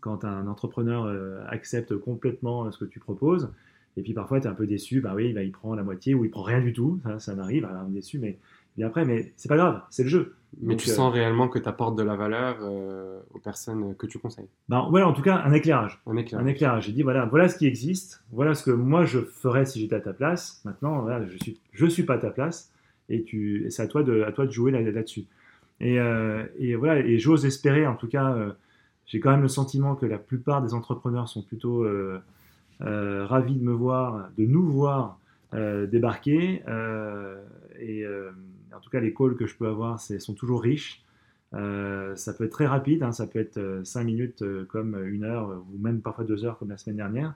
quand 0.00 0.24
un 0.24 0.46
entrepreneur 0.46 1.04
euh, 1.04 1.42
accepte 1.48 1.96
complètement 1.96 2.70
ce 2.70 2.78
que 2.78 2.84
tu 2.84 3.00
proposes. 3.00 3.52
Et 3.98 4.02
puis 4.02 4.14
parfois, 4.14 4.40
tu 4.40 4.46
es 4.46 4.50
un 4.50 4.54
peu 4.54 4.66
déçu, 4.66 5.00
bah 5.00 5.12
oui, 5.16 5.32
bah, 5.32 5.42
il 5.42 5.50
prend 5.50 5.74
la 5.74 5.82
moitié 5.82 6.14
ou 6.14 6.24
il 6.24 6.30
prend 6.30 6.42
rien 6.42 6.60
du 6.60 6.72
tout, 6.72 7.00
ça, 7.02 7.18
ça 7.18 7.34
m'arrive, 7.34 7.64
alors 7.64 7.82
on 7.84 7.90
est 7.90 7.94
déçu, 7.94 8.18
mais 8.20 8.38
après, 8.84 9.04
mais 9.04 9.32
c'est 9.36 9.48
pas 9.48 9.56
grave, 9.56 9.82
c'est 9.90 10.04
le 10.04 10.08
jeu. 10.08 10.36
Mais 10.62 10.76
tu 10.76 10.88
sens 10.88 11.10
euh, 11.10 11.14
réellement 11.14 11.48
que 11.48 11.58
tu 11.58 11.68
apportes 11.68 11.98
de 11.98 12.02
la 12.04 12.14
valeur 12.14 12.58
aux 13.34 13.38
personnes 13.40 13.96
que 13.96 14.06
tu 14.06 14.20
conseilles? 14.20 14.48
Ben, 14.68 14.88
ouais, 14.90 15.02
en 15.02 15.12
tout 15.12 15.20
cas, 15.20 15.42
un 15.44 15.52
éclairage. 15.52 16.00
Un 16.06 16.16
éclairage. 16.16 16.46
Un 16.46 16.48
éclairage. 16.48 16.86
J'ai 16.86 16.92
dit, 16.92 17.02
voilà, 17.02 17.26
voilà 17.26 17.48
ce 17.48 17.58
qui 17.58 17.66
existe, 17.66 18.22
voilà 18.30 18.54
ce 18.54 18.62
que 18.62 18.70
moi 18.70 19.04
je 19.04 19.18
ferais 19.18 19.66
si 19.66 19.80
j'étais 19.80 19.96
à 19.96 20.00
ta 20.00 20.12
place. 20.12 20.62
Maintenant, 20.64 21.02
voilà, 21.02 21.26
je 21.26 21.36
suis, 21.42 21.58
je 21.72 21.86
suis 21.86 22.04
pas 22.04 22.14
à 22.14 22.18
ta 22.18 22.30
place 22.30 22.72
et, 23.08 23.24
tu, 23.24 23.66
c'est 23.70 23.82
à 23.82 23.88
toi 23.88 24.04
de, 24.04 24.22
à 24.22 24.30
toi 24.30 24.46
de 24.46 24.52
jouer 24.52 24.70
là, 24.70 24.80
dessus 25.02 25.24
Et, 25.80 25.98
euh, 25.98 26.44
et, 26.58 26.76
voilà, 26.76 27.00
et 27.00 27.18
j'ose 27.18 27.46
espérer, 27.46 27.84
en 27.86 27.96
tout 27.96 28.08
cas, 28.08 28.32
euh, 28.32 28.52
j'ai 29.06 29.20
quand 29.20 29.30
même 29.30 29.42
le 29.42 29.48
sentiment 29.48 29.96
que 29.96 30.06
la 30.06 30.18
plupart 30.18 30.62
des 30.62 30.72
entrepreneurs 30.72 31.28
sont 31.28 31.42
plutôt 31.42 31.84
euh, 32.82 33.26
ravis 33.26 33.56
de 33.56 33.62
me 33.62 33.72
voir, 33.72 34.30
de 34.36 34.44
nous 34.44 34.66
voir 34.66 35.18
débarquer. 35.52 36.62
et 37.80 38.06
en 38.06 38.80
tout 38.80 38.90
cas, 38.90 39.00
les 39.00 39.14
calls 39.14 39.34
que 39.34 39.46
je 39.46 39.56
peux 39.56 39.66
avoir 39.66 39.98
sont 39.98 40.34
toujours 40.34 40.62
riches. 40.62 41.02
ça 41.52 42.34
peut 42.36 42.44
être 42.44 42.52
très 42.52 42.66
rapide, 42.66 43.02
hein, 43.02 43.12
ça 43.12 43.26
peut 43.26 43.38
être 43.38 43.80
5 43.82 44.04
minutes 44.04 44.44
comme 44.66 45.02
une 45.06 45.24
heure 45.24 45.64
ou 45.72 45.78
même 45.78 46.02
parfois 46.02 46.24
2 46.24 46.44
heures 46.44 46.58
comme 46.58 46.68
la 46.68 46.76
semaine 46.76 46.96
dernière. 46.96 47.34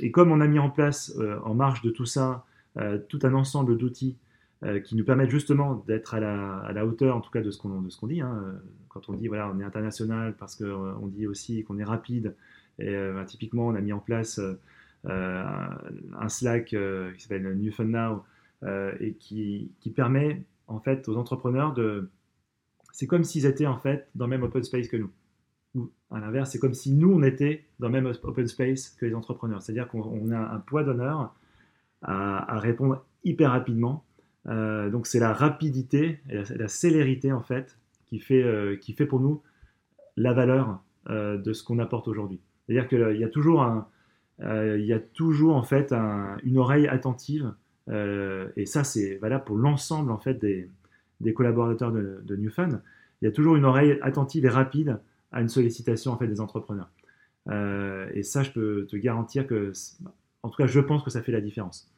et 0.00 0.10
comme 0.10 0.32
on 0.32 0.40
a 0.40 0.48
mis 0.48 0.58
en 0.58 0.70
place 0.70 1.16
en 1.44 1.54
marge 1.54 1.82
de 1.82 1.90
tout 1.90 2.06
ça 2.06 2.44
tout 3.08 3.20
un 3.22 3.34
ensemble 3.34 3.78
d'outils 3.78 4.16
euh, 4.64 4.78
qui 4.78 4.94
nous 4.94 5.04
permettent 5.04 5.30
justement 5.30 5.82
d'être 5.88 6.14
à 6.14 6.20
la, 6.20 6.86
hauteur, 6.86 7.16
en 7.16 7.20
tout 7.20 7.32
cas, 7.32 7.40
de 7.40 7.50
ce 7.50 7.58
qu'on 7.58 8.06
dit. 8.06 8.20
Hein. 8.20 8.60
Quand 8.90 9.08
on 9.08 9.14
dit, 9.14 9.26
voilà, 9.26 9.50
on 9.52 9.58
est 9.58 9.64
international, 9.64 10.36
parce 10.38 10.54
qu'on 10.54 10.64
euh, 10.64 10.92
on 11.02 11.08
dit 11.08 11.26
aussi 11.26 11.64
qu'on 11.64 11.78
est 11.78 11.84
rapide. 11.84 12.36
Et 12.78 12.88
euh, 12.88 13.12
ben, 13.14 13.24
typiquement, 13.24 13.66
on 13.66 13.74
a 13.74 13.80
mis 13.80 13.92
en 13.92 13.98
place 13.98 14.40
un 15.04 16.28
Slack 16.28 16.66
qui 16.66 17.22
s'appelle 17.22 17.54
New 17.54 17.72
Now 17.80 18.24
et 19.00 19.14
qui, 19.14 19.70
permet 19.94 20.42
en 20.68 20.80
fait 20.80 21.08
aux 21.08 21.16
entrepreneurs 21.16 21.74
de. 21.74 22.08
C'est 22.92 23.06
comme 23.06 23.24
s'ils 23.24 23.46
étaient 23.46 23.66
en 23.66 23.78
fait 23.78 24.08
dans 24.14 24.26
le 24.26 24.30
même 24.30 24.42
open 24.42 24.62
space 24.62 24.88
que 24.88 24.96
nous. 24.96 25.10
Ou 25.74 25.90
à 26.10 26.20
l'inverse, 26.20 26.50
c'est 26.50 26.58
comme 26.58 26.74
si 26.74 26.92
nous 26.92 27.10
on 27.10 27.22
était 27.22 27.64
dans 27.78 27.88
le 27.88 27.92
même 27.92 28.12
open 28.22 28.46
space 28.46 28.90
que 28.90 29.06
les 29.06 29.14
entrepreneurs. 29.14 29.62
C'est-à-dire 29.62 29.88
qu'on 29.88 30.30
a 30.30 30.38
un 30.38 30.58
poids 30.58 30.84
d'honneur 30.84 31.34
à, 32.02 32.58
répondre 32.58 33.04
hyper 33.24 33.50
rapidement 33.50 34.04
euh, 34.48 34.90
donc 34.90 35.06
c'est 35.06 35.20
la 35.20 35.32
rapidité 35.32 36.18
et 36.28 36.42
la, 36.56 36.68
célérité 36.68 37.32
en 37.32 37.42
fait 37.42 37.78
qui 38.06 38.18
fait, 38.18 38.42
euh, 38.42 38.76
qui 38.76 38.92
fait 38.92 39.06
pour 39.06 39.20
nous 39.20 39.40
la 40.16 40.32
valeur 40.32 40.82
euh, 41.08 41.38
de 41.38 41.52
ce 41.52 41.62
qu'on 41.62 41.78
apporte 41.78 42.08
aujourd'hui. 42.08 42.40
C'est-à-dire 42.72 42.88
qu'il 42.88 43.20
y 43.20 43.24
a 43.24 43.28
toujours, 43.28 43.62
un, 43.62 43.86
il 44.40 44.84
y 44.84 44.92
a 44.92 44.98
toujours 44.98 45.56
en 45.56 45.62
fait 45.62 45.92
une 46.42 46.58
oreille 46.58 46.86
attentive 46.88 47.52
et 47.88 48.66
ça 48.66 48.84
c'est 48.84 49.16
valable 49.16 49.44
pour 49.44 49.56
l'ensemble 49.56 50.10
en 50.10 50.18
fait 50.18 50.34
des, 50.40 51.34
collaborateurs 51.34 51.92
de, 51.92 52.22
de 52.24 52.36
New 52.36 52.50
Fun. 52.50 52.80
Il 53.20 53.26
y 53.26 53.28
a 53.28 53.30
toujours 53.30 53.56
une 53.56 53.64
oreille 53.64 53.98
attentive 54.00 54.46
et 54.46 54.48
rapide 54.48 54.98
à 55.32 55.40
une 55.40 55.48
sollicitation 55.48 56.12
en 56.12 56.16
fait 56.16 56.28
des 56.28 56.40
entrepreneurs. 56.40 56.90
et 57.50 58.22
ça, 58.22 58.42
je 58.42 58.50
peux 58.52 58.86
te 58.86 58.96
garantir 58.96 59.46
que, 59.46 59.72
en 60.42 60.48
tout 60.48 60.56
cas, 60.56 60.66
je 60.66 60.80
pense 60.80 61.02
que 61.02 61.10
ça 61.10 61.22
fait 61.22 61.32
la 61.32 61.40
différence. 61.40 61.92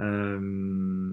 Euh, 0.00 1.12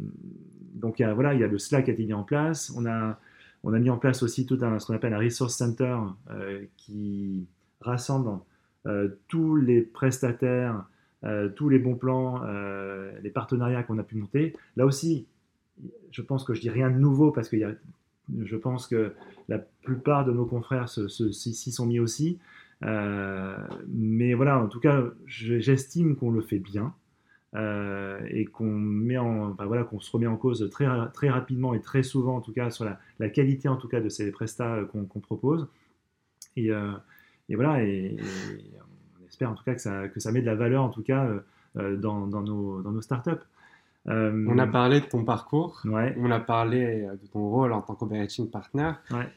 donc 0.74 1.02
voilà, 1.02 1.34
il 1.34 1.40
y 1.40 1.44
a 1.44 1.48
le 1.48 1.58
Slack 1.58 1.86
qui 1.86 1.92
a 1.92 1.94
été 1.94 2.06
mis 2.06 2.14
en 2.14 2.24
place. 2.24 2.72
On 2.76 2.86
a, 2.86 3.20
on 3.64 3.74
a 3.74 3.80
mis 3.80 3.90
en 3.90 3.98
place 3.98 4.24
aussi 4.24 4.46
tout 4.46 4.60
un, 4.62 4.80
ce 4.80 4.88
qu'on 4.88 4.94
appelle 4.94 5.14
un 5.14 5.20
Resource 5.20 5.56
Center 5.56 5.98
euh, 6.30 6.66
qui 6.78 7.48
rassemble 7.82 8.30
euh, 8.30 8.38
tous 9.28 9.56
les 9.56 9.82
prestataires, 9.82 10.86
tous 11.56 11.70
les 11.70 11.80
bons 11.80 11.96
plans, 11.96 12.42
les 13.22 13.30
partenariats 13.30 13.84
qu'on 13.84 13.98
a 13.98 14.04
pu 14.04 14.16
monter. 14.16 14.56
Là 14.76 14.86
aussi, 14.86 15.28
je 16.12 16.22
pense 16.22 16.44
que 16.44 16.54
je 16.54 16.62
dis 16.62 16.70
rien 16.70 16.90
de 16.90 16.98
nouveau 16.98 17.32
parce 17.32 17.50
que 17.50 17.58
je 18.40 18.56
pense 18.56 18.88
que 18.88 19.14
la 19.50 19.60
plupart 19.60 20.26
de 20.26 20.32
nos 20.32 20.46
confrères 20.46 20.90
s'y 20.90 21.72
sont 21.72 21.86
mis 21.86 22.00
aussi. 22.00 22.40
mais 22.82 24.34
voilà, 24.34 24.60
en 24.60 24.68
tout 24.68 24.80
cas, 24.80 25.04
j'estime 25.26 26.16
qu'on 26.16 26.32
le 26.32 26.42
fait 26.42 26.60
bien. 26.60 26.94
Euh, 27.56 28.20
et 28.30 28.46
qu'on 28.46 28.70
met 28.70 29.18
en, 29.18 29.52
voilà, 29.54 29.84
qu'on 29.84 30.02
se 30.02 30.12
remet 30.12 30.28
en 30.28 30.36
cause 30.36 30.70
très, 30.70 30.86
très 31.14 31.30
rapidement 31.30 31.74
et 31.74 31.82
très 31.82 32.04
souvent, 32.04 32.36
en 32.36 32.42
tout 32.42 32.52
cas, 32.52 32.70
sur 32.70 32.86
la, 33.20 33.30
qualité 33.30 33.70
en 33.70 33.78
tout 33.78 33.88
cas 33.88 34.02
de 34.02 34.10
ces 34.10 34.32
prestats 34.32 34.76
euh, 34.76 34.86
qu'on 34.86 35.20
propose. 35.20 35.68
Et, 36.56 36.72
euh, 36.72 36.92
et 37.50 37.56
voilà, 37.56 37.84
et, 37.84 38.18
on 39.22 39.28
espère 39.28 39.52
en 39.52 39.56
tout 39.56 39.64
cas 39.64 39.74
que 39.74 39.82
ça, 39.82 40.08
que 40.08 40.20
ça 40.20 40.32
met 40.32 40.42
de 40.42 40.46
la 40.46 40.56
valeur 40.56 40.84
en 40.84 40.90
tout 40.90 41.04
cas 41.04 41.30
dans, 41.76 42.26
dans, 42.26 42.42
nos, 42.42 42.82
dans 42.82 42.92
nos 42.92 43.02
startups. 43.02 43.32
on 44.06 44.58
a 44.58 44.68
parlé 44.68 45.02
de 45.02 45.06
ton 45.06 45.24
parcours, 45.24 45.82
ouais. 45.86 46.16
on 46.18 46.32
a 46.32 46.40
parlé 46.40 47.08
de 47.22 47.28
ton 47.28 47.48
rôle 47.50 47.74
en 47.74 47.82
tant 47.82 47.96
qu'operating 47.96 48.50
partner. 48.50 48.92
Ouais. 49.12 49.28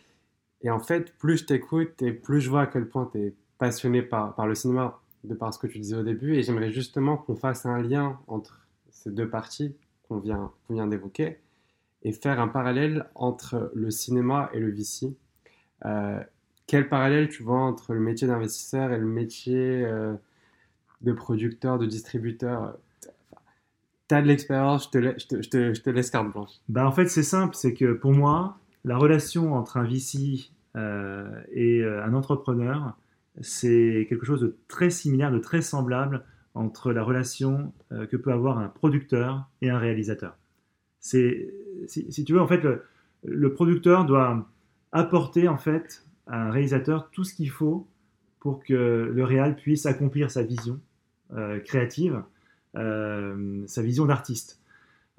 Et 0.63 0.71
en 0.71 0.79
fait, 0.79 1.17
plus 1.19 1.39
je 1.39 1.45
t'écoute 1.45 2.01
et 2.03 2.13
plus 2.13 2.41
je 2.41 2.51
vois 2.51 2.63
à 2.63 2.67
quel 2.67 2.89
point 2.89 3.09
tu 3.13 3.19
es 3.19 3.35
passionné 3.59 4.03
par, 4.03 4.35
par 4.35 4.47
le 4.47 4.55
cinéma, 4.55 4.99
de 5.25 5.35
par 5.35 5.53
ce 5.53 5.59
que 5.59 5.67
tu 5.67 5.79
disais 5.79 5.97
au 5.97 6.03
début, 6.03 6.35
et 6.35 6.43
j'aimerais 6.43 6.71
justement 6.71 7.17
qu'on 7.17 7.37
fasse 7.37 7.67
un 7.67 7.81
lien 7.81 8.19
entre 8.27 8.67
ces 8.91 9.11
deux 9.11 9.29
parties 9.29 9.77
qu'on 10.09 10.19
vient, 10.19 10.51
vient 10.69 10.87
d'évoquer 10.87 11.39
et 12.03 12.13
faire 12.13 12.41
un 12.41 12.49
parallèle 12.49 13.07
entre 13.15 13.71
le 13.75 13.91
cinéma 13.91 14.51
et 14.55 14.61
le 14.61 14.71
VC. 14.71 15.15
Euh, 15.85 16.21
quel 16.71 16.89
parallèle 16.89 17.29
tu 17.29 17.43
vois 17.43 17.59
entre 17.59 17.95
le 17.95 17.99
métier 17.99 18.29
d'investisseur 18.29 18.93
et 18.93 18.99
le 18.99 19.05
métier 19.05 19.85
euh, 19.85 20.15
de 21.01 21.13
producteur, 21.13 21.81
de 21.81 21.87
distributeur? 21.87 22.77
Tu 24.07 24.15
as 24.15 24.23
de 24.23 24.29
l'expérience, 24.29 24.85
je, 24.85 24.91
te, 24.91 25.19
je, 25.19 25.49
te, 25.49 25.75
je 25.75 25.83
te, 25.83 25.91
laisse 25.91 26.11
carte 26.11 26.31
blanche. 26.31 26.53
Bah 26.69 26.87
en 26.87 26.93
fait, 26.93 27.09
c'est 27.09 27.25
simple, 27.25 27.57
c'est 27.57 27.75
que 27.75 27.93
pour 27.93 28.13
moi, 28.13 28.57
la 28.85 28.97
relation 28.97 29.55
entre 29.55 29.79
un 29.79 29.83
VC 29.83 30.53
euh, 30.77 31.43
et 31.53 31.83
un 31.85 32.15
entrepreneur, 32.15 32.97
c'est 33.41 34.07
quelque 34.09 34.25
chose 34.25 34.41
de 34.41 34.57
très 34.69 34.91
similaire, 34.91 35.33
de 35.33 35.41
très 35.41 35.63
semblable 35.63 36.25
entre 36.55 36.93
la 36.93 37.03
relation 37.03 37.73
que 37.91 38.17
peut 38.17 38.33
avoir 38.33 38.59
un 38.59 38.69
producteur 38.69 39.49
et 39.61 39.71
un 39.71 39.79
réalisateur. 39.79 40.37
Si, 41.01 41.49
tu 42.25 42.33
veux, 42.33 42.41
en 42.41 42.47
fait, 42.47 42.65
le, 43.25 43.53
producteur 43.55 44.05
doit 44.05 44.49
apporter 44.93 45.49
en 45.49 45.59
fait 45.59 46.05
un 46.31 46.51
réalisateur 46.51 47.11
tout 47.11 47.25
ce 47.25 47.35
qu'il 47.35 47.51
faut 47.51 47.87
pour 48.39 48.63
que 48.65 49.11
le 49.13 49.25
réal 49.25 49.57
puisse 49.57 49.85
accomplir 49.87 50.31
sa 50.31 50.43
vision 50.43 50.81
euh, 51.33 51.61
créative, 51.61 52.23
euh, 52.77 53.63
sa 53.67 53.83
vision 53.83 54.07
d'artiste. 54.07 54.61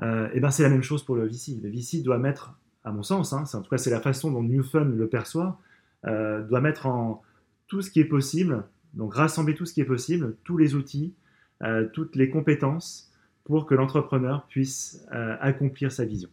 Euh, 0.01 0.29
et 0.33 0.39
ben 0.39 0.49
c'est 0.49 0.63
la 0.63 0.69
même 0.69 0.81
chose 0.81 1.03
pour 1.03 1.15
le 1.15 1.27
VC. 1.27 1.59
Le 1.61 1.69
VC 1.69 2.01
doit 2.01 2.17
mettre, 2.17 2.57
à 2.83 2.91
mon 2.91 3.03
sens, 3.03 3.33
hein, 3.33 3.43
en 3.53 3.61
tout 3.61 3.69
cas 3.69 3.77
c'est 3.77 3.91
la 3.91 4.01
façon 4.01 4.31
dont 4.31 4.41
Newfun 4.41 4.85
le 4.85 5.07
perçoit, 5.07 5.59
doit 6.03 6.61
mettre 6.61 6.87
en 6.87 7.21
tout 7.67 7.83
ce 7.83 7.91
qui 7.91 7.99
est 7.99 8.05
possible, 8.05 8.63
donc 8.95 9.13
rassembler 9.13 9.53
tout 9.53 9.67
ce 9.67 9.73
qui 9.73 9.81
est 9.81 9.85
possible, 9.85 10.35
tous 10.43 10.57
les 10.57 10.73
outils, 10.73 11.13
toutes 11.93 12.15
les 12.15 12.31
compétences 12.31 13.13
pour 13.43 13.67
que 13.67 13.75
l'entrepreneur 13.75 14.47
puisse 14.47 15.05
accomplir 15.11 15.91
sa 15.91 16.05
vision 16.05 16.29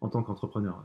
en 0.00 0.08
tant 0.08 0.22
qu'entrepreneur. 0.22 0.84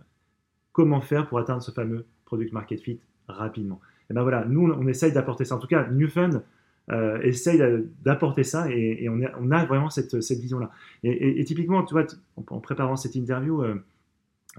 Comment 0.72 1.02
faire 1.02 1.30
pour 1.30 1.38
atteindre 1.38 1.62
ce 1.62 1.70
fameux 1.70 2.08
product 2.26 2.52
market 2.52 2.82
fit 2.82 3.00
rapidement 3.28 3.80
Et 4.10 4.14
ben 4.14 4.22
voilà, 4.22 4.46
nous 4.46 4.72
on, 4.72 4.88
essaye 4.88 5.12
d'apporter 5.12 5.46
ça. 5.46 5.56
En 5.56 5.60
tout 5.60 5.68
cas, 5.68 5.88
Newfund 5.90 6.44
euh, 6.92 7.20
essaye 7.22 7.62
d'apporter 8.04 8.44
ça 8.44 8.70
et, 8.70 9.08
on, 9.10 9.52
a 9.52 9.66
vraiment 9.66 9.90
cette, 9.90 10.14
vision-là. 10.14 10.72
Et, 11.04 11.44
typiquement, 11.46 11.84
tu 11.84 11.94
vois, 11.94 12.06
en, 12.36 12.60
préparant 12.60 12.96
cette 12.96 13.16
interview, 13.16 13.64
euh, 13.64 13.76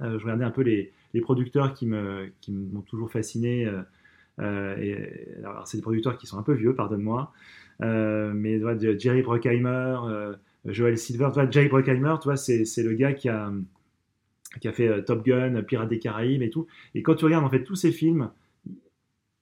je 0.00 0.22
regardais 0.22 0.44
un 0.44 0.50
peu 0.50 0.62
les, 0.62 0.92
producteurs 1.22 1.72
qui 1.72 1.86
m'ont 1.86 2.82
toujours 2.86 3.10
fasciné. 3.10 3.62
et, 4.40 4.96
alors, 5.38 5.66
c'est 5.66 5.78
des 5.78 5.82
producteurs 5.82 6.18
qui 6.18 6.26
sont 6.26 6.38
un 6.38 6.42
peu 6.42 6.52
vieux, 6.52 6.74
pardonne-moi, 6.74 7.32
mais 7.80 8.60
Jerry 8.98 9.22
Bruckheimer, 9.22 9.96
Joel 10.68 10.98
Silver. 10.98 11.30
Toi, 11.32 11.50
Jay 11.50 11.68
Bruckheimer, 11.68 12.14
toi, 12.20 12.36
c'est, 12.36 12.64
le 12.78 12.92
gars 12.94 13.12
qui 13.12 13.28
a, 13.28 13.52
fait 14.72 14.88
euh, 14.88 15.02
Top 15.02 15.24
Gun, 15.24 15.62
Pirates 15.62 15.88
des 15.88 15.98
Caraïbes 15.98 16.42
et 16.42 16.50
tout. 16.50 16.66
Et 16.94 17.02
quand 17.02 17.14
tu 17.14 17.24
regardes 17.24 17.44
en 17.44 17.50
fait 17.50 17.64
tous 17.64 17.76
ces 17.76 17.92
films, 17.92 18.30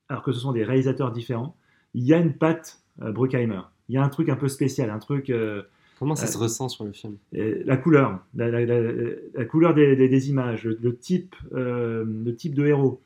alors 0.09 0.23
que 0.23 0.33
ce 0.33 0.41
sont 0.41 0.53
des 0.53 0.65
réalisateurs 0.65 1.13
différents, 1.13 1.57
il 1.95 2.05
y 2.05 2.15
a 2.15 2.19
une 2.19 2.35
patte 2.35 2.81
euh, 3.03 3.13
Bruckheimer. 3.13 3.61
Il 3.89 3.95
y 3.95 3.99
a 3.99 4.03
un 4.03 4.09
truc 4.09 4.29
un 4.29 4.37
peu 4.37 4.49
spécial, 4.49 4.91
un 4.91 4.99
truc. 4.99 5.31
Euh, 5.31 5.63
Comment 5.99 6.17
ça 6.17 6.27
se 6.27 6.39
ressent 6.39 6.69
sur 6.69 6.85
le 6.85 6.93
film? 6.93 7.17
La 7.33 7.77
couleur, 7.77 8.19
la, 8.35 9.45
couleur 9.45 9.75
des, 9.75 10.29
images, 10.29 10.65
le, 10.65 10.97
type, 10.97 11.37
le 11.53 12.31
type 12.33 12.55
de 12.55 12.67
héros. 12.67 13.01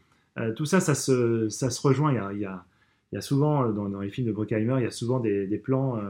tout 0.57 0.65
ça, 0.65 0.81
ça 0.81 0.95
se, 0.95 1.49
ça 1.51 1.69
se 1.69 1.87
rejoint. 1.87 2.13
Il 2.13 2.17
y 2.41 2.47
a, 2.47 2.65
il 3.13 3.15
y 3.15 3.19
a, 3.19 3.21
souvent, 3.21 3.69
dans, 3.69 4.01
les 4.01 4.09
films 4.09 4.27
de 4.27 4.33
Bruckheimer, 4.33 4.77
il 4.79 4.85
y 4.85 4.87
a 4.87 4.91
souvent 4.91 5.21
des, 5.21 5.61
plans 5.63 6.01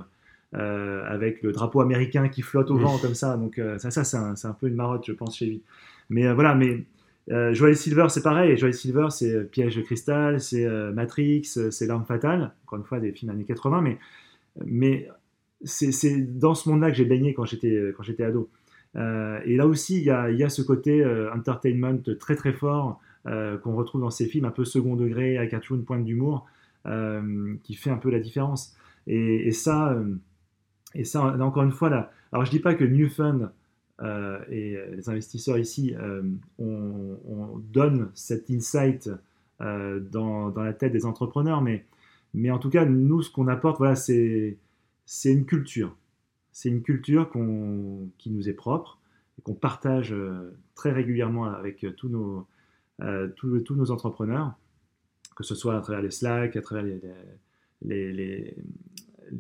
euh, 0.55 1.03
avec 1.05 1.43
le 1.43 1.53
drapeau 1.53 1.83
américain 1.83 2.31
qui 2.31 2.41
flotte 2.41 2.71
au 2.71 2.79
vent 2.79 2.97
comme 2.97 3.15
ça. 3.15 3.37
Donc 3.37 3.59
euh, 3.59 3.77
ça, 3.79 3.91
ça 3.91 4.03
c'est 4.03 4.49
un, 4.49 4.53
peu 4.55 4.69
une 4.69 4.77
marotte, 4.77 5.05
je 5.07 5.13
pense, 5.13 5.37
chez 5.37 5.45
lui. 5.45 5.63
Mais 6.09 6.27
euh, 6.27 6.33
voilà, 6.33 6.55
mais 6.55 6.85
Joel 7.29 7.77
Silver, 7.77 8.07
c'est 8.09 8.23
pareil. 8.23 8.57
Joel 8.57 8.75
Silver, 8.75 9.09
c'est 9.11 9.51
Piège 9.51 9.77
de 9.77 9.83
cristal, 9.83 10.41
c'est 10.41 10.67
Matrix, 10.93 11.45
c'est 11.45 11.87
L'arme 11.87 12.05
fatale. 12.05 12.53
Encore 12.65 12.79
une 12.79 12.85
fois, 12.85 13.01
des 13.01 13.13
films 13.13 13.33
années 13.33 13.45
80, 13.45 13.85
mais 14.65 15.09
c'est 15.65 16.39
dans 16.39 16.55
ce 16.55 16.69
monde-là 16.69 16.91
que 16.91 16.97
j'ai 16.97 17.05
baigné 17.05 17.35
quand 17.35 17.45
j'étais 17.45 18.25
ado. 18.25 18.49
et 18.95 19.57
là 19.57 19.67
aussi, 19.67 19.99
il 19.99 20.05
y 20.05 20.11
a, 20.11 20.49
ce 20.49 20.63
côté 20.63 21.05
entertainment 21.35 22.03
très 22.19 22.35
très 22.35 22.53
fort 22.53 23.01
qu'on 23.25 23.75
retrouve 23.75 24.01
dans 24.01 24.11
ces 24.11 24.27
films 24.27 24.47
un 24.47 24.51
peu 24.51 24.65
second 24.65 24.97
degré, 24.97 25.37
avec 25.37 25.53
un 25.53 25.61
une 25.61 25.85
pointe 25.85 26.05
d'humour, 26.05 26.47
qui 27.63 27.75
fait 27.75 27.91
un 27.91 27.99
peu 27.99 28.11
la 28.11 28.21
différence. 28.21 28.75
Et, 29.07 29.53
ça, 29.53 29.97
encore 31.41 31.63
une 31.63 31.73
fois, 31.73 31.91
là, 31.91 32.11
alors 32.33 32.45
je 32.45 32.51
dis 32.51 32.61
pas 32.61 32.75
que 32.75 32.85
New 32.85 33.09
Fund 33.09 33.51
euh, 34.01 34.39
et 34.49 34.77
les 34.93 35.09
investisseurs 35.09 35.59
ici, 35.59 35.95
euh, 35.97 36.23
on, 36.59 37.59
donne 37.59 38.11
cet 38.15 38.51
insight 38.51 39.11
euh, 39.61 40.01
dans, 40.01 40.51
la 40.51 40.73
tête 40.73 40.93
des 40.93 41.05
entrepreneurs, 41.05 41.63
mais, 41.63 41.85
en 42.51 42.59
tout 42.59 42.71
cas, 42.71 42.85
nous, 42.85 43.23
ce 43.23 43.31
qu'on 43.31 43.49
apporte, 43.49 43.79
voilà, 43.79 43.97
c'est, 43.97 44.59
une 45.25 45.47
culture. 45.47 45.97
C'est 46.53 46.69
une 46.69 46.83
culture 46.83 47.31
qui 47.31 48.31
nous 48.31 48.49
est 48.49 48.55
propre 48.55 48.99
et 49.39 49.43
qu'on 49.43 49.55
partage 49.55 50.15
très 50.75 50.93
régulièrement 50.93 51.45
avec 51.45 51.85
tous 51.97 52.09
nos, 52.09 52.47
entrepreneurs, 53.91 54.55
que 55.37 55.45
ce 55.45 55.55
soit 55.55 55.77
à 55.77 55.81
travers 55.81 56.03
les 56.03 56.11
Slack, 56.11 56.57
à 56.57 56.63
travers 56.63 56.85
les, 57.83 58.55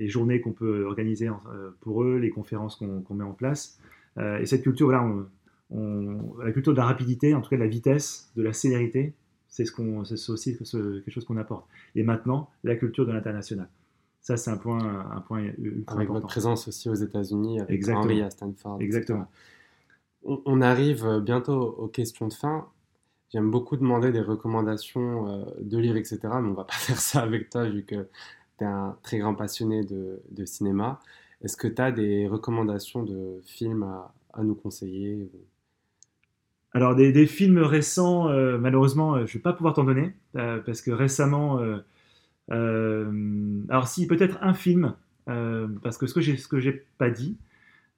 journées 0.09 0.41
qu'on 0.41 0.53
peut 0.53 0.85
organiser 0.85 1.29
euh, 1.29 1.71
pour 1.81 2.03
eux, 2.05 2.19
les 2.19 2.31
conférences 2.31 2.77
qu'on 2.77 3.15
met 3.15 3.25
en 3.25 3.33
place. 3.33 3.81
Euh, 4.19 4.39
et 4.39 4.47
cette 4.47 4.63
culture, 4.63 4.87
voilà, 4.87 5.05
la 6.45 6.53
culture 6.53 6.73
de 6.73 6.79
la 6.79 6.87
rapidité, 6.87 7.35
en 7.35 7.41
tout 7.41 7.51
cas 7.51 7.57
de 7.57 7.63
la 7.63 7.69
vitesse, 7.69 8.31
de 8.37 8.43
la 8.43 8.53
célérité, 8.53 9.15
c'est 9.49 9.65
ce 9.65 9.73
qu'on, 9.73 10.05
c'est 10.05 10.31
aussi 10.31 10.57
quelque 10.57 11.11
chose 11.11 11.25
qu'on 11.25 11.37
apporte. 11.37 11.67
Et 11.95 12.03
maintenant, 12.03 12.51
la 12.65 12.77
culture 12.77 13.07
de 13.07 13.13
l'international. 13.13 13.69
Ça, 14.21 14.37
c'est 14.37 14.51
un 14.51 14.57
point, 14.57 15.07
un 15.11 15.21
point 15.21 15.43
ultra 15.59 15.97
avec 15.97 16.09
votre 16.09 16.27
présence 16.27 16.69
aussi 16.69 16.89
aux 16.89 16.95
États-Unis, 16.95 17.61
avec 17.61 17.71
Exactement. 17.71 18.05
Henry 18.05 18.23
à 18.23 18.31
Stanford. 18.31 18.79
Exactement. 18.81 19.27
On, 20.25 20.61
arrive 20.61 21.21
bientôt 21.21 21.77
aux 21.79 21.89
questions 21.89 22.29
de 22.29 22.35
fin. 22.35 22.67
J'aime 23.31 23.51
beaucoup 23.51 23.77
demander 23.77 24.11
des 24.11 24.21
recommandations 24.21 25.29
euh, 25.29 25.45
de 25.61 25.79
livres, 25.79 25.97
etc. 25.97 26.19
Mais 26.25 26.49
on 26.49 26.55
va 26.55 26.65
pas 26.65 26.73
faire 26.79 26.99
ça 26.99 27.21
avec 27.21 27.51
toi, 27.51 27.65
vu 27.69 27.85
que 27.85 28.09
tu 28.59 28.65
es 28.65 28.67
un 28.67 28.97
très 29.03 29.19
grand 29.19 29.35
passionné 29.35 29.85
de, 29.85 30.45
cinéma. 30.45 31.01
Est-ce 31.43 31.57
que 31.57 31.69
tu 31.69 31.81
as 31.81 31.93
des 31.93 32.27
recommandations 32.27 33.03
de 33.03 33.41
films 33.45 33.85
à, 33.85 34.43
nous 34.43 34.55
conseiller 34.55 35.31
Alors, 36.73 36.95
des, 36.95 37.27
films 37.27 37.59
récents, 37.59 38.29
euh, 38.29 38.59
malheureusement, 38.59 39.15
euh, 39.15 39.27
je 39.27 39.33
ne 39.33 39.35
vais 39.35 39.41
pas 39.41 39.53
pouvoir 39.53 39.75
t'en 39.75 39.85
donner, 39.85 40.15
euh, 40.37 40.59
parce 40.65 40.83
que 40.83 40.91
récemment... 40.91 41.61
alors, 42.49 43.89
si, 43.89 44.07
peut-être 44.07 44.39
un 44.41 44.55
film, 44.55 44.95
parce 45.27 45.99
que 45.99 46.07
ce 46.07 46.15
que 46.15 46.21
j'ai 46.21 46.37
ce 46.37 46.49
que 46.49 46.61
j'ai 46.61 46.85
pas 46.99 47.11
dit, 47.11 47.37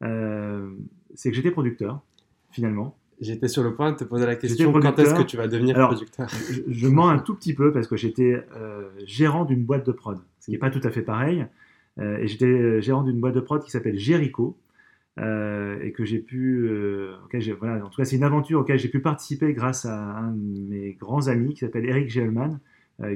c'est 0.01 1.31
que 1.31 1.37
j'étais 1.37 1.51
producteur, 1.51 2.03
finalement. 2.51 2.97
J'étais 3.21 3.49
sur 3.49 3.63
le 3.63 3.75
point 3.75 3.93
de 3.93 3.99
te 3.99 4.05
poser 4.05 4.25
la 4.25 4.35
question 4.35 4.73
quand 4.73 4.99
est-ce 4.99 5.15
que 5.15 5.23
tu 5.23 5.37
vas 5.37 5.47
devenir 5.47 5.77
producteur? 5.77 6.27
je, 6.69 6.89
mens 6.89 7.11
un 7.11 7.19
tout 7.19 7.35
petit 7.35 7.53
peu 7.55 7.71
parce 7.71 7.87
que 7.87 7.97
j'étais 7.97 8.43
gérant 9.05 9.45
d'une 9.45 9.65
boîte 9.65 9.87
de 9.87 9.93
prod 9.93 10.19
ce 10.41 10.47
qui 10.47 10.53
n'est 10.53 10.59
pas 10.59 10.71
tout 10.71 10.81
à 10.83 10.91
fait 10.91 11.03
pareil. 11.03 11.47
Euh, 12.01 12.19
et 12.19 12.29
j'étais 12.29 12.81
gérant 12.81 13.03
d'une 13.03 13.21
boîte 13.21 13.35
de 13.35 13.41
prod 13.41 13.63
qui 13.63 13.71
s'appelle 13.71 13.99
Jericho. 13.99 14.57
Euh, 15.19 15.79
et 15.83 15.93
que 15.93 16.05
j'ai 16.05 16.21
pu, 16.21 16.67
euh, 16.67 17.17
en 17.17 17.89
tout 17.91 17.97
cas 17.97 18.05
c'est 18.05 18.17
une 18.17 18.23
aventure 18.23 18.61
auquel 18.61 18.79
j'ai 18.79 18.89
pu 18.89 19.01
participer 19.01 19.53
grâce 19.53 19.85
à 19.85 19.99
un 19.99 20.31
de 20.31 20.61
mes 20.61 20.93
grands 20.95 21.27
amis 21.27 21.53
qui 21.53 21.61
s'appelle 21.61 21.85
Eric 21.85 22.09
Gelman, 22.09 22.61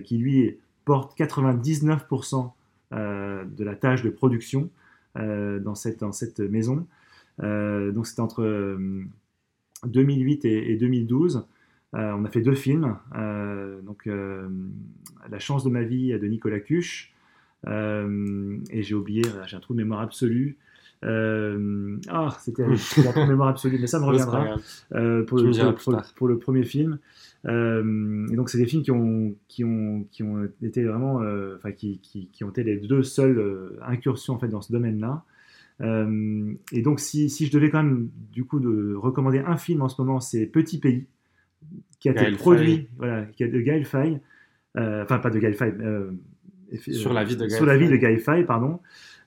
qui 0.02 0.18
lui 0.18 0.58
porte 0.84 1.16
99% 1.16 2.50
de 2.90 3.64
la 3.64 3.76
tâche 3.76 4.02
de 4.02 4.10
production 4.10 4.70
dans, 5.14 5.74
cette, 5.74 6.00
dans 6.00 6.12
cette 6.12 6.40
maison. 6.40 6.86
donc 7.38 8.06
c'était 8.06 8.20
entre 8.20 8.76
2008 9.86 10.44
et, 10.44 10.72
et 10.72 10.76
2012. 10.76 11.46
on 11.92 12.24
a 12.24 12.28
fait 12.28 12.42
deux 12.42 12.54
films, 12.54 12.96
donc 13.84 14.06
La 14.06 15.38
chance 15.38 15.64
de 15.64 15.70
ma 15.70 15.84
vie 15.84 16.18
de 16.18 16.26
Nicolas 16.26 16.60
Cuche 16.60 17.13
euh, 17.13 17.13
et 17.66 18.82
j'ai 18.82 18.94
oublié, 18.94 19.22
j'ai 19.46 19.56
un 19.56 19.60
trou 19.60 19.74
de 19.74 19.78
mémoire 19.78 20.00
absolu. 20.00 20.58
Euh, 21.04 21.98
ah, 22.08 22.34
c'était 22.40 22.64
un 22.64 22.74
trou 22.74 23.20
de 23.20 23.28
mémoire 23.28 23.48
absolu, 23.48 23.78
mais 23.80 23.86
ça 23.86 24.00
me 24.00 24.04
reviendra 24.06 24.56
euh, 24.94 25.24
pour, 25.24 25.38
le, 25.38 26.12
pour, 26.14 26.28
le, 26.28 26.38
premier 26.38 26.64
film. 26.64 26.98
et 27.46 28.36
donc, 28.36 28.48
c'est 28.48 28.58
des 28.58 28.66
films 28.66 28.82
qui 28.82 28.90
ont, 28.90 29.34
qui 29.48 29.64
ont, 29.64 30.06
qui 30.10 30.22
ont 30.22 30.48
été 30.62 30.84
vraiment, 30.84 31.20
enfin, 31.56 31.72
qui, 31.72 31.98
qui, 32.00 32.28
qui, 32.32 32.44
ont 32.44 32.50
été 32.50 32.62
les 32.62 32.76
deux 32.76 33.02
seules 33.02 33.78
incursions 33.82 34.34
en 34.34 34.38
fait 34.38 34.48
dans 34.48 34.62
ce 34.62 34.72
domaine-là. 34.72 35.24
et 35.80 36.82
donc, 36.82 37.00
si, 37.00 37.28
si, 37.28 37.46
je 37.46 37.52
devais 37.52 37.70
quand 37.70 37.82
même, 37.82 38.08
du 38.32 38.44
coup, 38.44 38.60
de 38.60 38.94
recommander 38.94 39.40
un 39.40 39.56
film 39.56 39.82
en 39.82 39.88
ce 39.88 40.00
moment, 40.00 40.20
c'est 40.20 40.46
Petit 40.46 40.78
Pays, 40.78 41.06
qui 42.00 42.08
a 42.08 42.12
été 42.12 42.30
produit, 42.36 42.88
voilà, 42.96 43.24
qui 43.26 43.44
a 43.44 43.48
de 43.48 43.60
Gaël 43.60 43.84
Faye, 43.84 44.20
enfin, 44.76 45.18
pas 45.18 45.30
de 45.30 45.38
Gaël 45.38 45.54
Faye, 45.54 45.74
sur 46.78 47.12
la 47.12 47.24
vie 47.24 47.36
de 47.36 47.46
Guy, 47.46 47.54
sur 47.54 47.66
la 47.66 47.76
vie 47.76 47.88
de 47.88 47.96
Guy 47.96 48.18
Fay, 48.18 48.44
pardon. 48.44 48.80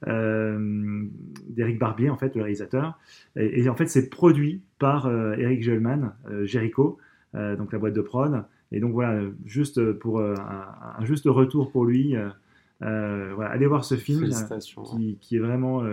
d'Eric 0.05 1.79
Barbier, 1.79 2.09
en 2.09 2.17
fait, 2.17 2.35
le 2.35 2.41
réalisateur. 2.41 2.99
Et, 3.35 3.67
en 3.67 3.75
fait, 3.75 3.87
c'est 3.87 4.09
produit 4.09 4.61
par 4.79 5.09
Eric 5.37 5.63
Gelman, 5.63 6.13
Jericho, 6.43 6.97
donc 7.33 7.73
la 7.73 7.79
boîte 7.79 7.93
de 7.93 8.01
prod. 8.01 8.43
Et 8.71 8.79
donc 8.79 8.91
voilà, 8.91 9.21
juste 9.45 9.93
pour 9.93 10.21
un, 10.21 11.03
juste 11.03 11.25
retour 11.25 11.71
pour 11.71 11.85
lui. 11.85 12.15
voilà, 12.79 13.49
allez 13.49 13.65
voir 13.65 13.85
ce 13.85 13.95
film 13.95 14.29
qui, 14.97 15.17
qui, 15.19 15.35
est 15.35 15.39
vraiment 15.39 15.83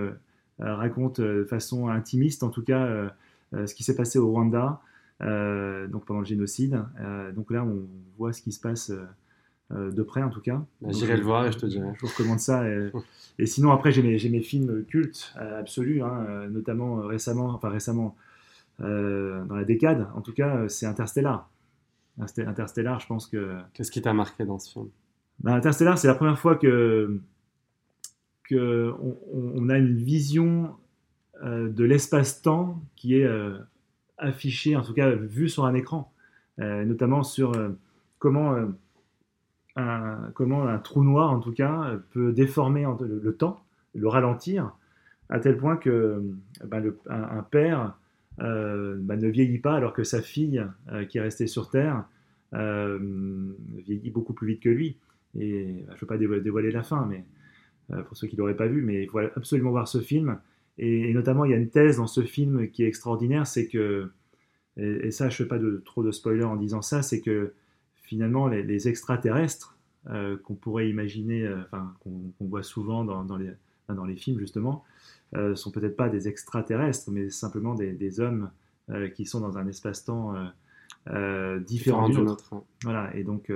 raconte 0.59 1.21
de 1.21 1.45
façon 1.45 1.89
intimiste, 1.89 2.43
en 2.43 2.51
tout 2.51 2.63
cas, 2.63 3.11
ce 3.53 3.75
qui 3.75 3.85
s'est 3.85 3.97
passé 3.97 4.19
au 4.19 4.31
Rwanda. 4.31 4.81
Euh, 5.23 5.87
donc 5.87 6.05
pendant 6.05 6.21
le 6.21 6.27
génocide. 6.27 6.83
Euh, 7.01 7.33
donc 7.33 7.51
là, 7.51 7.65
on 7.65 7.87
voit 8.19 8.33
ce 8.33 8.43
qui 8.43 8.53
se 8.53 8.61
passe 8.61 8.93
euh, 9.73 9.91
de 9.91 10.03
près 10.03 10.23
en 10.23 10.31
tout 10.31 10.41
cas. 10.41 10.65
J'irai 10.89 11.17
le 11.17 11.23
voir 11.23 11.47
et 11.47 11.53
je 11.53 11.59
te 11.59 11.67
dirai. 11.67 11.89
Je 11.95 12.01
vous 12.01 12.13
recommande 12.13 12.41
ça. 12.41 12.65
Et, 13.39 13.47
sinon, 13.47 13.73
après, 13.73 13.93
j'ai 13.93 14.03
mes, 14.03 14.17
mes, 14.29 14.43
films 14.43 14.85
cultes 14.85 15.35
absolus, 15.37 16.03
hein, 16.03 16.49
notamment 16.51 16.97
récemment, 16.97 17.47
enfin 17.47 17.69
récemment, 17.69 18.17
dans 18.79 19.55
la 19.55 19.65
décade, 19.65 20.09
en 20.15 20.21
tout 20.21 20.33
cas, 20.33 20.69
c'est 20.69 20.87
Interstellar. 20.87 21.49
Interstellar, 22.19 23.01
je 23.01 23.07
pense 23.07 23.27
que. 23.27 23.57
Qu'est-ce 23.73 23.91
qui 23.91 24.03
t'a 24.03 24.13
marqué 24.13 24.45
dans 24.45 24.59
ce 24.59 24.71
film? 24.71 24.89
Bah, 25.41 25.55
Interstellar, 25.55 25.99
c'est 25.99 26.09
la 26.09 26.15
première 26.15 26.39
fois 26.39 26.57
que, 26.57 27.21
que 28.45 28.93
on, 29.33 29.69
a 29.69 29.79
une 29.79 29.97
vision 29.97 30.77
de 31.43 31.85
l'espace-temps 31.85 32.83
qui 32.97 33.17
est 33.17 33.29
affiché, 34.19 34.77
en 34.77 34.83
tout 34.83 34.95
cas 34.95 35.11
vu 35.11 35.49
sur 35.49 35.65
un 35.65 35.75
écran, 35.75 36.13
euh, 36.61 36.85
notamment 36.85 37.23
sur 37.23 37.57
euh, 37.57 37.71
comment, 38.19 38.55
euh, 38.55 38.67
comment 40.35 40.67
un 40.67 40.79
trou 40.79 41.03
noir, 41.05 41.31
en 41.31 41.41
tout 41.41 41.53
cas, 41.53 41.99
peut 42.13 42.33
déformer 42.33 42.87
le, 43.01 43.35
temps, 43.35 43.63
le 43.95 44.09
ralentir, 44.09 44.73
à 45.29 45.41
tel 45.41 45.57
point 45.57 45.77
que 45.77 46.23
bah, 46.65 46.81
un, 47.09 47.43
père 47.43 47.97
bah, 48.39 49.17
ne 49.17 49.29
vieillit 49.29 49.59
pas 49.59 49.75
alors 49.75 49.93
que 49.93 50.05
sa 50.05 50.23
fille, 50.23 50.65
qui 51.09 51.19
est 51.19 51.21
restée 51.21 51.47
sur 51.47 51.71
Terre, 51.71 52.05
vieillit 52.53 54.11
beaucoup 54.11 54.33
plus 54.33 54.47
vite 54.47 54.63
que 54.63 54.69
lui. 54.69 54.97
Et 55.37 55.85
bah, 55.87 55.95
je 55.95 55.97
ne 55.97 56.01
veux 56.01 56.07
pas 56.07 56.41
dévoiler, 56.41 56.71
la 56.71 56.83
fin, 56.83 57.07
mais 57.07 57.25
pour 58.07 58.17
ceux 58.17 58.29
qui 58.29 58.37
ne 58.37 58.39
l'auraient 58.39 58.57
pas 58.57 58.69
vu, 58.69 58.83
mais 58.83 59.03
il 59.03 59.09
faut 59.09 59.19
absolument 59.19 59.71
voir 59.71 59.89
ce 59.89 59.99
film. 59.99 60.39
Et, 60.79 61.13
notamment, 61.15 61.45
il 61.45 61.51
y 61.53 61.55
a 61.55 61.57
une 61.57 61.71
thèse 61.71 61.99
dans 61.99 62.07
ce 62.07 62.23
film 62.23 62.69
qui 62.71 62.83
est 62.83 62.89
extraordinaire, 62.89 63.47
c'est 63.47 63.69
que, 63.69 64.11
et, 64.77 65.11
ça, 65.11 65.29
je 65.29 65.43
ne 65.43 65.49
fais 65.49 65.49
pas 65.49 65.59
trop 65.85 66.03
de 66.03 66.11
spoilers 66.11 66.45
en 66.45 66.57
disant 66.57 66.83
ça, 66.83 67.03
c'est 67.03 67.21
que 67.21 67.53
finalement, 68.05 68.49
les, 68.49 68.89
extraterrestres 68.89 69.77
euh, 70.09 70.37
qu'on 70.37 70.55
pourrait 70.55 70.89
imaginer, 70.89 71.43
euh, 71.43 71.63
enfin, 71.65 71.95
qu'on 72.01 72.47
voit 72.47 72.63
souvent 72.63 73.05
dans, 73.05 73.25
dans, 73.25 73.37
les, 73.37 73.51
dans, 73.89 74.05
les, 74.05 74.17
films, 74.17 74.39
justement, 74.39 74.85
euh, 75.35 75.57
sont 75.57 75.71
peut-être 75.71 75.97
pas 75.97 76.09
des 76.09 76.29
extraterrestres, 76.29 77.11
mais 77.11 77.29
simplement 77.31 77.75
des, 77.75 78.21
hommes 78.21 78.51
qui 79.15 79.25
sont 79.25 79.41
dans 79.41 79.57
un 79.57 79.67
espace-temps 79.67 80.35
différent 81.67 82.09
du 82.09 82.21
nôtre. 82.21 82.55
Voilà, 82.83 83.17
et 83.17 83.25
donc 83.25 83.51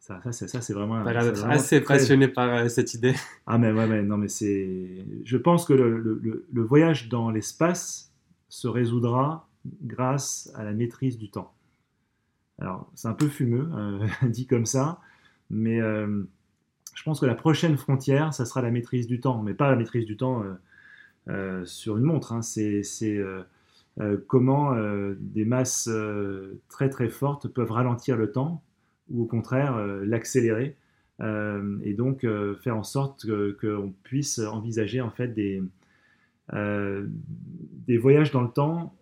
ça, 0.00 0.18
ça, 0.32 0.48
ça 0.48 0.60
c'est 0.62 0.72
vraiment. 0.72 1.04
T'as 1.04 1.12
l'air 1.12 1.50
assez 1.50 1.82
passionné 1.82 2.26
par 2.26 2.48
euh, 2.48 2.68
cette 2.68 2.94
idée. 2.94 3.14
Ah, 3.46 3.58
mais 3.58 3.70
ouais, 3.70 3.86
mais 3.86 4.02
non, 4.02 4.16
mais 4.16 4.28
c'est. 4.28 5.04
Je 5.24 5.36
pense 5.36 5.64
que 5.64 5.72
le, 5.72 5.98
le, 5.98 6.46
le 6.50 6.62
voyage 6.62 7.08
dans 7.08 7.30
l'espace 7.30 8.12
se 8.48 8.66
résoudra 8.66 9.48
grâce 9.82 10.50
à 10.54 10.64
la 10.64 10.72
maîtrise 10.72 11.18
du 11.18 11.30
temps. 11.30 11.52
Alors, 12.60 12.90
c'est 12.94 13.08
un 13.08 13.14
peu 13.14 13.28
fumeux, 13.28 13.68
euh, 13.74 14.06
dit 14.28 14.46
comme 14.46 14.66
ça, 14.66 15.00
mais 15.48 15.80
euh, 15.80 16.22
je 16.94 17.02
pense 17.02 17.20
que 17.20 17.26
la 17.26 17.34
prochaine 17.34 17.76
frontière, 17.76 18.34
ça 18.34 18.44
sera 18.44 18.62
la 18.62 18.70
maîtrise 18.70 19.06
du 19.06 19.20
temps, 19.20 19.42
mais 19.42 19.54
pas 19.54 19.70
la 19.70 19.76
maîtrise 19.76 20.06
du 20.06 20.16
temps 20.16 20.44
sur 21.64 21.96
une 21.96 22.04
montre. 22.04 22.32
Hein. 22.32 22.42
C'est 22.42 22.82
comment 24.26 24.74
des 25.18 25.44
masses 25.44 25.88
très 26.68 26.90
très 26.90 27.08
fortes 27.08 27.48
peuvent 27.48 27.70
ralentir 27.70 28.16
le 28.16 28.30
temps 28.30 28.62
ou 29.10 29.22
au 29.22 29.26
contraire 29.26 29.76
euh, 29.76 30.04
l'accélérer 30.04 30.76
euh, 31.20 31.78
et 31.84 31.92
donc 31.92 32.24
euh, 32.24 32.54
faire 32.56 32.76
en 32.76 32.82
sorte 32.82 33.26
qu'on 33.60 33.92
puisse 34.02 34.38
envisager 34.38 35.00
en 35.00 35.10
fait 35.10 35.28
des, 35.28 35.62
des 36.52 37.98
voyages 37.98 38.30
dans 38.30 38.42
le 38.42 38.50
temps, 38.50 38.94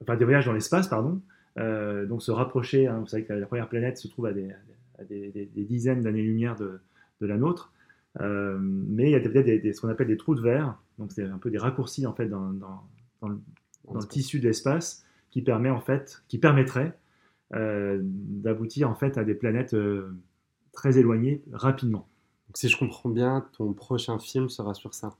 enfin 0.00 0.16
des 0.16 0.24
voyages 0.24 0.46
dans 0.46 0.52
l'espace, 0.52 0.88
pardon, 0.88 1.20
donc 1.56 2.22
se 2.22 2.30
rapprocher. 2.30 2.86
Hein, 2.86 3.00
vous 3.00 3.06
savez 3.06 3.24
que 3.24 3.32
la, 3.32 3.46
première 3.46 3.68
planète 3.68 3.98
se 3.98 4.08
trouve 4.08 4.26
à 4.26 4.32
des, 4.32 5.48
dizaines 5.56 6.00
d'années-lumière 6.02 6.56
de, 6.56 6.80
la 7.20 7.36
nôtre, 7.36 7.72
mais 8.20 9.04
il 9.04 9.10
y 9.10 9.14
a 9.14 9.20
peut-être 9.20 9.74
ce 9.74 9.80
qu'on 9.80 9.88
appelle 9.88 10.08
des 10.08 10.16
trous 10.16 10.34
de 10.34 10.42
verre, 10.42 10.78
donc 10.98 11.12
c'est 11.12 11.24
un 11.24 11.38
peu 11.38 11.50
des 11.50 11.58
raccourcis 11.58 12.06
en 12.06 12.14
fait 12.14 12.28
dans, 12.28 12.52
le, 13.22 13.38
tissu 14.08 14.40
de 14.40 14.46
l'espace 14.46 15.04
qui 15.30 15.42
permet 15.42 15.70
en 15.70 15.80
fait, 15.80 16.22
qui 16.28 16.38
permettrait 16.38 16.96
euh, 17.54 18.00
d'aboutir 18.02 18.90
en 18.90 18.94
fait 18.94 19.18
à 19.18 19.24
des 19.24 19.34
planètes 19.34 19.74
euh, 19.74 20.16
très 20.72 20.98
éloignées 20.98 21.42
rapidement. 21.52 22.08
Donc, 22.48 22.56
si 22.56 22.68
je 22.68 22.78
comprends 22.78 23.10
bien, 23.10 23.46
ton 23.56 23.72
prochain 23.72 24.18
film 24.18 24.48
sera 24.48 24.74
sur 24.74 24.94
ça. 24.94 25.16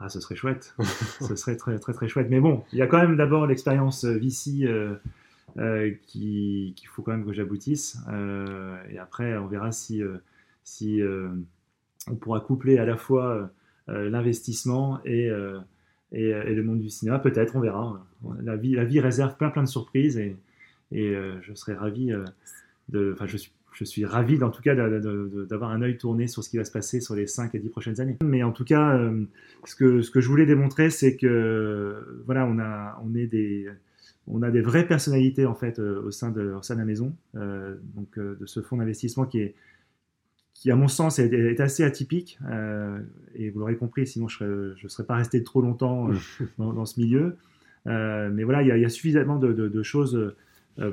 Ah, 0.00 0.08
ce 0.08 0.20
serait 0.20 0.36
chouette. 0.36 0.74
ce 1.20 1.34
serait 1.36 1.56
très, 1.56 1.78
très, 1.78 1.92
très 1.92 2.08
chouette. 2.08 2.28
Mais 2.30 2.40
bon, 2.40 2.64
il 2.72 2.78
y 2.78 2.82
a 2.82 2.86
quand 2.86 2.98
même 2.98 3.16
d'abord 3.16 3.46
l'expérience 3.46 4.04
euh, 4.04 4.16
Vici 4.16 4.66
euh, 4.66 4.94
qu'il 6.06 6.74
faut 6.86 7.02
quand 7.02 7.12
même 7.12 7.24
que 7.24 7.32
j'aboutisse. 7.32 7.98
et 8.90 8.98
après, 8.98 9.36
on 9.38 9.46
verra 9.46 9.72
si, 9.72 10.02
si 10.62 11.00
on 12.06 12.14
pourra 12.14 12.40
coupler 12.40 12.78
à 12.78 12.84
la 12.84 12.96
fois 12.96 13.50
l'investissement 13.88 15.00
et, 15.04 15.30
et, 16.12 16.28
et, 16.28 16.54
le 16.54 16.62
monde 16.62 16.80
du 16.80 16.90
cinéma. 16.90 17.18
Peut-être, 17.18 17.56
on 17.56 17.60
verra. 17.60 18.06
La 18.40 18.56
vie, 18.56 18.74
la 18.74 18.84
vie 18.84 19.00
réserve 19.00 19.36
plein, 19.36 19.50
plein 19.50 19.62
de 19.64 19.68
surprises. 19.68 20.16
Et, 20.18 20.36
et 20.92 21.10
euh, 21.14 21.40
je 21.42 21.54
serais 21.54 21.74
ravi 21.74 22.12
euh, 22.12 22.24
de. 22.88 23.12
Enfin, 23.14 23.26
je 23.26 23.36
suis 23.36 23.52
je 23.78 23.84
suis 23.84 24.04
ravi 24.04 24.42
en 24.42 24.50
tout 24.50 24.62
cas 24.62 24.74
d'avoir 24.74 25.70
un 25.70 25.82
œil 25.82 25.96
tourné 25.98 26.26
sur 26.26 26.42
ce 26.42 26.50
qui 26.50 26.56
va 26.56 26.64
se 26.64 26.72
passer 26.72 27.00
sur 27.00 27.14
les 27.14 27.26
5 27.26 27.54
à 27.54 27.58
10 27.58 27.68
prochaines 27.68 28.00
années. 28.00 28.16
Mais 28.24 28.42
en 28.42 28.50
tout 28.50 28.64
cas, 28.64 28.96
euh, 28.96 29.24
ce, 29.64 29.76
que, 29.76 30.02
ce 30.02 30.10
que 30.10 30.20
je 30.20 30.28
voulais 30.28 30.46
démontrer, 30.46 30.90
c'est 30.90 31.16
que 31.16 32.22
voilà, 32.26 32.44
on 32.46 32.58
a, 32.58 33.00
on, 33.04 33.14
est 33.14 33.26
des, 33.26 33.68
on 34.26 34.42
a 34.42 34.50
des 34.50 34.62
vraies 34.62 34.86
personnalités 34.86 35.46
en 35.46 35.54
fait 35.54 35.78
au, 35.78 36.10
sein 36.10 36.30
de, 36.30 36.54
au 36.54 36.62
sein 36.62 36.74
de 36.74 36.80
la 36.80 36.86
maison, 36.86 37.14
donc 37.34 38.18
de 38.18 38.46
ce 38.46 38.60
fonds 38.60 38.78
d'investissement 38.78 39.26
qui 39.26 39.40
est 39.40 39.54
qui 40.54 40.72
à 40.72 40.74
mon 40.74 40.88
sens 40.88 41.20
est, 41.20 41.60
assez 41.60 41.84
atypique, 41.84 42.36
et 43.36 43.50
vous 43.50 43.60
l'aurez 43.60 43.76
compris, 43.76 44.08
sinon 44.08 44.26
je 44.26 44.42
ne 44.42 44.74
serais, 44.74 44.88
serais, 44.88 45.06
pas 45.06 45.14
resté 45.14 45.44
trop 45.44 45.60
longtemps 45.60 46.10
dans, 46.58 46.84
ce 46.84 46.98
milieu. 46.98 47.36
mais 47.86 48.42
voilà, 48.42 48.62
il 48.62 48.80
y, 48.80 48.84
a, 48.84 48.88
suffisamment 48.88 49.36
de, 49.36 49.52
de 49.52 49.82
choses 49.84 50.34
euh, 50.80 50.92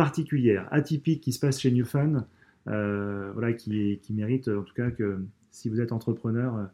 particulière, 0.00 0.66
atypique 0.70 1.20
qui 1.20 1.30
se 1.30 1.38
passe 1.38 1.60
chez 1.60 1.70
Newfun, 1.70 2.26
euh, 2.68 3.30
voilà, 3.34 3.52
qui, 3.52 4.00
qui, 4.02 4.14
mérite 4.14 4.48
en 4.48 4.62
tout 4.62 4.72
cas 4.72 4.90
que 4.90 5.22
si 5.50 5.68
vous 5.68 5.78
êtes 5.78 5.92
entrepreneur, 5.92 6.56
euh, 6.56 6.64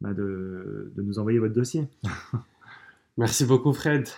bah, 0.00 0.12
de, 0.12 0.92
de, 0.96 1.02
nous 1.02 1.20
envoyer 1.20 1.38
votre 1.38 1.54
dossier. 1.54 1.86
Merci 3.16 3.44
beaucoup 3.44 3.72
Fred. 3.72 4.08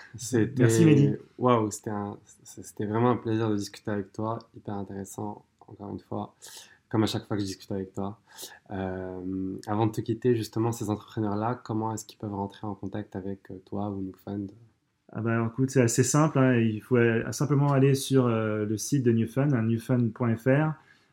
Merci 0.57 0.87
Mehdi. 0.87 1.17
Waouh, 1.37 1.71
c'était 1.71 2.87
vraiment 2.87 3.11
un 3.11 3.17
plaisir 3.17 3.51
de 3.51 3.57
discuter 3.57 3.91
avec 3.91 4.11
toi, 4.15 4.39
hyper 4.57 4.77
intéressant, 4.77 5.45
encore 5.61 5.93
une 5.93 6.01
fois, 6.01 6.35
comme 6.89 7.03
à 7.03 7.07
chaque 7.07 7.27
fois 7.27 7.37
que 7.37 7.43
je 7.43 7.49
discute 7.49 7.71
avec 7.73 7.93
toi. 7.93 8.19
avant 8.71 9.87
de 9.87 9.93
te 9.93 10.01
quitter, 10.01 10.35
justement, 10.35 10.73
ces 10.73 10.89
entrepreneurs-là, 10.89 11.61
comment 11.63 11.93
est-ce 11.93 12.07
qu'ils 12.07 12.19
peuvent 12.19 12.35
rentrer 12.35 12.67
en 12.67 12.75
contact 12.75 13.17
avec 13.17 13.53
toi 13.67 13.91
ou 13.91 14.01
Newfund 14.01 14.51
ah 15.13 15.21
bah, 15.21 15.47
écoute, 15.51 15.71
c'est 15.71 15.83
assez 15.83 16.03
simple. 16.03 16.39
Hein. 16.39 16.57
Il 16.57 16.81
faut 16.81 16.99
simplement 17.31 17.73
aller 17.73 17.95
sur 17.95 18.27
euh, 18.27 18.67
le 18.67 18.77
site 18.77 19.05
de 19.05 19.13
Newfund, 19.13 19.55
hein, 19.55 19.63
newfund.fr. 19.63 20.73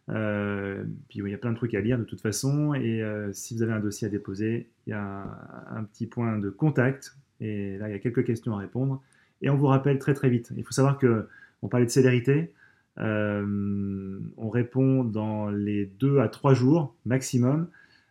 Euh, 0.10 0.84
puis 1.08 1.20
il 1.20 1.30
y 1.30 1.34
a 1.34 1.38
plein 1.38 1.52
de 1.52 1.56
trucs 1.56 1.74
à 1.76 1.80
lire 1.80 1.98
de 1.98 2.04
toute 2.04 2.22
façon. 2.22 2.74
Et 2.74 3.04
euh, 3.04 3.32
si 3.34 3.56
vous 3.56 3.62
avez 3.62 3.74
un 3.74 3.80
dossier 3.80 4.08
à 4.08 4.10
déposer, 4.10 4.68
il 4.88 4.90
y 4.90 4.94
a 4.94 5.26
un, 5.70 5.84
petit 5.84 6.08
point 6.08 6.40
de 6.40 6.50
contact. 6.50 7.16
Et 7.40 7.78
là, 7.78 7.88
il 7.90 7.92
y 7.92 7.96
a 7.96 8.00
quelques 8.00 8.26
questions 8.26 8.56
à 8.56 8.58
répondre. 8.58 9.02
Et 9.42 9.50
on 9.50 9.56
vous 9.56 9.68
rappelle 9.68 10.00
très 10.00 10.14
très 10.14 10.30
vite. 10.30 10.52
Il 10.58 10.64
faut 10.64 10.72
savoir 10.72 10.98
que 10.98 11.28
on 11.62 11.68
parlait 11.68 11.86
de 11.86 11.92
célérité. 11.92 12.52
on 12.98 14.50
répond 14.50 15.04
dans 15.04 15.50
les 15.50 15.86
deux 15.86 16.20
à 16.20 16.28
trois 16.30 16.54
jours 16.54 16.96
maximum. 17.06 17.68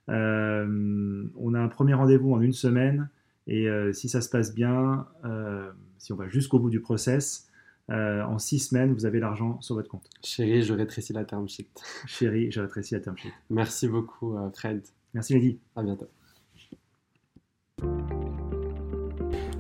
on 0.09 1.55
a 1.55 1.59
un 1.61 1.69
premier 1.69 1.95
rendez-vous 1.95 2.33
en 2.33 2.41
une 2.41 2.53
semaine. 2.53 3.09
Et 3.47 3.69
euh, 3.69 3.93
si 3.93 4.09
ça 4.09 4.21
se 4.21 4.29
passe 4.29 4.55
bien, 4.55 5.07
euh, 5.25 5.71
si 5.99 6.13
on 6.13 6.17
va 6.17 6.29
jusqu'au 6.29 6.59
bout 6.59 6.71
du 6.71 6.81
process, 6.81 7.49
euh, 7.91 8.23
en 8.23 8.39
six 8.39 8.61
semaines, 8.61 8.93
vous 8.93 9.07
avez 9.07 9.19
l'argent 9.19 9.61
sur 9.61 9.75
votre 9.75 9.89
compte. 9.89 10.09
Chérie, 10.23 10.63
je 10.63 10.73
rétrécis 10.73 11.13
la 11.13 11.25
term 11.25 11.49
sheet. 11.49 11.69
Chérie, 12.07 12.51
je 12.51 12.61
rétrécis 12.61 12.95
la 12.95 13.01
term 13.01 13.17
sheet. 13.19 13.33
Merci 13.51 13.89
beaucoup, 13.89 14.37
Fred. 14.55 14.83
Merci, 15.15 15.35
Mehdi. 15.35 15.59
À 15.75 15.83
bientôt. 15.83 16.09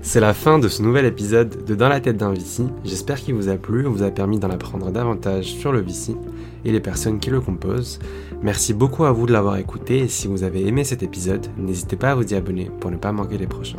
C'est 0.04 0.18
la 0.18 0.34
fin 0.34 0.58
de 0.58 0.66
ce 0.66 0.82
nouvel 0.82 1.06
épisode 1.06 1.64
de 1.64 1.76
Dans 1.76 1.88
la 1.88 2.00
tête 2.00 2.16
d'un 2.16 2.32
VC. 2.32 2.64
J'espère 2.84 3.20
qu'il 3.20 3.34
vous 3.34 3.48
a 3.48 3.56
plu, 3.56 3.84
vous 3.84 4.02
a 4.02 4.10
permis 4.10 4.40
d'en 4.40 4.50
apprendre 4.50 4.90
davantage 4.90 5.44
sur 5.44 5.70
le 5.70 5.80
VC 5.80 6.16
et 6.64 6.72
les 6.72 6.80
personnes 6.80 7.20
qui 7.20 7.30
le 7.30 7.40
composent. 7.40 8.00
Merci 8.42 8.74
beaucoup 8.74 9.04
à 9.04 9.12
vous 9.12 9.26
de 9.26 9.32
l'avoir 9.32 9.58
écouté 9.58 10.00
et 10.00 10.08
si 10.08 10.26
vous 10.26 10.42
avez 10.42 10.66
aimé 10.66 10.82
cet 10.82 11.04
épisode, 11.04 11.46
n'hésitez 11.56 11.94
pas 11.94 12.10
à 12.10 12.14
vous 12.16 12.32
y 12.32 12.34
abonner 12.34 12.68
pour 12.80 12.90
ne 12.90 12.96
pas 12.96 13.12
manquer 13.12 13.38
les 13.38 13.46
prochains. 13.46 13.78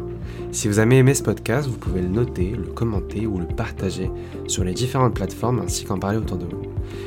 Si 0.51 0.67
vous 0.67 0.79
avez 0.79 0.97
aimé 0.97 1.13
ce 1.13 1.23
podcast, 1.23 1.67
vous 1.67 1.77
pouvez 1.77 2.01
le 2.01 2.07
noter, 2.07 2.51
le 2.51 2.67
commenter 2.67 3.25
ou 3.25 3.39
le 3.39 3.47
partager 3.47 4.11
sur 4.47 4.63
les 4.63 4.73
différentes 4.73 5.15
plateformes 5.15 5.59
ainsi 5.59 5.83
qu'en 5.83 5.97
parler 5.97 6.17
autour 6.17 6.37
de 6.37 6.45
vous. 6.45 6.61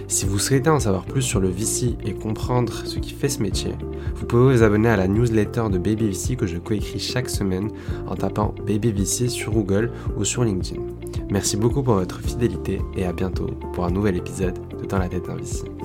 Si 0.08 0.26
vous 0.26 0.38
souhaitez 0.38 0.70
en 0.70 0.80
savoir 0.80 1.04
plus 1.04 1.22
sur 1.22 1.40
le 1.40 1.48
VC 1.48 1.96
et 2.04 2.12
comprendre 2.12 2.72
ce 2.84 2.98
qui 2.98 3.12
fait 3.12 3.28
ce 3.28 3.42
métier, 3.42 3.72
vous 4.16 4.26
pouvez 4.26 4.56
vous 4.56 4.62
abonner 4.62 4.88
à 4.88 4.96
la 4.96 5.08
newsletter 5.08 5.64
de 5.70 5.78
Baby 5.78 6.12
que 6.36 6.46
je 6.46 6.58
coécris 6.58 6.98
chaque 6.98 7.28
semaine 7.28 7.70
en 8.06 8.16
tapant 8.16 8.54
Baby 8.66 9.06
sur 9.06 9.52
Google 9.52 9.90
ou 10.16 10.24
sur 10.24 10.44
LinkedIn. 10.44 10.80
Merci 11.30 11.56
beaucoup 11.56 11.82
pour 11.82 11.94
votre 11.94 12.20
fidélité 12.20 12.80
et 12.96 13.04
à 13.04 13.12
bientôt 13.12 13.50
pour 13.72 13.84
un 13.84 13.90
nouvel 13.90 14.16
épisode 14.16 14.58
de 14.80 14.86
Dans 14.86 14.98
la 14.98 15.08
tête 15.08 15.26
d'un 15.26 15.36
VC. 15.36 15.75